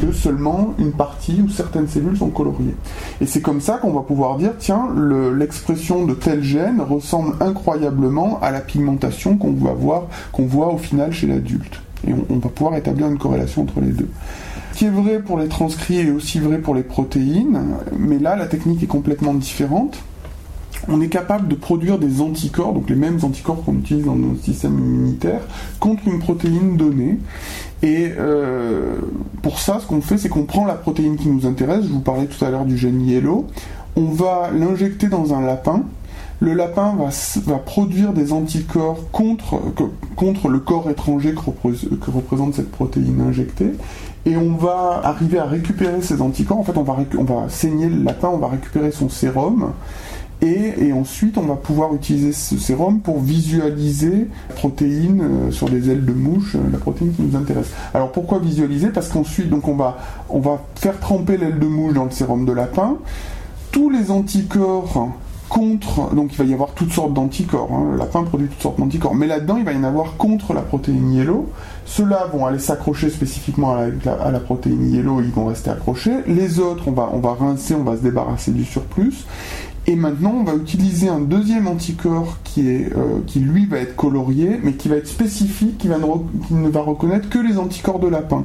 que 0.00 0.12
seulement 0.12 0.74
une 0.78 0.92
partie 0.92 1.42
ou 1.44 1.48
certaines 1.48 1.88
cellules 1.88 2.16
sont 2.16 2.30
coloriées. 2.30 2.76
Et 3.20 3.26
c'est 3.26 3.40
comme 3.40 3.60
ça 3.60 3.78
qu'on 3.78 3.90
va 3.90 4.02
pouvoir 4.02 4.36
dire, 4.36 4.52
tiens, 4.56 4.88
l'expression 5.36 6.06
de 6.06 6.14
tel 6.14 6.44
gène 6.44 6.80
ressemble 6.80 7.34
incroyablement 7.40 8.38
à 8.40 8.52
la 8.52 8.60
pigmentation 8.60 9.36
qu'on 9.36 9.50
va 9.54 9.72
voir, 9.72 10.04
qu'on 10.30 10.46
voit 10.46 10.72
au 10.72 10.78
final 10.78 11.12
chez 11.12 11.26
l'adulte. 11.26 11.82
Et 12.06 12.12
on 12.30 12.36
va 12.36 12.50
pouvoir 12.50 12.76
établir 12.76 13.08
une 13.08 13.18
corrélation 13.18 13.62
entre 13.62 13.80
les 13.80 13.90
deux 13.90 14.08
qui 14.78 14.84
est 14.84 14.90
vrai 14.90 15.18
pour 15.18 15.40
les 15.40 15.48
transcrits 15.48 15.98
est 15.98 16.10
aussi 16.12 16.38
vrai 16.38 16.58
pour 16.58 16.72
les 16.72 16.84
protéines, 16.84 17.58
mais 17.98 18.20
là 18.20 18.36
la 18.36 18.46
technique 18.46 18.80
est 18.80 18.86
complètement 18.86 19.34
différente. 19.34 19.98
On 20.86 21.00
est 21.00 21.08
capable 21.08 21.48
de 21.48 21.56
produire 21.56 21.98
des 21.98 22.20
anticorps, 22.20 22.74
donc 22.74 22.88
les 22.88 22.94
mêmes 22.94 23.18
anticorps 23.24 23.64
qu'on 23.64 23.74
utilise 23.74 24.04
dans 24.04 24.14
nos 24.14 24.36
systèmes 24.36 24.78
immunitaires, 24.78 25.40
contre 25.80 26.06
une 26.06 26.20
protéine 26.20 26.76
donnée. 26.76 27.18
Et 27.82 28.12
euh, 28.20 28.98
pour 29.42 29.58
ça, 29.58 29.80
ce 29.80 29.86
qu'on 29.88 30.00
fait, 30.00 30.16
c'est 30.16 30.28
qu'on 30.28 30.44
prend 30.44 30.64
la 30.64 30.74
protéine 30.74 31.16
qui 31.16 31.28
nous 31.28 31.44
intéresse. 31.44 31.82
Je 31.82 31.92
vous 31.92 31.98
parlais 31.98 32.26
tout 32.26 32.44
à 32.44 32.50
l'heure 32.50 32.64
du 32.64 32.78
gène 32.78 33.04
yellow. 33.04 33.48
On 33.96 34.04
va 34.04 34.52
l'injecter 34.56 35.08
dans 35.08 35.34
un 35.34 35.40
lapin 35.40 35.82
le 36.40 36.54
lapin 36.54 36.96
va, 37.46 37.58
produire 37.58 38.12
des 38.12 38.32
anticorps 38.32 39.10
contre, 39.10 39.60
contre 40.14 40.48
le 40.48 40.60
corps 40.60 40.88
étranger 40.88 41.34
que, 41.34 42.10
représente 42.10 42.54
cette 42.54 42.70
protéine 42.70 43.20
injectée, 43.20 43.72
et 44.28 44.36
on 44.36 44.56
va 44.56 45.00
arriver 45.04 45.38
à 45.38 45.46
récupérer 45.46 46.02
ces 46.02 46.20
anticorps. 46.20 46.58
En 46.58 46.64
fait, 46.64 46.76
on 46.76 46.82
va, 46.82 47.48
saigner 47.48 47.88
le 47.88 48.02
lapin, 48.02 48.28
on 48.28 48.36
va 48.36 48.48
récupérer 48.48 48.90
son 48.90 49.08
sérum, 49.08 49.72
et, 50.42 50.92
ensuite 50.92 51.36
on 51.36 51.42
va 51.42 51.56
pouvoir 51.56 51.94
utiliser 51.94 52.32
ce 52.32 52.56
sérum 52.58 53.00
pour 53.00 53.20
visualiser 53.20 54.28
la 54.48 54.54
protéine 54.54 55.20
euh, 55.20 55.50
sur 55.50 55.68
des 55.68 55.90
ailes 55.90 56.04
de 56.04 56.12
mouche, 56.12 56.54
euh, 56.54 56.60
la 56.70 56.78
protéine 56.78 57.12
qui 57.12 57.22
nous 57.22 57.36
intéresse. 57.36 57.70
Alors 57.92 58.12
pourquoi 58.12 58.38
visualiser? 58.38 58.90
Parce 58.90 59.08
qu'ensuite 59.08 59.52
on 59.52 59.74
va, 59.74 59.98
on 60.28 60.38
va 60.38 60.62
faire 60.76 61.00
tremper 61.00 61.38
l'aile 61.38 61.58
de 61.58 61.66
mouche 61.66 61.94
dans 61.94 62.04
le 62.04 62.12
sérum 62.12 62.44
de 62.44 62.52
lapin. 62.52 62.98
Tous 63.72 63.90
les 63.90 64.12
anticorps 64.12 65.10
contre, 65.48 66.14
donc 66.14 66.32
il 66.32 66.38
va 66.38 66.44
y 66.44 66.52
avoir 66.52 66.70
toutes 66.72 66.92
sortes 66.92 67.14
d'anticorps, 67.14 67.70
hein. 67.72 67.92
le 67.92 67.98
lapin 67.98 68.22
produit 68.22 68.48
toutes 68.48 68.62
sortes 68.62 68.78
d'anticorps, 68.78 69.14
mais 69.14 69.26
là-dedans 69.26 69.56
il 69.56 69.64
va 69.64 69.72
y 69.72 69.76
en 69.76 69.84
avoir 69.84 70.16
contre 70.16 70.52
la 70.52 70.62
protéine 70.62 71.12
yellow. 71.12 71.48
Ceux-là 71.86 72.28
vont 72.32 72.44
aller 72.44 72.58
s'accrocher 72.58 73.08
spécifiquement 73.08 73.74
à 73.74 74.30
la, 74.30 74.40
protéine 74.40 74.92
yellow, 74.92 75.22
ils 75.22 75.30
vont 75.30 75.46
rester 75.46 75.70
accrochés. 75.70 76.18
Les 76.26 76.60
autres, 76.60 76.84
on 76.86 76.92
va, 76.92 77.10
on 77.14 77.20
va 77.20 77.32
rincer, 77.32 77.74
on 77.74 77.82
va 77.82 77.96
se 77.96 78.02
débarrasser 78.02 78.50
du 78.50 78.64
surplus. 78.64 79.24
Et 79.88 79.96
maintenant, 79.96 80.34
on 80.38 80.44
va 80.44 80.54
utiliser 80.54 81.08
un 81.08 81.18
deuxième 81.18 81.66
anticorps 81.66 82.36
qui, 82.44 82.68
est, 82.68 82.92
euh, 82.94 83.20
qui 83.26 83.40
lui 83.40 83.64
va 83.64 83.78
être 83.78 83.96
colorié, 83.96 84.60
mais 84.62 84.74
qui 84.74 84.90
va 84.90 84.96
être 84.96 85.08
spécifique, 85.08 85.78
qui, 85.78 85.88
ne, 85.88 86.68
va 86.68 86.80
reconnaître 86.82 87.30
que 87.30 87.38
les 87.38 87.56
anticorps 87.56 87.98
de 87.98 88.06
lapin. 88.06 88.44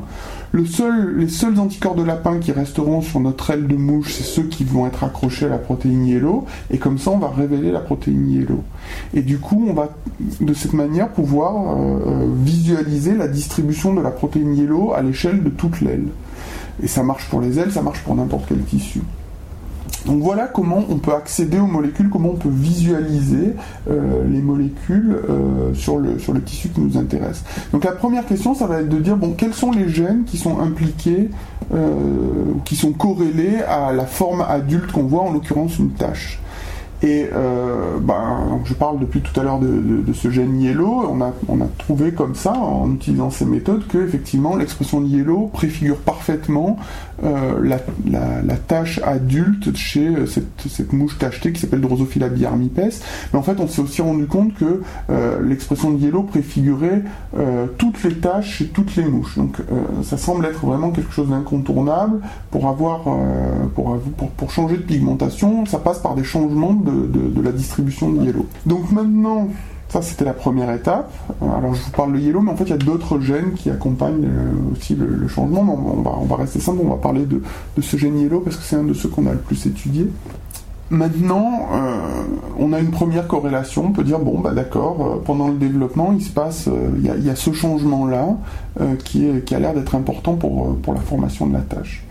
Les 0.55 0.67
seuls 0.67 1.59
anticorps 1.59 1.95
de 1.95 2.03
lapin 2.03 2.37
qui 2.37 2.51
resteront 2.51 3.01
sur 3.01 3.19
notre 3.19 3.49
aile 3.49 3.65
de 3.65 3.75
mouche, 3.75 4.13
c'est 4.13 4.23
ceux 4.23 4.43
qui 4.43 4.63
vont 4.63 4.85
être 4.85 5.03
accrochés 5.03 5.47
à 5.47 5.49
la 5.49 5.57
protéine 5.57 6.05
yellow, 6.05 6.45
et 6.69 6.77
comme 6.77 6.99
ça, 6.99 7.09
on 7.09 7.17
va 7.17 7.29
révéler 7.29 7.71
la 7.71 7.79
protéine 7.79 8.29
yellow. 8.29 8.63
Et 9.15 9.23
du 9.23 9.39
coup, 9.39 9.65
on 9.67 9.73
va 9.73 9.89
de 10.41 10.53
cette 10.53 10.73
manière 10.73 11.09
pouvoir 11.09 11.55
euh, 11.55 11.99
euh, 12.05 12.27
visualiser 12.43 13.15
la 13.15 13.27
distribution 13.27 13.95
de 13.95 14.01
la 14.01 14.11
protéine 14.11 14.55
yellow 14.55 14.93
à 14.93 15.01
l'échelle 15.01 15.41
de 15.41 15.49
toute 15.49 15.81
l'aile. 15.81 16.09
Et 16.83 16.87
ça 16.87 17.01
marche 17.01 17.27
pour 17.29 17.41
les 17.41 17.57
ailes, 17.57 17.71
ça 17.71 17.81
marche 17.81 18.03
pour 18.03 18.13
n'importe 18.13 18.45
quel 18.47 18.61
tissu. 18.61 19.01
Donc 20.05 20.21
voilà 20.21 20.47
comment 20.47 20.83
on 20.89 20.97
peut 20.97 21.13
accéder 21.13 21.59
aux 21.59 21.67
molécules, 21.67 22.09
comment 22.09 22.29
on 22.29 22.37
peut 22.37 22.49
visualiser 22.49 23.55
euh, 23.89 24.23
les 24.29 24.41
molécules 24.41 25.17
euh, 25.29 25.73
sur, 25.73 25.97
le, 25.97 26.19
sur 26.19 26.33
le 26.33 26.41
tissu 26.41 26.69
qui 26.69 26.81
nous 26.81 26.97
intéresse. 26.97 27.43
Donc 27.71 27.85
la 27.85 27.93
première 27.93 28.25
question, 28.25 28.53
ça 28.53 28.67
va 28.67 28.81
être 28.81 28.89
de 28.89 28.99
dire 28.99 29.15
bon, 29.15 29.33
quels 29.37 29.53
sont 29.53 29.71
les 29.71 29.89
gènes 29.89 30.23
qui 30.25 30.37
sont 30.37 30.59
impliqués, 30.59 31.29
euh, 31.73 32.53
qui 32.65 32.75
sont 32.75 32.91
corrélés 32.91 33.61
à 33.67 33.93
la 33.93 34.05
forme 34.05 34.41
adulte 34.41 34.91
qu'on 34.91 35.03
voit, 35.03 35.23
en 35.23 35.31
l'occurrence 35.31 35.79
une 35.79 35.91
tache. 35.91 36.39
Et 37.03 37.27
euh, 37.33 37.99
ben, 37.99 38.61
je 38.63 38.73
parle 38.73 38.97
depuis 38.97 39.19
tout 39.19 39.37
à 39.37 39.43
l'heure 39.43 39.59
de, 39.59 40.13
ce 40.13 40.29
gène 40.29 40.61
yellow. 40.61 41.05
On 41.09 41.19
a, 41.19 41.33
on 41.49 41.59
a 41.59 41.67
trouvé 41.77 42.13
comme 42.13 42.33
ça, 42.33 42.53
en 42.53 42.93
utilisant 42.93 43.29
ces 43.29 43.43
méthodes, 43.43 43.85
que 43.87 43.97
effectivement 43.97 44.55
l'expression 44.55 45.01
de 45.01 45.07
yellow 45.07 45.49
préfigure 45.51 45.97
parfaitement 45.97 46.77
euh, 47.23 47.59
la, 47.63 47.77
la, 48.43 48.55
tâche 48.55 48.99
adulte 49.03 49.75
chez 49.75 50.07
euh, 50.07 50.25
cette, 50.25 50.93
mouche 50.93 51.17
tachetée 51.17 51.53
qui 51.53 51.61
s'appelle 51.61 51.81
Drosophila 51.81 52.27
biarmipes. 52.27 52.79
Mais 53.31 53.39
en 53.39 53.43
fait, 53.43 53.59
on 53.59 53.67
s'est 53.67 53.81
aussi 53.81 54.01
rendu 54.01 54.25
compte 54.25 54.53
que 54.55 54.81
l'expression 55.41 55.91
de 55.91 55.99
yellow 55.99 56.23
préfigurait 56.23 57.03
toutes 57.77 58.03
les 58.03 58.15
tâches 58.15 58.57
chez 58.57 58.67
toutes 58.67 58.95
les 58.95 59.03
mouches. 59.03 59.37
Donc 59.37 59.57
ça 60.03 60.17
semble 60.17 60.45
être 60.45 60.65
vraiment 60.65 60.91
quelque 60.91 61.11
chose 61.11 61.29
d'incontournable 61.29 62.19
pour 62.51 62.67
avoir 62.67 63.03
pour, 63.75 63.99
pour, 64.37 64.51
changer 64.51 64.77
de 64.77 64.81
pigmentation. 64.81 65.65
Ça 65.65 65.79
passe 65.79 65.99
par 65.99 66.15
des 66.15 66.23
changements 66.23 66.73
de, 66.73 67.41
la 67.41 67.51
distribution 67.51 68.11
de 68.11 68.25
yellow. 68.25 68.47
Donc 68.65 68.91
maintenant, 68.91 69.49
ça 69.93 70.01
c'était 70.01 70.25
la 70.25 70.33
première 70.33 70.71
étape. 70.71 71.13
Alors 71.41 71.75
je 71.75 71.83
vous 71.83 71.91
parle 71.91 72.13
de 72.13 72.19
yellow, 72.19 72.41
mais 72.41 72.51
en 72.51 72.55
fait 72.55 72.63
il 72.63 72.71
y 72.71 72.73
a 72.73 72.77
d'autres 72.77 73.19
gènes 73.19 73.53
qui 73.53 73.69
accompagnent 73.69 74.25
euh, 74.25 74.71
aussi 74.71 74.95
le, 74.95 75.27
changement. 75.27 75.61
on, 75.61 76.01
va, 76.01 76.17
on 76.19 76.25
va 76.25 76.35
rester 76.37 76.59
simple, 76.59 76.79
on 76.83 76.89
va 76.89 76.95
parler 76.95 77.25
de, 77.25 77.41
ce 77.79 77.95
gène 77.95 78.19
yellow 78.19 78.39
parce 78.39 78.57
que 78.57 78.63
c'est 78.63 78.75
un 78.75 78.83
de 78.83 78.93
ceux 78.95 79.09
qu'on 79.09 79.27
a 79.27 79.33
le 79.33 79.37
plus 79.37 79.67
étudié. 79.67 80.09
Maintenant, 80.89 81.69
euh, 81.73 82.23
on 82.57 82.73
a 82.73 82.79
une 82.79 82.89
première 82.89 83.27
corrélation. 83.27 83.85
On 83.85 83.91
peut 83.91 84.03
dire 84.03 84.17
bon, 84.17 84.39
bah 84.39 84.51
d'accord. 84.51 84.97
Euh, 84.99 85.21
pendant 85.23 85.47
le 85.47 85.55
développement, 85.55 86.11
il 86.11 86.23
se 86.23 86.31
passe, 86.31 86.67
il 86.97 87.05
y, 87.05 87.29
a 87.29 87.35
ce 87.35 87.53
changement-là 87.53 88.35
qui, 89.05 89.27
a 89.27 89.59
l'air 89.59 89.75
d'être 89.75 89.93
important 89.93 90.33
pour 90.33 90.93
la 90.93 91.01
formation 91.01 91.45
de 91.45 91.53
la 91.53 91.61
tâche. 91.61 92.03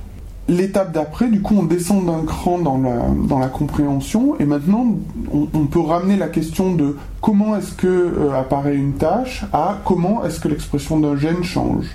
L'étape 0.49 0.93
d'après, 0.93 1.28
du 1.28 1.40
coup, 1.40 1.55
on 1.57 1.62
descend 1.62 2.07
d'un 2.07 2.24
cran 2.26 2.59
dans 2.59 3.38
la, 3.38 3.47
compréhension, 3.47 4.38
et 4.40 4.45
maintenant, 4.45 4.86
on, 5.32 5.66
peut 5.66 5.80
ramener 5.80 6.16
la 6.16 6.28
question 6.28 6.74
de 6.74 6.97
comment 7.20 7.57
est-ce 7.57 7.72
que 7.72 7.86
euh, 7.86 8.38
apparaît 8.38 8.74
une 8.74 8.95
tâche 8.95 9.45
à 9.53 9.78
comment 9.84 10.24
est-ce 10.24 10.40
que 10.40 10.49
l'expression 10.49 10.99
d'un 10.99 11.16
gène 11.16 11.45
change. 11.45 11.86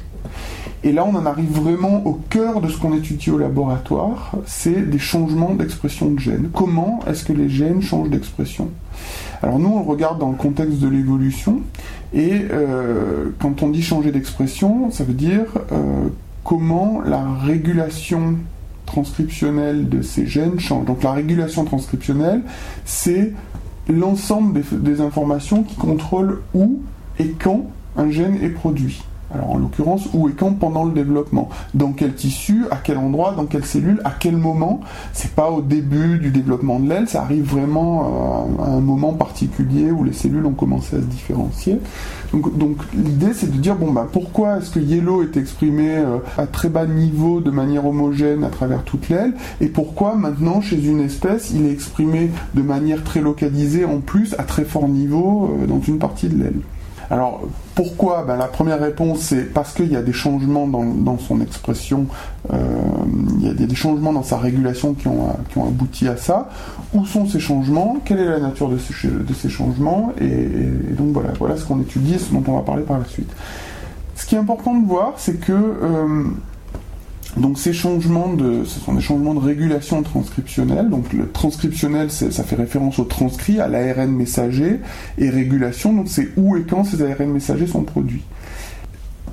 Et 0.83 0.93
là, 0.93 1.05
on 1.05 1.15
en 1.15 1.25
arrive 1.25 1.51
vraiment 1.51 2.05
au 2.05 2.13
cœur 2.29 2.61
de 2.61 2.69
ce 2.69 2.77
qu'on 2.77 2.93
étudie 2.93 3.31
au 3.31 3.37
laboratoire, 3.37 4.31
c'est 4.45 4.89
des 4.89 4.99
changements 4.99 5.53
d'expression 5.53 6.11
de 6.11 6.19
gènes. 6.19 6.49
Comment 6.53 6.99
est-ce 7.07 7.25
que 7.25 7.33
les 7.33 7.49
gènes 7.49 7.81
changent 7.81 8.09
d'expression? 8.09 8.69
Alors 9.43 9.59
nous, 9.59 9.69
on 9.69 9.83
regarde 9.83 10.19
dans 10.19 10.29
le 10.29 10.37
contexte 10.37 10.79
de 10.79 10.87
l'évolution, 10.87 11.61
et 12.13 12.45
euh, 12.51 13.31
quand 13.39 13.61
on 13.63 13.69
dit 13.69 13.81
changer 13.81 14.11
d'expression, 14.11 14.89
ça 14.91 15.03
veut 15.03 15.13
dire 15.13 15.45
euh, 15.73 16.07
comment 16.47 17.01
la 17.01 17.21
régulation 17.43 18.37
transcriptionnelle 18.85 19.89
de 19.89 20.01
ces 20.01 20.25
gènes 20.25 20.61
change. 20.61 20.85
Donc 20.85 21.03
la 21.03 21.11
régulation 21.11 21.65
transcriptionnelle, 21.65 22.41
c'est 22.85 23.33
l'ensemble 23.89 24.61
des, 24.71 25.01
informations 25.01 25.63
qui 25.63 25.75
contrôlent 25.75 26.39
où 26.53 26.79
et 27.19 27.31
quand 27.31 27.65
un 27.97 28.09
gène 28.09 28.41
est 28.41 28.49
produit. 28.49 29.03
Alors 29.33 29.51
en 29.51 29.57
l'occurrence, 29.57 30.07
où 30.13 30.29
et 30.29 30.33
quand 30.33 30.51
pendant 30.53 30.85
le 30.85 30.91
développement? 30.91 31.49
Dans 31.73 31.91
quel 31.91 32.13
tissu? 32.13 32.65
À 32.71 32.77
quel 32.77 32.97
endroit? 32.97 33.33
Dans 33.35 33.45
quelle 33.45 33.65
cellule? 33.65 33.99
À 34.05 34.11
quel 34.17 34.37
moment? 34.37 34.79
C'est 35.11 35.31
pas 35.31 35.51
au 35.51 35.61
début 35.61 36.17
du 36.17 36.31
développement 36.31 36.79
de 36.79 36.87
l'aile, 36.87 37.09
ça 37.09 37.23
arrive 37.23 37.43
vraiment 37.43 38.47
euh, 38.59 38.63
à 38.63 38.69
un 38.69 38.79
moment 38.79 39.13
particulier 39.13 39.91
où 39.91 40.03
les 40.03 40.13
cellules 40.13 40.45
ont 40.45 40.53
commencé 40.53 40.95
à 40.95 40.99
se 40.99 41.05
différencier. 41.05 41.79
Donc, 42.33 42.77
l'idée 42.93 43.33
c'est 43.33 43.51
de 43.51 43.57
dire 43.57 43.75
bon 43.75 43.91
bah 43.91 44.07
pourquoi 44.11 44.57
est-ce 44.57 44.71
que 44.71 44.79
yellow 44.79 45.23
est 45.23 45.37
exprimé 45.37 45.97
euh, 45.97 46.17
à 46.37 46.45
très 46.45 46.69
bas 46.69 46.85
niveau 46.85 47.41
de 47.41 47.51
manière 47.51 47.85
homogène 47.85 48.43
à 48.43 48.49
travers 48.49 48.83
toute 48.83 49.09
l'aile? 49.09 49.33
Et 49.61 49.67
pourquoi 49.67 50.15
maintenant 50.15 50.61
chez 50.61 50.85
une 50.85 51.01
espèce 51.01 51.51
il 51.51 51.65
est 51.65 51.71
exprimé 51.71 52.31
de 52.53 52.61
manière 52.61 53.03
très 53.03 53.21
localisée 53.21 53.85
en 53.85 53.99
plus 53.99 54.35
à 54.37 54.43
très 54.43 54.63
fort 54.63 54.87
niveau 54.87 55.57
euh, 55.61 55.67
dans 55.67 55.81
une 55.81 55.99
partie 55.99 56.29
de 56.29 56.37
l'aile? 56.37 56.61
Alors 57.09 57.41
pourquoi? 57.75 58.23
Ben, 58.27 58.35
La 58.35 58.47
première 58.47 58.79
réponse 58.79 59.19
c'est 59.19 59.53
parce 59.53 59.73
qu'il 59.73 59.91
y 59.91 59.95
a 59.95 60.01
des 60.01 60.13
changements 60.13 60.67
dans, 60.67 61.17
son 61.17 61.41
expression, 61.41 62.07
euh, 62.53 62.57
il, 63.39 63.47
y 63.47 63.49
a, 63.49 63.53
des 63.53 63.75
changements 63.75 64.13
dans 64.13 64.23
sa 64.23 64.37
régulation 64.37 64.93
qui 64.93 65.07
ont, 65.07 65.29
qui 65.49 65.57
ont, 65.57 65.67
abouti 65.67 66.07
à 66.07 66.17
ça. 66.17 66.49
Où 66.93 67.05
sont 67.05 67.25
ces 67.25 67.39
changements? 67.39 67.97
Quelle 68.03 68.19
est 68.19 68.25
la 68.25 68.39
nature 68.39 68.69
de 68.69 68.77
ces, 68.77 69.07
de 69.07 69.33
ces 69.33 69.49
changements? 69.49 70.11
Et, 70.19 70.27
donc 70.93 71.09
voilà, 71.13 71.29
voilà 71.39 71.57
ce 71.57 71.65
qu'on 71.65 71.79
étudie 71.81 72.15
et 72.15 72.19
ce 72.19 72.33
dont 72.33 72.43
on 72.47 72.55
va 72.55 72.61
parler 72.61 72.83
par 72.83 72.99
la 72.99 73.05
suite. 73.05 73.31
Ce 74.15 74.25
qui 74.25 74.35
est 74.35 74.39
important 74.39 74.75
de 74.75 74.85
voir, 74.85 75.13
c'est 75.17 75.39
que 75.39 75.53
euh, 75.53 76.23
donc 77.37 77.59
ces 77.59 77.73
changements 77.73 78.33
de, 78.33 78.63
ce 78.65 78.79
sont 78.79 78.93
des 78.93 79.01
changements 79.01 79.33
de 79.33 79.39
régulation 79.39 80.01
transcriptionnelle. 80.01 80.89
Donc 80.89 81.13
le 81.13 81.29
transcriptionnel, 81.29 82.09
ça 82.11 82.43
fait 82.43 82.55
référence 82.55 82.99
au 82.99 83.03
transcrit, 83.03 83.59
à 83.59 83.67
l'ARN 83.67 84.11
messager, 84.11 84.79
et 85.17 85.29
régulation, 85.29 85.93
donc 85.93 86.07
c'est 86.07 86.29
où 86.37 86.57
et 86.57 86.63
quand 86.63 86.83
ces 86.83 87.01
ARN 87.03 87.31
messagers 87.31 87.67
sont 87.67 87.83
produits. 87.83 88.23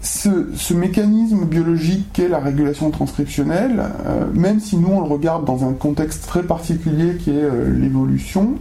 Ce, 0.03 0.75
mécanisme 0.75 1.47
biologique 1.47 2.07
qu'est 2.13 2.29
la 2.29 2.39
régulation 2.39 2.91
transcriptionnelle, 2.91 3.83
euh, 4.05 4.27
même 4.35 4.61
si 4.61 4.77
nous 4.77 4.89
on 4.89 5.01
le 5.01 5.07
regarde 5.07 5.47
dans 5.47 5.67
un 5.67 5.73
contexte 5.73 6.27
très 6.27 6.43
particulier 6.43 7.17
qui 7.17 7.31
est 7.31 7.43
euh, 7.43 7.71
l'évolution, 7.71 8.57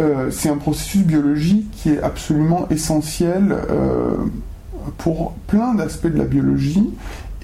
euh, 0.00 0.32
c'est 0.32 0.48
un 0.48 0.56
processus 0.56 1.02
biologique 1.02 1.70
qui 1.70 1.90
est 1.90 2.02
absolument 2.02 2.66
essentiel 2.70 3.56
pour 4.98 5.34
plein 5.46 5.74
d'aspects 5.74 6.08
de 6.08 6.18
la 6.18 6.24
biologie 6.24 6.90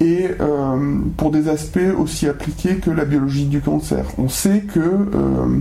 et 0.01 0.29
euh, 0.41 0.99
pour 1.17 1.31
des 1.31 1.49
aspects 1.49 1.79
aussi 1.99 2.29
appliqués 2.29 2.77
que 2.77 2.91
la 2.91 3.05
biologie 3.05 3.47
du 3.47 3.61
cancer. 3.61 4.05
On 4.19 4.29
sait 4.29 4.61
que 4.61 4.81
euh, 4.81 5.61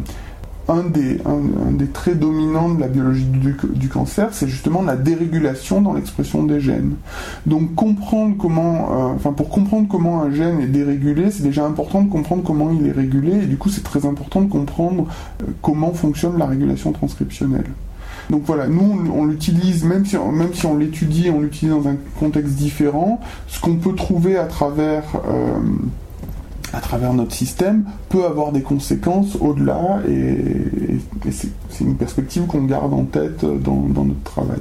un, 0.69 0.83
des, 0.83 1.87
traits 1.87 2.19
dominants 2.19 2.69
de 2.69 2.81
la 2.81 2.87
biologie 2.87 3.23
du, 3.23 3.55
du 3.73 3.89
cancer, 3.89 4.29
c'est 4.33 4.47
justement 4.47 4.81
la 4.81 4.95
dérégulation 4.95 5.81
dans 5.81 5.93
l'expression 5.93 6.43
des 6.43 6.59
gènes. 6.59 6.95
Donc 7.45 7.73
comprendre 7.73 8.35
comment, 8.37 8.91
euh, 8.91 9.15
enfin 9.15 9.31
pour 9.31 9.49
comprendre 9.49 9.87
comment 9.89 10.21
un 10.21 10.31
gène 10.31 10.59
est 10.59 10.67
dérégulé, 10.67 11.31
c'est 11.31 11.43
déjà 11.43 11.65
important 11.65 12.01
de 12.01 12.09
comprendre 12.09 12.43
comment 12.43 12.69
il 12.69 12.85
est 12.85 12.91
régulé, 12.91 13.43
et 13.43 13.45
du 13.45 13.57
coup 13.57 13.69
c'est 13.69 13.83
très 13.83 14.05
important 14.05 14.41
de 14.41 14.49
comprendre 14.49 15.07
comment 15.61 15.93
fonctionne 15.93 16.37
la 16.37 16.45
régulation 16.45 16.91
transcriptionnelle. 16.91 17.65
Donc 18.29 18.43
voilà, 18.45 18.67
nous 18.67 19.09
on, 19.13 19.25
l'utilise, 19.25 19.83
même 19.83 20.05
si, 20.05 20.17
même 20.17 20.53
si 20.53 20.65
on 20.65 20.77
l'étudie, 20.77 21.29
on 21.29 21.39
l'utilise 21.39 21.73
dans 21.73 21.87
un 21.87 21.95
contexte 22.19 22.55
différent. 22.55 23.21
Ce 23.47 23.59
qu'on 23.59 23.75
peut 23.75 23.95
trouver 23.95 24.37
à 24.37 24.45
travers, 24.45 25.03
euh, 25.29 25.59
notre 27.13 27.33
système 27.33 27.85
peut 28.09 28.25
avoir 28.25 28.51
des 28.51 28.61
conséquences 28.61 29.37
au-delà 29.39 30.01
et, 30.07 30.99
c'est 31.29 31.83
une 31.83 31.95
perspective 31.95 32.45
qu'on 32.45 32.63
garde 32.63 32.93
en 32.93 33.03
tête 33.03 33.43
dans, 33.43 33.81
dans 33.81 34.05
notre 34.05 34.23
travail. 34.23 34.59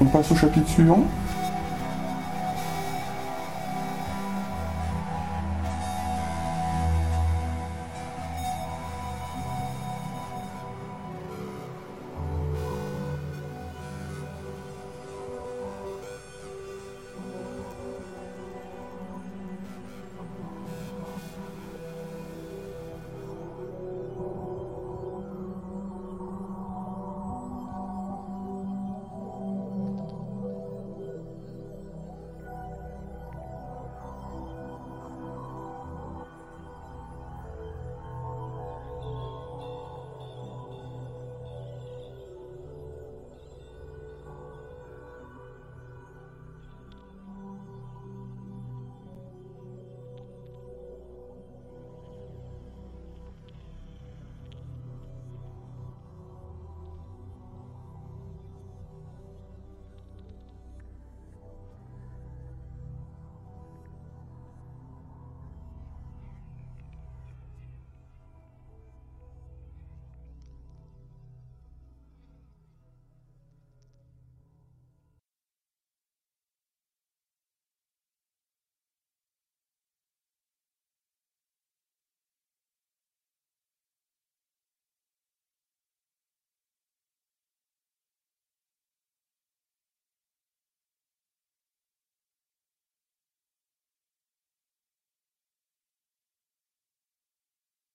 On 0.00 0.04
passe 0.06 0.30
au 0.32 0.36
chapitre 0.36 0.68
suivant. 0.68 1.04